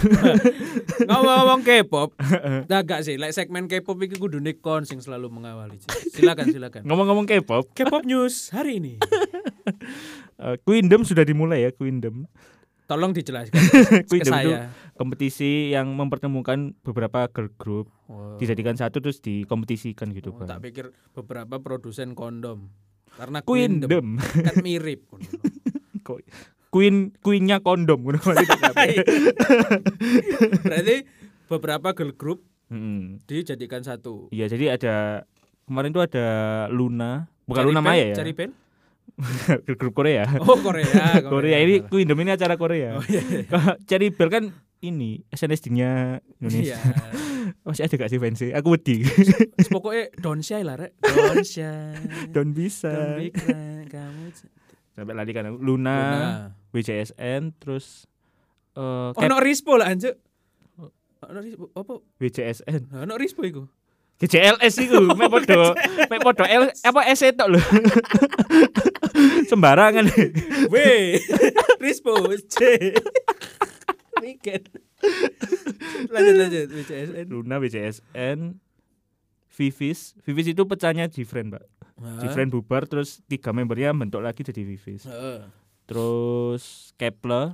Ngomong-ngomong 1.09 1.61
K-pop, 1.61 2.17
nah 2.71 2.81
gak 2.81 3.03
sih, 3.03 3.15
like 3.15 3.33
segmen 3.33 3.67
K-pop 3.67 4.01
iki 4.01 4.17
kudu 4.17 4.39
Nikon 4.39 4.83
sing 4.83 4.99
selalu 4.99 5.29
mengawali. 5.29 5.77
Silakan 6.09 6.49
silakan. 6.49 6.83
ngomong-ngomong 6.85 7.27
K-pop 7.27 7.69
K-pop 7.71 8.03
news 8.03 8.49
hari 8.49 8.79
ini. 8.79 8.95
eh, 10.43 10.57
Queendom 10.59 11.03
sudah 11.03 11.23
dimulai 11.23 11.63
ya 11.63 11.71
Queendom 11.71 12.25
Tolong 12.85 13.17
dijelaskan 13.17 13.57
ke 13.57 13.81
Queendom 14.07 14.29
itu 14.29 14.53
saya. 14.53 14.69
kompetisi 14.93 15.73
yang 15.73 15.89
mempertemukan 15.91 16.77
beberapa 16.81 17.25
girl 17.29 17.49
group 17.55 17.87
Oh, 18.05 18.37
dijadikan 18.37 18.77
satu 18.77 19.01
terus 19.01 19.17
dikompetisikan 19.19 20.13
gitu 20.13 20.29
oh, 20.31 20.45
tak 20.45 20.61
pikir 20.61 20.93
beberapa 21.13 21.57
produsen 21.57 22.13
kondom. 22.13 22.69
Karena 23.17 23.41
Queendom 23.41 23.89
Queendom 23.89 24.07
kan 24.21 24.55
mirip. 24.61 25.09
Kok- 26.05 26.21
Queen 26.75 27.15
Queennya 27.17 27.63
kondom 27.63 28.03
ngono 28.03 28.19
Berarti 30.61 30.97
beberapa 31.47 31.89
girl 31.93 32.13
group 32.13 32.41
Mm-mm. 32.67 33.23
dijadikan 33.25 33.81
satu. 33.81 34.27
Iya 34.29 34.49
jadi 34.49 34.75
ada 34.75 34.95
kemarin 35.65 35.93
tuh 35.93 36.03
ada 36.03 36.27
Luna 36.69 37.31
bukan 37.45 37.61
Cari 37.61 37.69
Luna 37.69 37.79
band, 37.79 37.89
Maya 37.89 38.05
ya 38.05 38.17
Cari 38.17 38.33
band? 38.37 38.53
girl 39.63 39.77
group 39.79 39.95
Korea 39.95 40.25
Oh 40.43 40.59
Korea. 40.59 41.23
Korea 41.33 41.57
ini 41.59 41.79
salah. 41.79 41.89
Queendom 41.89 42.19
ini 42.19 42.31
acara 42.33 42.55
Korea 42.57 42.99
Oh 42.99 43.05
iya. 43.05 43.23
iya. 43.23 43.45
Cherry 43.85 44.11
Bell 44.11 44.27
kan 44.29 44.45
ini 44.81 45.23
SNSD-nya 45.29 46.19
Indonesia 46.37 46.75
Iya. 46.75 47.57
masih 47.63 47.85
ada 47.85 47.95
gak 47.95 48.09
sih 48.09 48.19
fansnya 48.19 48.57
aku 48.57 48.75
wedi 48.75 49.05
pokoknya 49.69 50.13
don't 50.19 50.41
shy 50.41 50.61
lah 50.61 50.77
rek. 50.77 50.97
Don't 50.99 51.45
shy. 51.45 51.93
don't 52.29 52.53
bisa 52.53 52.89
Don't 52.89 53.21
be 53.21 53.29
kamu. 53.87 54.33
sampai 54.93 55.13
lari 55.13 55.33
kan 55.33 55.49
Luna, 55.51 55.61
Luna. 55.61 56.33
WJSN 56.75 57.55
terus 57.63 58.11
eh 58.75 59.15
Oh, 59.15 59.23
no 59.31 59.39
rispo 59.39 59.79
lah 59.79 59.95
anjuk. 59.95 60.19
Ono 61.25 61.39
rispo 61.41 61.71
apa? 61.79 61.95
WJSN 62.19 62.91
Ono 63.07 63.15
rispo 63.15 63.47
iku. 63.47 63.65
GCLS 64.15 64.75
itu 64.79 64.99
mek 65.19 65.27
podo 65.27 65.75
mek 66.07 66.21
podo 66.23 66.47
L 66.47 66.71
apa 66.71 67.01
S 67.11 67.27
tok 67.35 67.49
lho 67.51 67.61
sembarangan 69.51 70.07
W. 70.71 70.77
rispo 71.83 72.15
C. 72.47 72.59
Weekend. 74.23 74.71
lanjut 76.15 76.35
lanjut 76.39 76.67
WCSN. 76.71 77.27
Luna 77.27 77.59
WJSN 77.59 78.39
Vivis. 79.55 80.15
Vivis 80.23 80.47
itu 80.51 80.63
pecahnya 80.67 81.07
Gfriend, 81.07 81.55
Pak. 81.55 81.65
Gfriend 82.27 82.51
bubar 82.51 82.91
terus 82.91 83.23
tiga 83.31 83.55
membernya 83.55 83.95
bentuk 83.95 84.23
lagi 84.23 84.43
jadi 84.43 84.63
Vivis. 84.67 85.07
Heeh. 85.07 85.64
Terus 85.85 86.93
Kepler, 86.97 87.53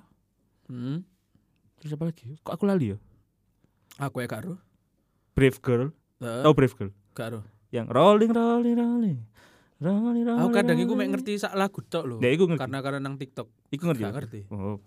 Hmm. 0.71 1.03
terus 1.83 1.99
apa 1.99 2.15
lagi? 2.15 2.39
Kok 2.47 2.55
aku 2.55 2.65
lali 2.65 2.95
ya? 2.95 2.99
Aku 3.99 4.23
ya 4.23 4.31
karo. 4.31 4.55
Brave 5.35 5.59
Girl. 5.59 5.91
Heeh. 6.23 6.43
Tahu 6.47 6.55
Brave 6.55 6.75
Girl? 6.79 6.91
Karo. 7.11 7.43
Yang 7.75 7.87
rolling 7.91 8.31
rolling 8.31 8.77
rolling. 8.79 9.19
Rolling 9.83 10.25
rolling. 10.29 10.43
Aku 10.47 10.49
kadang 10.55 10.79
iku 10.79 10.95
mek 10.95 11.11
ngerti 11.11 11.43
sak 11.43 11.59
lagu 11.59 11.83
tok 11.83 12.07
lho. 12.07 12.17
Nah, 12.23 12.31
iku 12.31 12.47
ngerti. 12.47 12.63
Karena 12.63 12.79
karena 12.85 12.99
nang 13.03 13.19
TikTok. 13.19 13.49
Iku 13.75 13.83
ngerti. 13.91 14.03
Gak 14.07 14.13
ya? 14.13 14.17
ngerti. 14.23 14.41
Oh. 14.55 14.79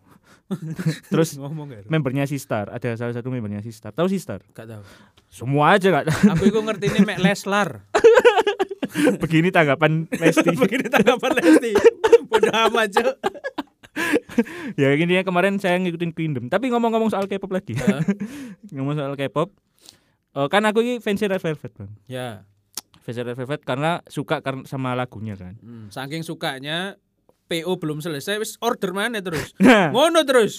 Terus 1.12 1.36
ngomong 1.36 1.68
gak? 1.68 1.92
membernya 1.92 2.24
Sistar, 2.24 2.72
ada 2.72 2.96
salah 2.96 3.12
satu 3.12 3.28
membernya 3.28 3.60
Sistar. 3.60 3.92
Tahu 3.92 4.08
Sistar? 4.08 4.40
Gak 4.56 4.72
tahu. 4.72 4.84
Semua 5.28 5.76
aja 5.76 5.90
gak 5.92 6.08
Aku 6.38 6.48
iku 6.48 6.64
ngerti 6.64 6.94
ini 6.94 7.00
mek 7.04 7.20
Leslar. 7.20 7.84
Begini 9.22 9.50
tanggapan 9.50 10.06
Lesti. 10.14 10.54
Begini 10.62 10.86
tanggapan 10.86 11.32
Lesti. 11.42 11.72
Bodoh 12.34 12.54
amat, 12.70 12.88
Cuk. 12.98 13.16
ya 14.82 14.90
intinya 14.98 15.22
kemarin 15.22 15.62
saya 15.62 15.78
ngikutin 15.78 16.12
Kingdom. 16.18 16.50
Tapi 16.50 16.74
ngomong-ngomong 16.74 17.14
soal 17.14 17.30
K-pop 17.30 17.54
lagi. 17.54 17.78
Heeh. 17.78 18.02
ngomong 18.76 18.98
soal 18.98 19.14
K-pop. 19.14 19.54
eh, 20.34 20.48
kan 20.50 20.66
aku 20.66 20.82
ini 20.82 20.98
fans 20.98 21.22
Red 21.22 21.38
Velvet, 21.38 21.72
Bang. 21.78 21.92
Ya. 22.10 22.50
Fans 23.06 23.18
Red 23.22 23.38
Velvet 23.38 23.62
karena 23.62 24.02
suka 24.10 24.42
karena 24.42 24.66
sama 24.66 24.98
lagunya 24.98 25.38
kan. 25.38 25.54
Hmm, 25.62 25.94
saking 25.94 26.26
sukanya 26.26 26.98
PO 27.46 27.78
belum 27.78 28.02
selesai 28.02 28.42
wis 28.42 28.58
order 28.64 28.98
mana 28.98 29.22
terus. 29.22 29.54
Nah, 29.62 29.94
Ngono 29.94 30.26
terus. 30.26 30.58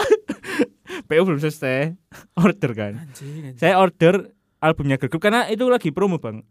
PO 1.10 1.22
belum 1.26 1.40
selesai. 1.42 1.98
Order 2.38 2.70
kan. 2.78 2.92
Anjing. 3.02 3.50
anjing. 3.50 3.58
Saya 3.58 3.82
order 3.82 4.30
albumnya 4.62 4.96
Girl 4.96 5.10
Group 5.10 5.26
karena 5.26 5.50
itu 5.50 5.66
lagi 5.66 5.90
promo, 5.90 6.22
Bang. 6.22 6.46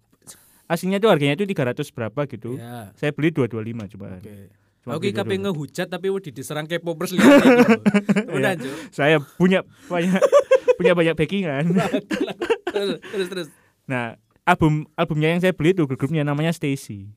Aslinya 0.68 0.98
itu 1.00 1.08
harganya 1.12 1.36
itu 1.40 1.48
300 1.48 1.80
berapa 1.96 2.22
gitu. 2.28 2.56
Ya. 2.60 2.92
Saya 2.98 3.12
beli 3.16 3.32
225 3.32 3.94
coba. 3.96 4.20
Oke. 4.20 4.63
Cuma 4.84 5.00
Oke, 5.00 5.10
beli 5.10 5.16
kape 5.16 5.36
225. 5.40 5.44
ngehujat 5.48 5.88
tapi 5.88 6.08
wedi 6.12 6.30
diserang 6.30 6.68
lihat 6.68 6.84
gitu. 6.84 7.24
Udah, 8.36 8.52
Cuk. 8.60 8.76
Saya 8.92 9.18
punya 9.40 9.64
banyak 9.88 10.20
punya 10.78 10.92
banyak 10.92 11.16
backingan. 11.16 11.64
Terus 12.68 13.00
terus 13.00 13.28
terus. 13.32 13.48
Nah, 13.88 14.20
album 14.44 14.84
albumnya 14.94 15.32
yang 15.32 15.40
saya 15.40 15.56
beli 15.56 15.72
itu 15.72 15.88
girl 15.88 15.96
groupnya 15.96 16.28
namanya 16.28 16.52
Stacy. 16.52 17.08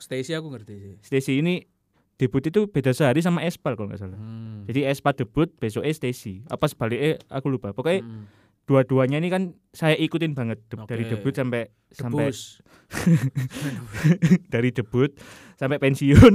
Stacy 0.00 0.32
aku 0.32 0.48
ngerti 0.50 0.74
sih. 0.74 0.94
Stacy 1.04 1.32
ini 1.38 1.68
debut 2.16 2.40
itu 2.40 2.64
beda 2.64 2.96
sehari 2.96 3.20
sama 3.20 3.44
Espal 3.44 3.76
kalau 3.76 3.92
nggak 3.92 4.00
salah. 4.00 4.16
Hmm. 4.16 4.64
Jadi 4.64 4.88
Espal 4.88 5.12
debut 5.12 5.52
besoknya 5.60 5.92
Stacy. 5.92 6.48
Apa 6.48 6.64
sebaliknya 6.64 7.20
aku 7.28 7.52
lupa. 7.52 7.76
Pokoknya 7.76 8.02
Hmm. 8.02 8.24
Dua-duanya 8.62 9.18
ini 9.18 9.28
kan 9.28 9.42
saya 9.70 9.98
ikutin 9.98 10.32
banget 10.32 10.62
De- 10.70 10.78
dari 10.86 11.04
Oke. 11.04 11.18
debut 11.18 11.34
sampai 11.34 11.62
sampai 11.90 12.30
Debus. 12.30 12.40
dari 14.52 14.68
debut 14.70 15.10
sampai 15.56 15.76
pensiun. 15.80 16.32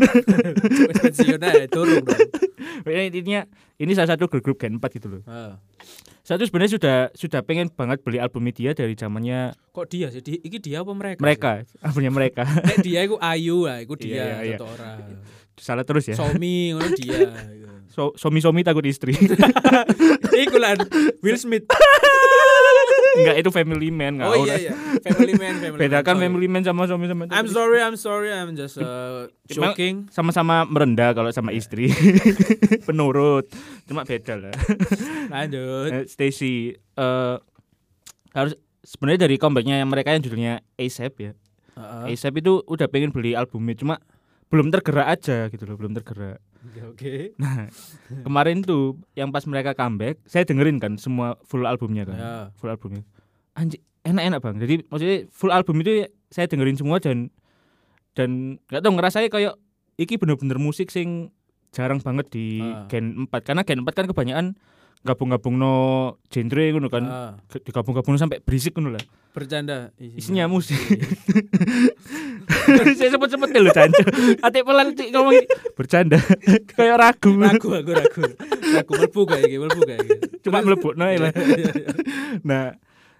Pensiun 1.01 1.41
aja 1.41 1.65
turun 1.69 2.01
intinya 3.09 3.45
ini 3.77 3.91
salah 3.93 4.15
satu 4.15 4.29
girl 4.29 4.41
group 4.41 4.57
Gen 4.61 4.77
4 4.81 4.97
gitu 4.97 5.07
loh. 5.09 5.21
Ah. 5.25 5.57
Saya 6.21 6.43
tuh 6.43 6.47
sebenarnya 6.51 6.71
sudah 6.75 6.97
sudah 7.15 7.39
pengen 7.39 7.71
banget 7.71 8.03
beli 8.03 8.19
album 8.19 8.43
dia 8.51 8.75
dari 8.75 8.99
zamannya 8.99 9.55
Kok 9.71 9.85
dia 9.87 10.11
sih? 10.11 10.19
Di, 10.19 10.35
iki 10.43 10.59
dia 10.59 10.83
apa 10.83 10.91
mereka? 10.91 11.19
mereka, 11.23 11.51
albumnya 11.79 12.11
mereka. 12.11 12.43
sih? 12.43 12.59
Nek 12.67 12.77
dia 12.83 12.99
iku 13.07 13.15
Ayu 13.21 13.63
lah, 13.63 13.79
dia 13.95 14.11
Iya, 14.11 14.23
iya, 14.23 14.37
iya. 14.43 14.57
satu 14.59 14.65
orang. 14.67 14.99
Salah 15.57 15.85
terus 15.87 16.03
ya. 16.05 16.15
Somi 16.19 16.75
ngono 16.75 16.91
dia. 16.93 17.31
So, 17.89 18.13
somi-somi 18.13 18.61
takut 18.61 18.85
istri. 18.85 19.15
Iku 20.37 20.57
lah 20.61 20.77
Will 21.25 21.39
Smith. 21.39 21.65
Enggak 23.17 23.35
itu 23.37 23.49
family 23.49 23.89
man 23.89 24.13
Oh 24.21 24.29
ngawur. 24.31 24.45
iya 24.45 24.55
iya. 24.59 24.73
Family 25.01 25.33
man, 25.33 25.53
family 25.57 25.79
Bedakan 25.83 26.15
man. 26.15 26.23
family 26.29 26.47
man 26.47 26.61
sama 26.61 26.85
suami 26.85 27.05
sama 27.05 27.25
I'm 27.27 27.49
sorry, 27.49 27.81
I'm 27.81 27.97
sorry, 27.97 28.29
I'm 28.29 28.53
just 28.53 28.77
uh, 28.77 29.25
joking. 29.45 30.05
sama-sama 30.09 30.63
merendah 30.63 31.11
kalau 31.11 31.33
sama 31.33 31.49
istri. 31.51 31.89
Penurut. 32.87 33.49
Cuma 33.85 34.05
beda 34.05 34.37
lah. 34.37 34.53
Lanjut. 35.27 35.89
Eh, 35.91 36.05
Stacy 36.05 36.77
eh 36.77 37.35
harus 38.31 38.53
sebenarnya 38.81 39.25
dari 39.25 39.35
comebacknya 39.35 39.81
mereka 39.83 40.13
yang 40.13 40.21
judulnya 40.21 40.53
ASAP 40.77 41.15
ya. 41.19 41.31
Heeh. 41.73 42.13
ASAP 42.13 42.37
itu 42.37 42.61
udah 42.63 42.87
pengen 42.87 43.09
beli 43.09 43.33
albumnya 43.33 43.73
cuma 43.73 43.95
belum 44.47 44.71
tergerak 44.71 45.07
aja 45.09 45.47
gitu 45.47 45.63
loh, 45.63 45.75
belum 45.75 45.91
tergerak. 45.93 46.39
Oke, 46.63 46.81
Oke. 46.87 47.13
Nah, 47.41 47.67
kemarin 48.23 48.59
tuh 48.59 48.95
yang 49.13 49.29
pas 49.29 49.43
mereka 49.43 49.71
comeback, 49.71 50.19
saya 50.23 50.43
dengerin 50.43 50.77
kan 50.77 50.95
semua 50.95 51.35
full 51.43 51.63
albumnya 51.63 52.03
kan. 52.03 52.17
Ya. 52.17 52.35
Full 52.55 52.69
albumnya. 52.69 53.03
Anjir, 53.53 53.79
enak-enak 54.01 54.39
Bang. 54.39 54.55
Jadi 54.57 54.83
maksudnya 54.85 55.17
full 55.29 55.51
album 55.51 55.79
itu 55.79 56.05
saya 56.27 56.45
dengerin 56.45 56.75
semua 56.75 56.97
dan 56.97 57.31
dan 58.13 58.29
gak 58.65 58.81
tau 58.81 58.91
ngerasanya 58.91 59.29
kayak 59.29 59.53
iki 59.95 60.15
bener-bener 60.15 60.57
musik 60.57 60.89
sing 60.89 61.29
jarang 61.69 61.99
banget 61.99 62.27
di 62.31 62.59
Ah. 62.59 62.87
Gen 62.87 63.27
4 63.27 63.43
karena 63.43 63.61
Gen 63.61 63.83
4 63.83 63.93
kan 63.93 64.07
kebanyakan 64.07 64.45
gabung-gabung 65.03 65.55
no 65.55 65.73
genre 66.27 66.65
ngono 66.67 66.87
kan. 66.87 67.03
Ah, 67.05 67.31
Ke- 67.45 67.61
digabung-gabung 67.61 68.17
sampai 68.17 68.39
berisik 68.39 68.73
ngono 68.73 68.95
lah. 68.95 69.03
Bercanda. 69.37 69.93
Isinya 70.01 70.49
musik. 70.49 70.73
saya 72.97 73.13
sempet-sempet 73.13 73.53
lho 73.53 73.69
cancu. 73.69 74.01
Ati 74.41 74.65
pelan 74.65 74.97
Cik, 74.97 75.13
ngomong 75.13 75.45
bercanda. 75.77 76.17
kayak 76.73 76.97
ragu. 76.97 77.37
ragu 77.37 77.69
aku 77.69 77.91
ragu. 77.93 78.21
Ragu 78.73 78.91
mlebu 78.97 79.21
kayak 79.29 79.43
iki, 79.45 79.57
mlebu 79.61 79.81
kayak 79.85 79.99
iki. 80.01 80.17
Cuma 80.41 80.65
mlebokno 80.65 81.05
ae 81.05 81.21
lah. 81.21 81.29
Iya, 81.37 81.69
iya. 81.69 81.89
Nah, 82.41 82.73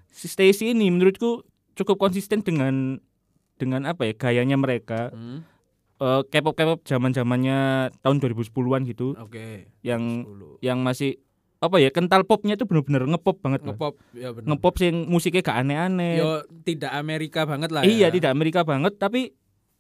si 0.09 0.26
Stacy 0.26 0.74
ini 0.74 0.89
menurutku 0.89 1.45
cukup 1.78 2.01
konsisten 2.01 2.41
dengan 2.41 2.97
dengan 3.61 3.86
apa 3.86 4.09
ya 4.09 4.18
gayanya 4.18 4.57
mereka 4.57 5.13
Hmm, 5.13 5.45
Eh, 5.97 6.22
K-pop 6.30 6.53
K-pop 6.53 6.86
zaman 6.86 7.09
zamannya 7.09 7.89
tahun 8.05 8.22
2010-an 8.22 8.86
gitu 8.86 9.18
Oke. 9.18 9.65
yang 9.82 10.30
10. 10.30 10.61
yang 10.61 10.86
masih 10.86 11.18
apa 11.58 11.76
ya 11.78 11.89
kental 11.89 12.22
popnya 12.22 12.53
itu 12.53 12.64
bener-bener 12.64 13.03
ngepop 13.08 13.38
banget 13.39 13.62
Bang. 13.62 13.74
ngepop 13.74 13.93
ya 14.12 14.30
ngepop 14.32 14.74
sing 14.76 15.05
musiknya 15.05 15.41
gak 15.41 15.58
aneh-aneh 15.60 16.14
Yo 16.16 16.30
tidak 16.62 16.93
Amerika 16.93 17.43
banget 17.43 17.70
lah. 17.70 17.82
iya 17.82 18.08
ya. 18.08 18.08
tidak 18.10 18.30
Amerika 18.30 18.62
banget 18.62 18.93
tapi 18.95 19.34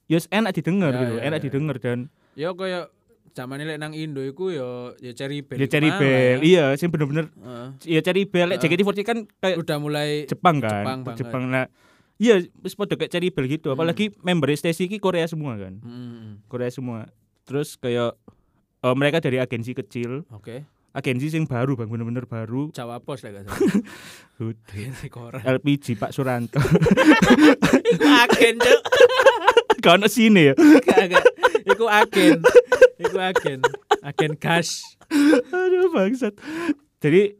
yos 0.05 0.25
enak 0.27 0.51
didengar 0.51 0.89
Ya, 0.89 0.99
gitu 0.99 1.13
ya, 1.13 1.21
enak 1.23 1.37
ya. 1.37 1.43
didengar 1.43 1.75
dan 1.77 1.99
Yo 2.33 2.53
koyo 2.53 2.89
zaman 3.29 3.61
lek 3.61 3.77
nang 3.77 3.93
Indo 3.93 4.19
iku 4.19 4.49
yo 4.49 4.97
ya 4.97 5.13
Cherry 5.13 5.41
Bell. 5.41 5.57
ya 5.57 5.67
Cherry 5.67 5.89
Bell 5.91 6.41
ya. 6.41 6.43
iya 6.43 6.63
sing 6.73 6.89
bener-bener 6.89 7.29
Heeh. 7.31 7.67
ya 7.93 8.01
Cherry 8.01 8.25
Bell 8.25 8.49
Heeh. 8.49 8.57
JKT48 8.59 9.01
kan 9.03 9.17
kayak 9.37 9.57
Udah 9.57 9.77
mulai 9.77 10.25
Jepang 10.25 10.57
kan 10.57 10.81
Jepang 10.81 10.99
banget. 11.03 11.17
Jepang 11.19 11.43
nah 11.47 11.65
iya 12.17 12.35
wis 12.59 12.73
padha 12.73 12.95
kayak 12.95 13.11
Cherry 13.11 13.29
Bell 13.29 13.45
gitu 13.45 13.69
Hmm. 13.69 13.77
apalagi 13.77 14.09
member 14.19 14.49
Stacy 14.51 14.85
iki 14.85 14.97
Korea 14.97 15.25
semua 15.25 15.53
kan 15.55 15.77
Hmm, 15.77 16.41
Korea 16.45 16.69
semua 16.69 17.05
terus 17.43 17.75
kayak 17.75 18.17
eh, 18.81 18.95
mereka 18.95 19.17
dari 19.17 19.37
agensi 19.37 19.71
kecil 19.71 20.25
Oke. 20.29 20.65
Agensi 20.97 21.29
sing 21.29 21.45
baru 21.45 21.73
bang 21.73 21.85
bener-bener 21.85 22.25
baru 22.25 22.73
Jawa 22.73 22.97
Pos 22.97 23.21
lah 23.21 23.37
gak. 23.37 23.53
LPG 25.45 25.85
Pak 26.01 26.09
Suranto 26.09 26.57
Iku 27.93 28.03
agen, 28.03 28.57
Cuk. 28.57 28.81
gak 29.81 29.93
ono 29.95 30.07
sini 30.07 30.49
ya. 30.49 30.53
Iku 31.63 31.85
agen. 31.85 32.41
Iku 32.97 33.17
agen. 33.17 33.59
Agen 34.01 34.31
gas. 34.35 34.97
aduh 35.47 35.87
bangsat 35.89 36.35
jadi 36.97 37.37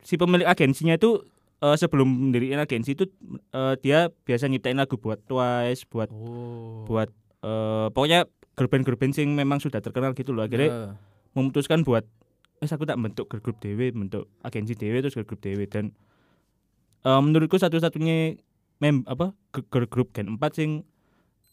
si 0.00 0.14
pemilik 0.14 0.46
agensinya 0.46 0.94
itu 0.94 1.26
eh, 1.58 1.74
sebelum 1.74 2.06
mendirikan 2.06 2.60
agensi 2.60 2.92
itu 2.92 3.10
eh, 3.50 3.74
dia 3.80 4.06
biasa 4.22 4.46
nyiptain 4.46 4.76
lagu 4.76 4.94
buat 4.94 5.18
Twice 5.24 5.82
buat 5.84 6.06
Oh. 6.08 6.86
buat 6.86 7.10
eh, 7.40 7.88
pokoknya 7.90 8.28
girl 8.54 8.68
band 8.68 8.84
girl 8.84 8.94
band 8.94 9.12
sing 9.12 9.32
memang 9.32 9.58
sudah 9.58 9.78
terkenal 9.78 10.12
gitu 10.12 10.30
loh 10.30 10.44
akhirnya 10.44 10.70
Heeh. 10.70 10.90
memutuskan 11.32 11.82
buat 11.82 12.06
eh 12.58 12.66
aku 12.66 12.84
tak 12.84 12.96
bentuk 12.96 13.26
girl 13.26 13.40
group 13.40 13.58
dewe 13.58 13.90
bentuk 13.90 14.26
agensi 14.40 14.74
dewe 14.74 14.98
terus 14.98 15.14
girl 15.14 15.24
group 15.24 15.38
dewe 15.38 15.64
dan 15.64 15.94
eh, 17.02 17.20
menurutku 17.20 17.54
satu-satunya 17.54 18.38
mem 18.78 19.02
apa 19.04 19.34
girl 19.64 19.86
group 19.86 20.10
gen 20.10 20.34
4 20.34 20.42
sing 20.52 20.70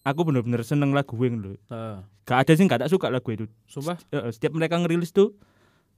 aku 0.02 0.22
bener-bener 0.22 0.62
seneng 0.62 0.92
lagu 0.92 1.18
yang 1.18 1.40
lho 1.40 1.58
Heeh. 1.66 1.98
gak 2.24 2.46
ada 2.46 2.54
sing 2.54 2.66
gak 2.66 2.80
tak 2.80 2.90
suka 2.90 3.10
lagu 3.10 3.26
itu 3.28 3.46
Sumpah? 3.66 3.98
Eh, 4.10 4.30
setiap 4.30 4.54
mereka 4.54 4.78
ngerilis 4.78 5.10
tuh 5.10 5.34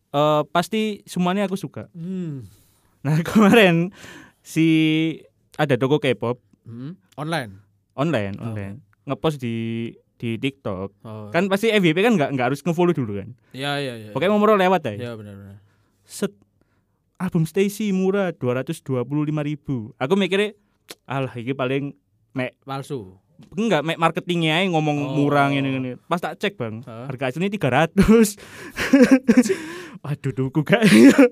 eh, 0.10 0.42
pasti 0.48 1.04
semuanya 1.04 1.48
aku 1.48 1.56
suka 1.56 1.88
Hmm. 1.92 2.48
nah 3.00 3.20
kemarin 3.28 3.92
si 4.40 4.66
ada 5.56 5.76
toko 5.76 5.98
K-pop 5.98 6.40
Hmm. 6.64 7.00
Online. 7.16 7.64
online 7.96 8.36
Oh. 8.38 8.52
online 8.52 8.84
ngepost 9.04 9.40
di 9.40 9.56
di 10.18 10.36
TikTok 10.36 10.90
Oh. 11.02 11.30
kan 11.30 11.46
pasti 11.46 11.70
FYP 11.70 11.98
kan 12.00 12.14
nggak 12.14 12.30
nggak 12.34 12.46
harus 12.48 12.60
ngefollow 12.60 12.92
dulu 12.92 13.18
kan 13.18 13.30
Iya 13.52 13.72
iya 13.78 13.94
iya. 14.00 14.12
pokoknya 14.12 14.32
mau 14.32 14.50
lewat 14.52 14.82
ya 14.84 14.94
Iya 14.98 15.12
benar 15.14 15.34
benar. 15.34 15.56
set 16.04 16.34
album 17.16 17.44
Stacy 17.44 17.90
murah 17.90 18.30
225.000 18.32 19.06
ribu 19.44 19.94
aku 19.96 20.14
mikirnya 20.14 20.58
alah 21.04 21.34
ini 21.34 21.52
paling 21.52 21.84
mek 22.32 22.58
Palsu. 22.62 23.18
enggak 23.54 23.82
mek 23.82 23.96
marketingnya 23.96 24.58
aja 24.58 24.66
ngomong 24.68 24.98
Oh. 25.00 25.14
murah 25.16 25.50
ini 25.50 25.70
ini 25.72 25.92
pas 26.04 26.18
tak 26.18 26.36
cek 26.36 26.54
bang 26.56 26.82
Hah? 26.82 27.06
harga 27.06 27.30
aslinya 27.30 27.54
300 27.54 27.94
waduh 30.00 30.32
tuku 30.32 30.60
gak 30.64 30.82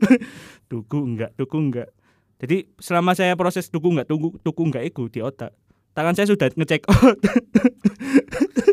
tuku 0.69 0.97
enggak 0.99 1.31
tuku 1.33 1.57
enggak 1.59 1.89
jadi 2.35 2.65
selama 2.77 3.13
saya 3.13 3.33
proses 3.33 3.65
tuku 3.67 3.87
enggak 3.87 4.05
tuku 4.05 4.37
tuku 4.39 4.61
enggak 4.63 4.85
itu 4.85 5.05
di 5.07 5.19
otak 5.19 5.49
tangan 5.93 6.11
saya 6.11 6.27
sudah 6.27 6.51
ngecek 6.51 6.83
out. 6.85 7.15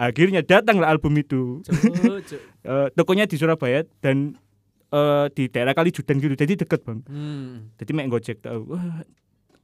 Akhirnya 0.00 0.40
datanglah 0.40 0.88
album 0.88 1.12
itu. 1.14 1.60
Eh, 2.60 2.92
tokonya 2.92 3.24
di 3.24 3.40
Surabaya 3.40 3.88
dan 4.04 4.36
eh, 4.92 5.26
di 5.32 5.48
daerah 5.48 5.72
Kalijudan 5.72 6.20
gitu. 6.20 6.36
Jadi 6.36 6.60
deket 6.60 6.84
bang. 6.84 7.00
Hmm. 7.08 7.72
Jadi 7.80 7.90
mek 7.96 8.12
gojek 8.12 8.44
tahu. 8.44 8.76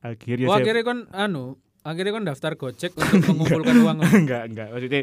Akhirnya 0.01 0.49
Wah, 0.49 0.57
saya 0.57 0.65
akhirnya 0.65 0.81
kon 0.81 1.01
anu, 1.13 1.61
akhirnya 1.85 2.17
kon 2.17 2.25
daftar 2.25 2.57
Gojek 2.57 2.97
untuk 2.97 3.21
mengumpulkan 3.37 3.77
uang. 3.85 3.97
enggak 4.25 4.43
enggak 4.49 4.69
maksudnya 4.73 5.01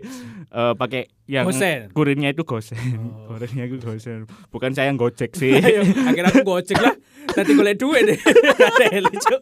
eh, 0.49 0.73
pakai 0.73 1.05
yang 1.29 1.45
Gosen. 1.45 1.93
kurirnya 1.93 2.33
itu 2.33 2.41
gosen. 2.41 2.81
Oh. 2.97 3.29
Kurirnya 3.29 3.63
itu 3.69 3.77
gosen. 3.77 4.25
Bukan 4.49 4.73
saya 4.73 4.89
yang 4.89 4.97
gojek 4.97 5.37
sih. 5.37 5.53
Akhirnya 5.53 6.33
aku 6.33 6.41
Gojek 6.41 6.81
lah. 6.81 6.97
Tadi 7.29 7.53
golek 7.53 7.77
duit 7.77 8.01
deh. 8.09 8.19
Lucu. 9.05 9.37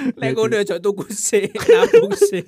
Lek 0.20 0.34
udah 0.34 0.60
cok 0.62 0.80
tuku 0.80 1.04
sih, 1.08 1.48
nabung 1.50 2.12
sih. 2.30 2.44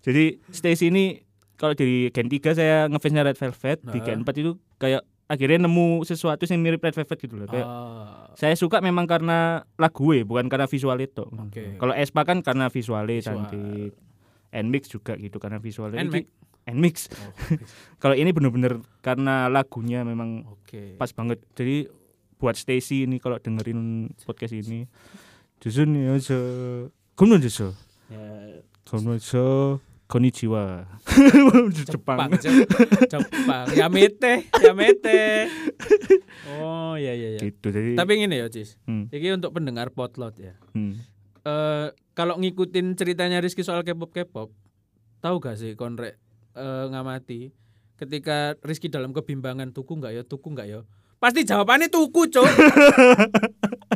Jadi 0.00 0.24
Stacy 0.48 0.88
ini 0.88 1.20
kalau 1.54 1.72
di 1.72 2.08
Gen 2.10 2.28
3 2.28 2.52
saya 2.52 2.76
ngefansnya 2.86 3.24
Red 3.24 3.36
Velvet, 3.36 3.78
di 3.86 3.98
Nah. 3.98 4.04
Gen 4.04 4.20
4 4.22 4.36
itu 4.36 4.52
kayak 4.76 5.00
akhirnya 5.26 5.64
nemu 5.64 6.02
sesuatu 6.02 6.44
yang 6.44 6.60
mirip 6.60 6.78
Red 6.78 6.94
Velvet 6.94 7.18
gitu 7.18 7.34
loh. 7.34 7.46
Kayak 7.46 7.66
Ah, 7.66 8.30
saya 8.34 8.54
suka 8.54 8.78
memang 8.78 9.04
karena 9.04 9.64
lagu 9.74 10.14
bukan 10.22 10.46
karena 10.46 10.64
visual 10.64 10.96
itu. 10.96 11.24
Oke. 11.24 11.74
Kalau 11.76 11.92
Espa 11.92 12.22
kan 12.22 12.40
karena 12.40 12.68
visualnya 12.68 13.16
Visual. 13.16 13.34
cantik. 13.42 13.92
Nmix 14.52 14.88
juga 14.88 15.16
gitu 15.16 15.36
karena 15.36 15.58
visualnya. 15.58 16.00
Nmix? 16.00 16.22
Iki- 16.22 16.30
Nmix. 16.68 16.96
oh, 17.10 17.30
Kalau 18.02 18.14
ini 18.14 18.30
bener-bener 18.30 18.78
karena 18.98 19.46
lagunya 19.46 20.02
memang 20.02 20.46
pas 20.94 21.10
banget. 21.10 21.38
Jadi 21.52 21.86
buat 22.36 22.52
Stacy 22.52 23.04
ini 23.04 23.16
kalau 23.16 23.38
dengerin 23.38 24.12
podcast 24.22 24.52
ini, 24.52 24.84
Ya, 25.64 25.72
aja, 26.14 26.38
konnichiwa. 30.06 30.86
Jepang. 31.90 32.30
Jepang. 33.10 33.66
Ya 33.74 33.90
mete, 33.90 34.46
ya 34.62 34.72
mete. 34.76 35.50
Oh, 36.60 36.94
iya 36.94 37.12
iya 37.16 37.28
iya. 37.36 37.40
Gitu. 37.42 37.72
Jadi. 37.74 37.98
Tapi 37.98 38.12
ngene 38.22 38.36
ya, 38.38 38.46
Cis. 38.52 38.78
Hmm, 38.86 39.10
Iki 39.10 39.34
untuk 39.42 39.50
pendengar 39.56 39.90
potlot 39.90 40.38
ya. 40.38 40.54
hmm. 40.76 40.94
Eh 41.46 41.88
kalau 42.14 42.38
ngikutin 42.38 42.94
ceritanya 42.98 43.42
Rizky 43.42 43.62
soal 43.66 43.82
K-pop 43.82 44.10
K-pop, 44.14 44.50
tahu 45.22 45.36
gak 45.38 45.58
sih 45.58 45.74
konrek 45.78 46.18
eh, 46.54 46.84
ngamati 46.90 47.50
ketika 47.96 48.54
Rizky 48.62 48.90
dalam 48.92 49.14
kebimbangan 49.14 49.72
tuku 49.72 49.98
nggak 49.98 50.12
ya, 50.14 50.22
tuku 50.22 50.52
nggak 50.52 50.66
ya? 50.68 50.80
Pasti 51.16 51.48
jawabannya 51.48 51.88
tuku, 51.88 52.28
Cuk. 52.28 52.44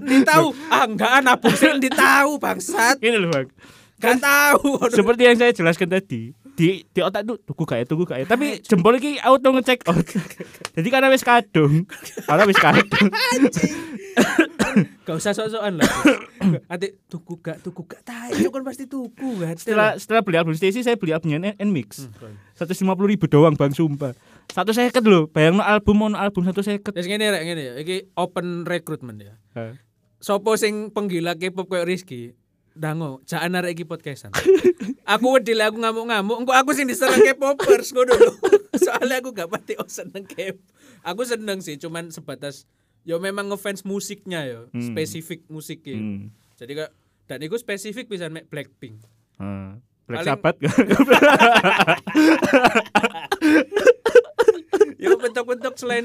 Ndi 0.00 0.24
tahu? 0.24 0.46
Ah, 0.72 0.84
enggak 0.88 1.20
nabung 1.22 1.54
sih 1.54 1.70
ndi 1.76 1.88
tahu, 1.92 2.40
bangsat. 2.40 2.98
Ini 2.98 3.16
loh 3.20 3.30
bang. 3.30 3.48
Gak 4.00 4.16
tahu. 4.16 4.80
Seperti 4.88 5.28
yang 5.28 5.36
saya 5.36 5.52
jelaskan 5.52 5.92
tadi, 5.92 6.32
di 6.56 6.88
di 6.88 7.00
otak 7.04 7.20
tuh 7.20 7.36
tuku 7.36 7.68
gak 7.68 7.84
ya, 7.84 7.84
tuku 7.84 8.08
gak 8.08 8.24
ya. 8.24 8.26
Tapi 8.32 8.64
jempol 8.64 8.96
iki 8.96 9.20
auto 9.20 9.52
ngecek 9.52 9.84
out. 9.92 10.08
Jadi 10.72 10.88
karena 10.88 11.12
wis 11.12 11.20
kadung, 11.20 11.84
karena 12.24 12.48
wis 12.48 12.56
kadung. 12.56 13.12
Gak 15.04 15.16
usah 15.20 15.36
sok-sokan 15.36 15.84
lah. 15.84 15.90
Nanti 16.64 16.96
tuku 17.12 17.44
gak, 17.44 17.60
tuku 17.60 17.84
gak 17.84 18.00
tahu, 18.08 18.48
kan 18.48 18.62
pasti 18.64 18.88
tuku 18.88 19.28
gak. 19.36 19.60
Setelah 19.60 20.00
setelah 20.00 20.24
beli 20.24 20.40
album 20.40 20.56
Stacy, 20.56 20.80
saya 20.80 20.96
beli 20.96 21.12
albumnya 21.12 21.52
Nmix. 21.60 22.08
Hmm, 22.08 22.40
Satu 22.56 22.72
lima 22.72 22.96
puluh 22.96 23.12
ribu 23.12 23.28
doang 23.28 23.52
bang, 23.52 23.76
sumpah. 23.76 24.16
Satu 24.48 24.72
seket 24.72 25.04
loh, 25.04 25.28
bayang 25.28 25.60
no 25.60 25.62
album 25.62 26.00
mau 26.00 26.08
album 26.16 26.48
satu 26.48 26.64
seket. 26.64 26.96
Terus 26.96 27.04
ngene 27.04 27.36
rek 27.36 27.42
ngene 27.44 27.62
ya, 27.68 27.72
iki 27.84 28.08
open 28.16 28.64
recruitment 28.64 29.20
ya. 29.20 29.36
Sopo 30.20 30.52
sing 30.54 30.92
penggila 30.92 31.32
K-pop 31.32 31.64
koyo 31.64 31.88
Rizky? 31.88 32.36
Dango, 32.70 33.20
jangan 33.24 33.58
arek 33.58 33.74
iki 33.74 33.84
podcastan. 33.84 34.30
aku 35.12 35.26
wedi 35.34 35.52
aku 35.54 35.76
ngamuk-ngamuk, 35.76 36.36
engko 36.38 36.52
aku 36.54 36.70
sing 36.70 36.86
diserang 36.86 37.18
K-popers 37.18 37.90
ngono 37.90 38.12
lho. 38.12 38.30
Soalnya 38.78 39.18
aku 39.18 39.32
gak 39.32 39.48
pati 39.48 39.74
oh 39.74 39.84
seneng 39.84 40.22
K. 40.22 40.54
Aku 41.02 41.24
seneng 41.24 41.58
sih, 41.58 41.76
cuman 41.76 42.08
sebatas 42.08 42.68
yo 43.02 43.16
memang 43.16 43.48
ngefans 43.48 43.82
musiknya 43.82 44.44
yo, 44.44 44.68
Hmm. 44.70 44.86
spesifik 44.86 45.42
musiknya. 45.46 45.96
Hmm. 45.96 46.28
Jadi 46.54 46.72
kak 46.76 46.90
dan 47.26 47.40
itu 47.40 47.56
spesifik 47.56 48.06
bisa 48.06 48.28
mek 48.28 48.46
Blackpink. 48.46 49.00
Ah. 49.36 49.80
Black 50.04 50.22
Paling- 50.22 50.30
Sabbath 50.30 50.58
Yo 54.96 55.16
bentuk-bentuk 55.16 55.74
selain 55.74 56.04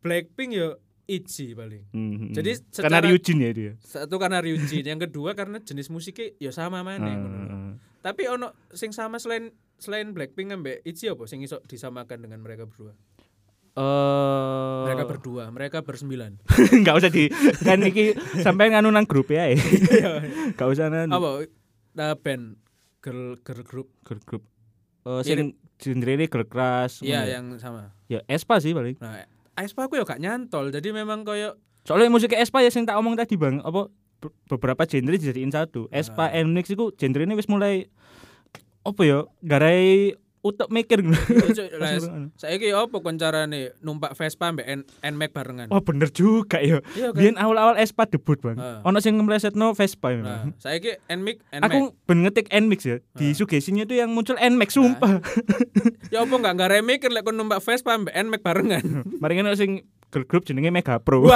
Blackpink 0.00 0.54
yo 0.54 0.80
ITZY 1.10 1.46
paling. 1.52 1.82
Hmm, 1.90 2.14
hmm. 2.14 2.32
Jadi 2.32 2.50
karena 2.70 3.02
secara- 3.02 3.06
Ryujin 3.06 3.38
ya 3.38 3.50
dia. 3.50 3.72
Satu 3.80 4.16
karena 4.16 4.38
Ryujin, 4.38 4.84
yang 4.84 5.00
kedua 5.00 5.34
karena 5.34 5.58
jenis 5.58 5.90
musiknya 5.90 6.30
ya 6.38 6.50
sama 6.50 6.80
mana. 6.80 7.02
Ah, 7.04 7.16
ngono. 7.16 7.38
ah. 7.44 7.72
Tapi 8.00 8.22
ono 8.26 8.54
sing 8.70 8.94
sama 8.94 9.18
selain 9.18 9.50
selain 9.76 10.14
Blackpink 10.14 10.50
ambek 10.50 10.80
ITZY 10.82 11.12
apa 11.12 11.24
sing 11.26 11.42
iso 11.42 11.58
disamakan 11.64 12.22
dengan 12.22 12.38
mereka 12.38 12.64
berdua? 12.64 12.94
Eh, 13.70 14.82
Mereka 14.84 15.04
berdua, 15.06 15.44
mereka 15.48 15.78
bersembilan. 15.80 16.42
nggak 16.82 16.94
usah 16.96 17.08
di 17.08 17.30
kan 17.62 17.78
iki 17.80 18.12
sampai 18.38 18.70
nganu 18.70 18.90
nang 18.90 19.06
grup 19.06 19.30
ya. 19.30 19.46
Nggak 20.54 20.68
usah 20.68 20.90
nang 20.90 21.08
apa? 21.08 21.46
Nah, 21.94 22.14
band 22.14 22.58
girl 22.98 23.38
girl 23.40 23.62
group. 23.62 23.88
girl 24.02 24.20
group. 24.20 24.42
Eh 25.00 25.22
sing 25.22 25.54
genre 25.78 26.12
ini 26.12 26.26
girl 26.26 26.44
crush. 26.44 27.00
Iya, 27.00 27.24
ya. 27.24 27.38
yang 27.38 27.56
sama. 27.56 27.94
Ya 28.04 28.20
Espa 28.26 28.58
sih 28.58 28.74
paling. 28.74 28.98
Nah, 28.98 29.22
Aespa 29.60 29.84
aku 29.84 29.94
ya 29.94 30.04
gak 30.04 30.18
nyantol. 30.18 30.68
Jadi 30.68 30.90
memang 30.90 31.22
koyo 31.22 31.54
Soalnya 31.80 32.08
musik 32.08 32.32
Espa 32.32 32.60
ya 32.60 32.68
sing 32.68 32.84
tak 32.84 32.94
omong 32.94 33.14
tadi 33.14 33.34
Bang, 33.34 33.60
apa 33.60 33.88
be- 34.18 34.34
beberapa 34.46 34.84
genre 34.84 35.16
dijadiin 35.16 35.48
satu. 35.48 35.88
Espa 35.88 36.28
Ah. 36.28 36.36
and 36.36 36.52
Nix 36.52 36.68
iku 36.68 36.92
genre 36.92 37.22
ini 37.22 37.32
wis 37.32 37.46
mulai 37.46 37.88
apa 38.80 39.00
ya? 39.00 39.24
Garai 39.40 40.12
utek 40.40 40.68
mikir. 40.72 41.04
Les, 41.04 42.02
saiki 42.40 42.72
apa 42.72 42.96
kon 43.00 43.20
carane 43.20 43.76
numpak 43.84 44.16
Vespa 44.16 44.48
mbek 44.52 44.66
N- 44.66 44.86
Nmax 45.04 45.30
barengan? 45.36 45.66
Wah 45.68 45.82
bener 45.84 46.08
juga 46.08 46.58
ya. 46.64 46.80
Iya 46.96 47.12
kan? 47.12 47.20
Biyen 47.20 47.36
awal-awal 47.36 47.76
Espa 47.76 48.08
debut 48.08 48.40
Bang. 48.40 48.56
Ah. 48.56 48.80
Ono 48.88 48.98
sing 49.04 49.20
melesetno 49.20 49.76
Vespa 49.76 50.16
ya. 50.16 50.20
Nah, 50.24 50.42
saiki 50.56 50.96
Nmax 51.12 51.36
Nmax. 51.52 51.64
Aku 51.68 51.78
ben 52.08 52.18
ngetik 52.24 52.48
Nmix 52.48 52.80
ya. 52.88 52.96
Di 53.16 53.36
sugestinya 53.36 53.84
tuh 53.84 54.00
yang 54.00 54.10
muncul 54.12 54.40
Nmax 54.40 54.76
sumpah. 54.76 55.20
ya 56.08 56.24
apa 56.24 56.34
enggak 56.34 56.54
enggak 56.56 56.84
mikir 56.84 57.10
lek 57.12 57.22
kon 57.28 57.36
numpak 57.36 57.60
Vespa 57.60 58.00
mbek 58.00 58.16
Nmax 58.16 58.40
barengan. 58.40 58.84
Mari 59.22 59.32
ngono 59.36 59.52
sing 59.52 59.84
girl 60.08 60.24
group 60.24 60.48
jenenge 60.48 60.72
Mega 60.72 60.96
Pro. 60.98 61.28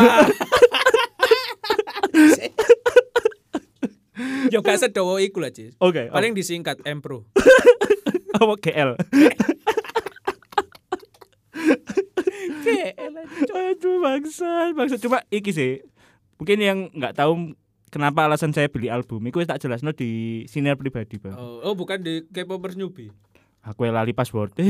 Yo 4.52 4.62
gak 4.62 4.78
sedowo 4.78 5.18
iku 5.18 5.42
lah, 5.42 5.50
Cis. 5.50 5.74
Oke. 5.82 6.06
Paling 6.12 6.36
disingkat 6.36 6.78
M 6.86 7.02
Pro. 7.02 7.26
Apa 8.34 8.54
GL. 8.58 8.90
Aduh 13.54 13.96
bangsa, 14.02 14.74
bangsa 14.74 14.96
cuma 14.98 15.22
iki 15.30 15.50
sih. 15.54 15.72
Mungkin 16.38 16.58
yang 16.58 16.78
nggak 16.90 17.14
tahu 17.14 17.54
kenapa 17.94 18.26
alasan 18.26 18.50
saya 18.50 18.66
beli 18.66 18.90
album 18.90 19.22
iku 19.30 19.38
wis 19.38 19.46
tak 19.46 19.62
jelasno 19.62 19.94
di 19.94 20.42
sinar 20.50 20.74
pribadi, 20.74 21.22
Bang. 21.22 21.38
Oh, 21.38 21.62
oh 21.62 21.74
bukan 21.78 22.02
di 22.02 22.26
K-popers 22.26 22.74
newbie. 22.74 23.14
Aku 23.64 23.86
yang 23.88 23.96
lali 23.96 24.12
password. 24.12 24.52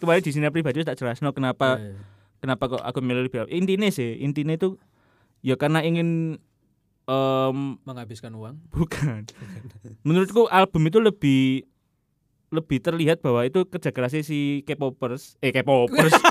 Kemarin 0.00 0.22
di 0.24 0.32
sinar 0.32 0.50
pribadi 0.50 0.80
wis 0.80 0.88
tak 0.88 0.98
jelasno 0.98 1.30
kenapa 1.36 1.76
Iya, 1.78 1.92
iya. 1.92 2.00
kenapa 2.40 2.64
kok 2.72 2.82
aku 2.82 2.98
milih 3.04 3.28
lebih 3.28 3.46
intinya 3.52 3.86
sih 3.92 4.18
intinya 4.18 4.56
itu 4.56 4.80
ya 5.44 5.54
karena 5.60 5.84
ingin 5.84 6.40
em 7.06 7.58
menghabiskan 7.82 8.32
uang. 8.32 8.58
bukan 8.68 9.22
menurutku 10.02 10.46
album 10.46 10.82
itu 10.84 10.98
lebih 10.98 11.62
lebih 12.48 12.78
terlihat 12.78 13.18
bahwa 13.20 13.42
itu 13.42 13.62
kerja 13.64 13.90
kerasnya 13.90 14.22
si 14.22 14.38
K-popers 14.62 15.34
eh 15.40 15.50
K-popers 15.50 16.14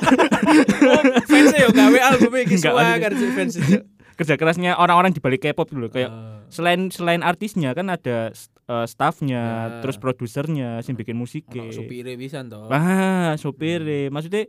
Oh, 0.86 1.02
fans 1.24 1.52
yo 1.54 1.68
gawe 1.70 2.00
album 2.06 2.32
iki 2.38 2.56
suwagar 2.58 3.12
sih 3.14 3.32
fans 3.32 3.56
kerja 4.18 4.34
kerasnya 4.34 4.72
orang-orang 4.74 5.12
di 5.12 5.20
balik 5.20 5.44
K-pop 5.44 5.68
dulu 5.70 5.88
kayak 5.90 6.08
Oh. 6.08 6.40
selain 6.48 6.88
selain 6.88 7.20
artisnya 7.20 7.72
kan 7.72 7.90
ada 7.90 8.32
eh, 8.66 8.86
staffnya 8.86 9.44
Ya. 9.70 9.80
terus 9.80 9.96
produsernya 9.96 10.80
sing 10.82 10.94
bikin 10.94 11.16
musiknya 11.16 11.66
Ono 11.66 11.76
supire 11.78 12.16
pisan 12.16 12.48
to. 12.48 12.68
ah 12.68 13.36
sopir 13.36 13.84
maksudnya 14.08 14.48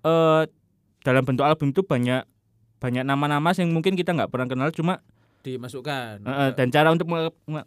eh 0.00 0.42
dalam 1.00 1.22
bentuk 1.22 1.42
album 1.42 1.70
itu 1.70 1.82
banyak 1.82 2.22
banyak 2.76 3.02
nama-nama 3.02 3.50
yang 3.52 3.70
mungkin 3.70 3.92
kita 3.92 4.12
nggak 4.12 4.28
pernah 4.28 4.46
kenal 4.46 4.70
cuma 4.70 5.02
dimasukkan. 5.44 6.24
Eh, 6.24 6.50
dan 6.56 6.72
cara 6.72 6.88
untuk 6.88 7.06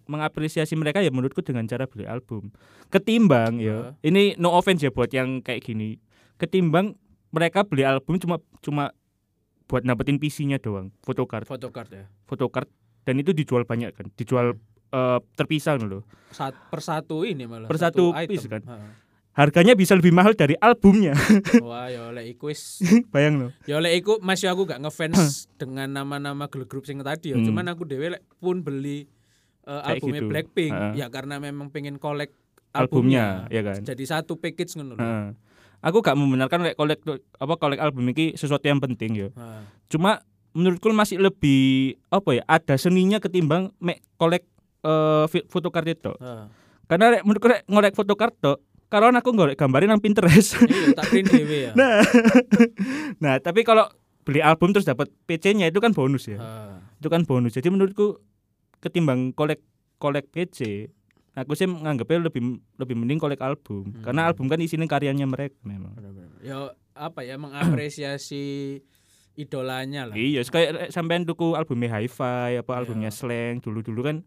mengapresiasi 0.10 0.74
mereka 0.74 1.06
ya 1.06 1.14
menurutku 1.14 1.46
dengan 1.46 1.70
cara 1.70 1.86
beli 1.86 2.10
album. 2.10 2.50
Ketimbang 2.90 3.62
ya, 3.62 3.94
ini 4.02 4.34
no 4.42 4.58
offense 4.58 4.82
ya 4.82 4.90
buat 4.90 5.14
yang 5.14 5.46
kayak 5.46 5.62
gini. 5.62 6.02
Ketimbang 6.42 6.98
mereka 7.30 7.62
beli 7.62 7.86
album 7.86 8.18
cuma 8.18 8.42
cuma 8.66 8.90
buat 9.70 9.86
dapetin 9.86 10.18
PC-nya 10.18 10.58
doang, 10.58 10.96
photocard, 11.04 11.44
photocard 11.44 11.92
ya. 11.92 12.08
photocard 12.24 12.72
dan 13.04 13.20
itu 13.20 13.36
dijual 13.36 13.68
banyak 13.68 13.94
kan, 13.94 14.10
dijual 14.18 14.58
eh, 14.90 15.20
terpisah 15.38 15.78
loh. 15.78 16.08
Sat, 16.34 16.56
per 16.72 16.82
satu 16.82 17.28
ini 17.28 17.46
malah. 17.46 17.70
Per 17.70 17.78
satu 17.78 18.16
item. 18.16 18.30
piece 18.32 18.48
kan? 18.50 18.64
Heeh. 18.66 19.07
Harganya 19.38 19.78
bisa 19.78 19.94
lebih 19.94 20.10
mahal 20.10 20.34
dari 20.34 20.58
albumnya. 20.58 21.14
Wah, 21.62 21.86
ya 21.88 22.10
oleh 22.10 22.34
iku 22.34 22.50
wis 22.50 22.82
Bayang 23.14 23.36
loh. 23.38 23.52
ya 23.64 23.78
oleh 23.78 23.94
iku 23.94 24.18
masih 24.20 24.50
aku 24.50 24.66
gak 24.66 24.82
ngefans 24.82 25.22
dengan 25.62 25.86
nama-nama 25.88 26.50
girl 26.50 26.66
group 26.66 26.84
sing 26.84 26.98
tadi 27.00 27.32
ya. 27.32 27.38
Hmm. 27.38 27.46
Cuman 27.46 27.70
aku 27.70 27.86
dhewe 27.86 28.18
lek 28.18 28.26
pun 28.36 28.60
beli 28.60 29.06
eh, 29.64 29.70
Kayak 29.70 29.86
albumnya 29.94 30.20
gitu. 30.20 30.28
Blackpink 30.28 30.74
Heeh. 30.74 30.94
ya 30.98 31.08
karena 31.08 31.38
memang 31.38 31.70
pengen 31.70 31.96
kolek 31.96 32.34
Albumnya, 32.74 33.46
albumnya. 33.46 33.54
ya 33.54 33.62
kan. 33.64 33.80
Jadi 33.86 34.04
satu 34.04 34.34
package 34.36 34.74
ngono 34.76 34.94
lho. 34.94 35.02
Heeh. 35.02 35.28
Aku 35.80 36.02
gak 36.02 36.18
membenarkan 36.18 36.66
kayak 36.66 36.76
kolek 36.76 37.00
apa 37.38 37.54
kolek 37.56 37.78
album 37.78 38.10
ini 38.10 38.34
sesuatu 38.34 38.66
yang 38.66 38.82
penting 38.82 39.14
ya. 39.16 39.30
Heeh. 39.30 39.62
Cuma 39.88 40.26
menurutku 40.52 40.90
masih 40.90 41.22
lebih 41.22 41.94
apa 42.10 42.34
ya 42.34 42.44
ada 42.44 42.74
seninya 42.76 43.22
ketimbang 43.22 43.70
mek 43.78 44.02
kolek 44.18 44.42
eh 44.82 45.26
fi- 45.30 45.46
fotokartu 45.46 45.94
itu. 45.94 46.14
Heeh. 46.18 46.50
Karena 46.86 47.22
menurutku 47.22 47.46
ngolek 47.66 47.94
fotokartu 47.94 48.58
karena 48.88 49.20
aku 49.20 49.36
ngorek 49.36 49.60
gambarin 49.60 49.92
nang 49.92 50.00
Pinterest. 50.00 50.56
Iya, 50.64 50.96
tak 50.96 51.12
print 51.12 51.28
dhewe 51.28 51.58
ya. 51.70 51.72
nah, 51.76 52.00
nah 53.24 53.36
tapi 53.44 53.68
kalau 53.68 53.88
beli 54.24 54.40
album 54.40 54.72
terus 54.76 54.88
dapat 54.88 55.12
PC-nya 55.28 55.68
itu 55.68 55.80
kan 55.84 55.92
bonus 55.92 56.28
ya. 56.28 56.40
Heeh. 56.40 57.00
Itu 57.04 57.08
kan 57.12 57.28
bonus. 57.28 57.56
Jadi 57.56 57.68
menurutku 57.68 58.20
ketimbang 58.80 59.36
kolek 59.36 59.64
kolek 60.00 60.32
PC, 60.32 60.88
aku 61.36 61.56
sih 61.56 61.68
menganggapnya 61.68 62.32
lebih 62.32 62.64
lebih 62.80 62.96
mending 62.96 63.20
kolek 63.20 63.44
album. 63.44 63.92
Hmm. 63.92 64.04
Karena 64.04 64.32
album 64.32 64.48
kan 64.48 64.60
isinya 64.64 64.88
karyanya 64.88 65.28
mereka 65.28 65.56
memang. 65.68 65.96
Ya 66.40 66.72
apa 66.98 67.28
ya 67.28 67.36
mengapresiasi 67.36 68.80
idolanya 69.38 70.10
lah. 70.10 70.16
Iya, 70.18 70.42
kayak 70.50 70.90
sampean 70.90 71.24
tuku 71.24 71.54
albumnya 71.54 71.94
Hi-Fi 71.94 72.58
apa 72.58 72.72
albumnya 72.74 73.14
Iya. 73.14 73.18
Slang 73.22 73.56
dulu-dulu 73.62 74.02
kan 74.02 74.18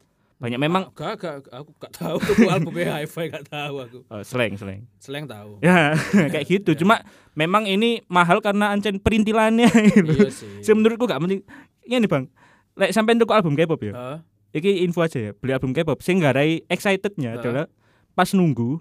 banyak 0.41 0.57
memang 0.57 0.89
gak, 0.91 1.21
gak, 1.21 1.35
aku 1.53 1.71
gak 1.77 1.93
tahu 1.93 2.17
tuh 2.17 2.35
albumnya 2.51 2.97
Hi-Fi 2.97 3.25
gak 3.29 3.45
tahu 3.47 3.75
aku. 3.79 3.99
eh, 4.03 4.25
Slang 4.25 4.57
Slang. 4.57 4.89
Seleng 4.97 5.25
tahu. 5.25 5.61
Ya, 5.61 5.93
kayak 6.33 6.49
gitu. 6.49 6.73
Cuma 6.75 7.05
memang 7.33 7.65
ini 7.65 8.01
mahal 8.07 8.41
karena 8.41 8.73
ancen 8.73 8.97
perintilannya 8.97 9.69
gitu. 9.93 10.11
Iya 10.11 10.29
sih. 10.33 10.65
Sih 10.65 10.73
menurutku 10.73 11.05
gak 11.05 11.21
penting. 11.21 11.45
Ini 11.85 12.09
Bang. 12.09 12.33
Lek 12.73 12.91
sampean 12.91 13.21
tuku 13.21 13.31
album 13.31 13.53
K-pop 13.53 13.81
ya. 13.83 13.93
Heeh. 13.93 14.19
Iki 14.53 14.83
info 14.83 15.05
aja 15.05 15.21
ya. 15.21 15.31
Beli 15.31 15.53
album 15.53 15.71
K-pop 15.71 16.01
sing 16.01 16.19
garai 16.19 16.65
excitednya 16.67 17.37
Heeh. 17.37 17.39
adalah 17.39 17.65
pas 18.11 18.33
nunggu, 18.33 18.81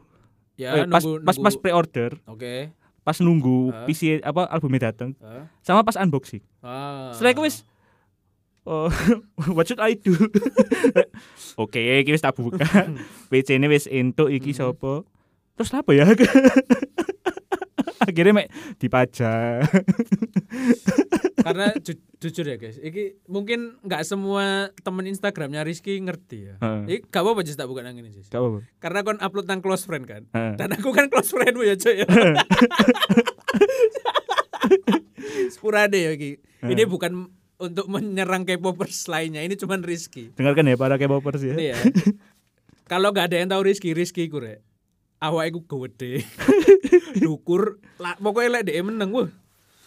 Ya, 0.55 0.73
eh, 0.73 0.85
pas 0.85 0.99
nunggu, 0.99 1.21
pas 1.21 1.35
pas 1.35 1.39
nunggu- 1.45 1.59
pre-order, 1.59 2.11
Oke. 2.25 2.71
pas 3.01 3.15
nunggu 3.17 3.69
Heeh. 3.69 3.85
PC 3.85 4.01
apa 4.19 4.47
albumnya 4.47 4.87
datang, 4.87 5.11
Heeh. 5.15 5.43
sama 5.59 5.83
pas 5.83 5.95
unboxing. 5.95 6.39
Ah. 6.59 7.11
Setelah 7.11 7.31
itu 7.33 7.43
wis 7.43 7.55
Oh, 8.69 8.85
what 9.57 9.65
should 9.65 9.81
I 9.81 9.97
do? 9.97 10.13
Oke, 11.63 11.81
iki 11.81 12.13
wis 12.13 12.21
tak 12.21 12.37
buka. 12.37 12.61
PC-ne 13.33 13.65
wis 13.65 13.89
entuk 13.89 14.29
iki 14.29 14.53
Mhm. 14.53 14.57
sapa? 14.61 15.01
Terus 15.57 15.73
apa 15.73 15.89
ya? 15.91 16.05
Akhirnya 17.99 18.31
mek 18.31 18.47
dipajang. 18.77 19.65
Karena 21.39 21.73
ju- 21.75 21.97
jujur 22.17 22.45
ya 22.45 22.55
guys, 22.55 22.77
iki 22.77 23.17
mungkin 23.25 23.81
nggak 23.81 24.03
semua 24.03 24.69
temen 24.77 25.03
Instagramnya 25.03 25.63
Rizky 25.63 25.97
ngerti 25.97 26.37
ya. 26.45 26.55
Heeh. 26.59 27.01
Iki 27.01 27.09
gak 27.09 27.21
apa-apa 27.21 27.41
Jis 27.41 27.55
tak 27.55 27.65
buka 27.65 27.81
nang 27.81 27.97
ini 27.97 28.07
Jis. 28.07 28.29
Gak 28.29 28.37
apa-apa. 28.37 28.59
Karena 28.77 28.99
kon 29.01 29.17
upload 29.17 29.47
nang 29.47 29.59
close 29.59 29.83
friend 29.83 30.05
kan. 30.05 30.29
Heeh. 30.29 30.53
Dan 30.55 30.69
aku 30.71 30.93
kan 30.93 31.09
close 31.09 31.27
friendmu 31.27 31.63
ya 31.63 31.73
coy 31.73 31.95
ya. 31.97 32.07
Spurade 35.49 35.99
ya 35.99 36.11
iki. 36.13 36.37
Ini 36.61 36.75
Heeh. 36.77 36.87
bukan 36.87 37.31
untuk 37.59 37.85
menyerang 37.85 38.47
K-popers 38.47 39.05
lainnya, 39.05 39.43
ini 39.43 39.53
cuman 39.53 39.83
Rizky. 39.83 40.31
Dengarkan 40.33 40.65
ya 40.65 40.75
para 40.75 40.95
K-popers 40.95 41.43
ya. 41.43 41.55
Iya. 41.55 41.75
Kalau 42.91 43.11
gak 43.11 43.29
ada 43.29 43.37
yang 43.37 43.51
tahu 43.51 43.61
Rizky, 43.61 43.91
Rizky 43.91 44.25
ku 44.25 44.39
rek. 44.39 44.63
Awake 45.19 45.59
ku 45.61 45.83
gede. 45.85 46.23
Dukur, 47.21 47.77
lah 47.97 48.15
pokoknya 48.15 48.49
lek 48.55 48.63
dhek 48.65 48.81
meneng 48.81 49.11
wah. 49.11 49.29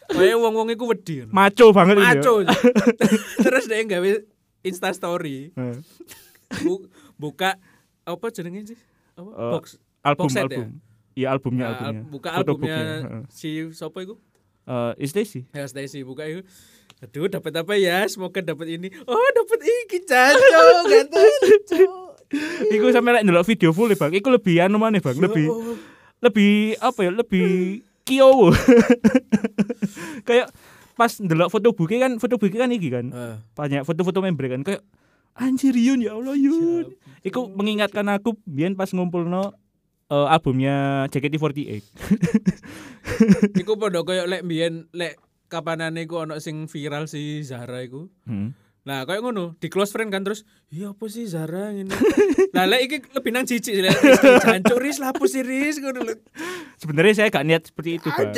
Kayak 0.06 0.36
wong-wong 0.36 0.68
iku 0.70 0.92
wedi. 0.92 1.24
Maco 1.24 1.72
banget 1.72 1.96
ini 1.96 2.04
ya. 2.04 2.12
Maco. 2.12 2.32
Terus 3.46 3.64
dia 3.64 3.80
gawe 3.80 4.10
Insta 4.60 4.92
story, 4.92 5.50
buka 7.16 7.56
apa 8.02 8.26
jenenge 8.28 8.74
sih? 8.74 8.78
Apa? 9.14 9.30
Eh, 9.30 9.50
Box. 9.50 9.64
album 10.02 10.26
Box 10.26 10.32
set 10.32 10.44
album. 10.44 10.68
Iya 11.12 11.26
albumnya 11.30 11.64
Nah, 11.64 11.70
albumnya. 11.72 12.00
al- 12.00 12.08
buka 12.08 12.28
albumnya 12.30 12.76
si 13.28 13.48
sapa 13.72 14.02
iku? 14.02 14.18
Eh, 14.62 14.92
is 15.00 15.10
Stacy. 15.10 15.46
Ya 15.50 15.64
Stacy 15.64 16.02
buka 16.02 16.26
itu. 16.26 16.42
Aduh 17.02 17.26
dapat 17.26 17.50
apa 17.58 17.74
ya? 17.74 18.06
Semoga 18.06 18.38
dapat 18.38 18.78
ini. 18.78 18.86
Oh, 19.10 19.28
dapat 19.34 19.58
iki 19.58 20.06
gatel. 20.06 20.38
Iku 22.72 22.86
sampe 22.94 23.10
lek 23.10 23.26
ndelok 23.26 23.44
video 23.44 23.74
full 23.74 23.90
ya, 23.90 23.98
Bang. 23.98 24.14
Iku 24.14 24.30
lebih 24.30 24.62
anu 24.62 24.78
maneh, 24.78 25.02
Bang. 25.02 25.18
Lebih 25.18 25.50
lebih 26.22 26.78
apa 26.78 27.00
ya? 27.02 27.10
Lebih 27.10 27.82
kio. 28.06 28.54
kayak 30.28 30.54
pas 30.94 31.10
ndelok 31.18 31.50
foto 31.50 31.74
buki 31.74 31.98
kan 31.98 32.22
foto 32.22 32.38
buki 32.38 32.54
kan 32.54 32.70
iki 32.70 32.88
kan. 32.94 33.10
Banyak 33.58 33.82
foto-foto 33.82 34.22
member 34.22 34.46
kan 34.46 34.62
kayak 34.62 34.82
anjir 35.34 35.74
Yun 35.74 36.06
ya 36.06 36.14
Allah 36.14 36.38
Yun. 36.38 36.94
Iku 37.26 37.50
mengingatkan 37.50 38.06
aku 38.14 38.38
biyen 38.46 38.78
pas 38.78 38.94
ngumpulno 38.94 39.58
eh, 40.06 40.26
albumnya 40.30 41.10
JKT48. 41.10 41.82
Iku 43.60 43.74
padha 43.74 44.06
koyo 44.06 44.22
lek 44.30 44.46
mbiyen 44.46 44.86
lek 44.94 45.18
kapanane 45.52 46.08
iku 46.08 46.24
ono 46.24 46.40
sing 46.40 46.64
viral 46.64 47.04
si 47.04 47.44
Zara 47.44 47.84
iku. 47.84 48.08
Hmm. 48.24 48.56
Nah, 48.82 49.06
kayak 49.06 49.22
ngono, 49.22 49.54
di 49.62 49.70
close 49.70 49.94
friend 49.94 50.10
kan 50.10 50.26
terus, 50.26 50.42
"Iya 50.72 50.90
apa 50.90 51.06
sih 51.06 51.22
Zara 51.30 51.70
ngene?" 51.70 51.94
Lah 52.56 52.66
lek 52.66 52.80
iki 52.90 52.96
lebih 53.14 53.30
nang 53.30 53.46
jijik 53.46 53.78
lek 53.78 53.94
jancuk 54.42 54.76
ris 54.82 54.98
lah 55.00 55.14
apa 55.14 55.24
sih 55.24 55.40
ris 55.40 55.78
ngono 55.78 56.02
lho. 56.02 56.18
Sebenarnya 56.76 57.14
saya 57.22 57.28
gak 57.30 57.46
niat 57.46 57.62
seperti 57.70 58.02
itu, 58.02 58.10
Bang. 58.10 58.34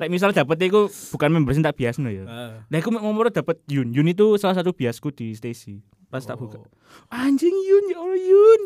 Lek 0.00 0.08
misal 0.08 0.32
dapet 0.32 0.56
iku 0.66 0.88
bukan 0.88 1.28
member 1.30 1.52
sing 1.52 1.60
tak 1.60 1.76
biasno 1.76 2.08
ya. 2.08 2.24
Ah. 2.24 2.64
Nah, 2.64 2.76
aku 2.80 2.90
ngomong 2.90 3.28
dapet 3.28 3.60
Yun. 3.68 3.92
Yun 3.92 4.08
itu 4.08 4.40
salah 4.40 4.56
satu 4.56 4.72
biasku 4.72 5.12
di 5.12 5.36
Stacy. 5.36 5.84
Pas 6.08 6.24
tak 6.24 6.40
buka. 6.40 6.58
Oh. 6.58 6.66
Anjing 7.12 7.52
Yun, 7.52 7.84
ya 7.92 7.98
Allah 8.00 8.20
Yun. 8.24 8.60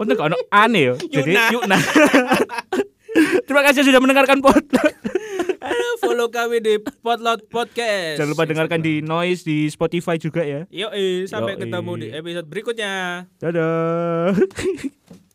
Untuk 0.00 0.16
ono 0.20 0.36
aneh 0.48 0.92
ya. 0.92 0.94
Jadi. 0.96 1.32
Yuna. 1.52 1.76
Terima 3.46 3.62
kasih 3.64 3.84
sudah 3.84 4.00
mendengarkan 4.00 4.40
podcast. 4.40 4.96
Aduh, 5.66 5.94
follow 5.98 6.28
kami 6.30 6.62
di 6.62 6.78
Potlot 6.78 7.50
Podcast. 7.50 8.22
Jangan 8.22 8.30
lupa 8.30 8.44
dengarkan 8.46 8.80
di 8.80 9.02
Noise 9.02 9.42
di 9.42 9.66
Spotify 9.66 10.14
juga 10.14 10.46
ya. 10.46 10.62
Yo, 10.70 10.88
sampai 11.26 11.58
Yoi. 11.58 11.62
ketemu 11.66 11.92
di 11.98 12.08
episode 12.14 12.46
berikutnya. 12.46 13.26
Dadah. 13.42 14.30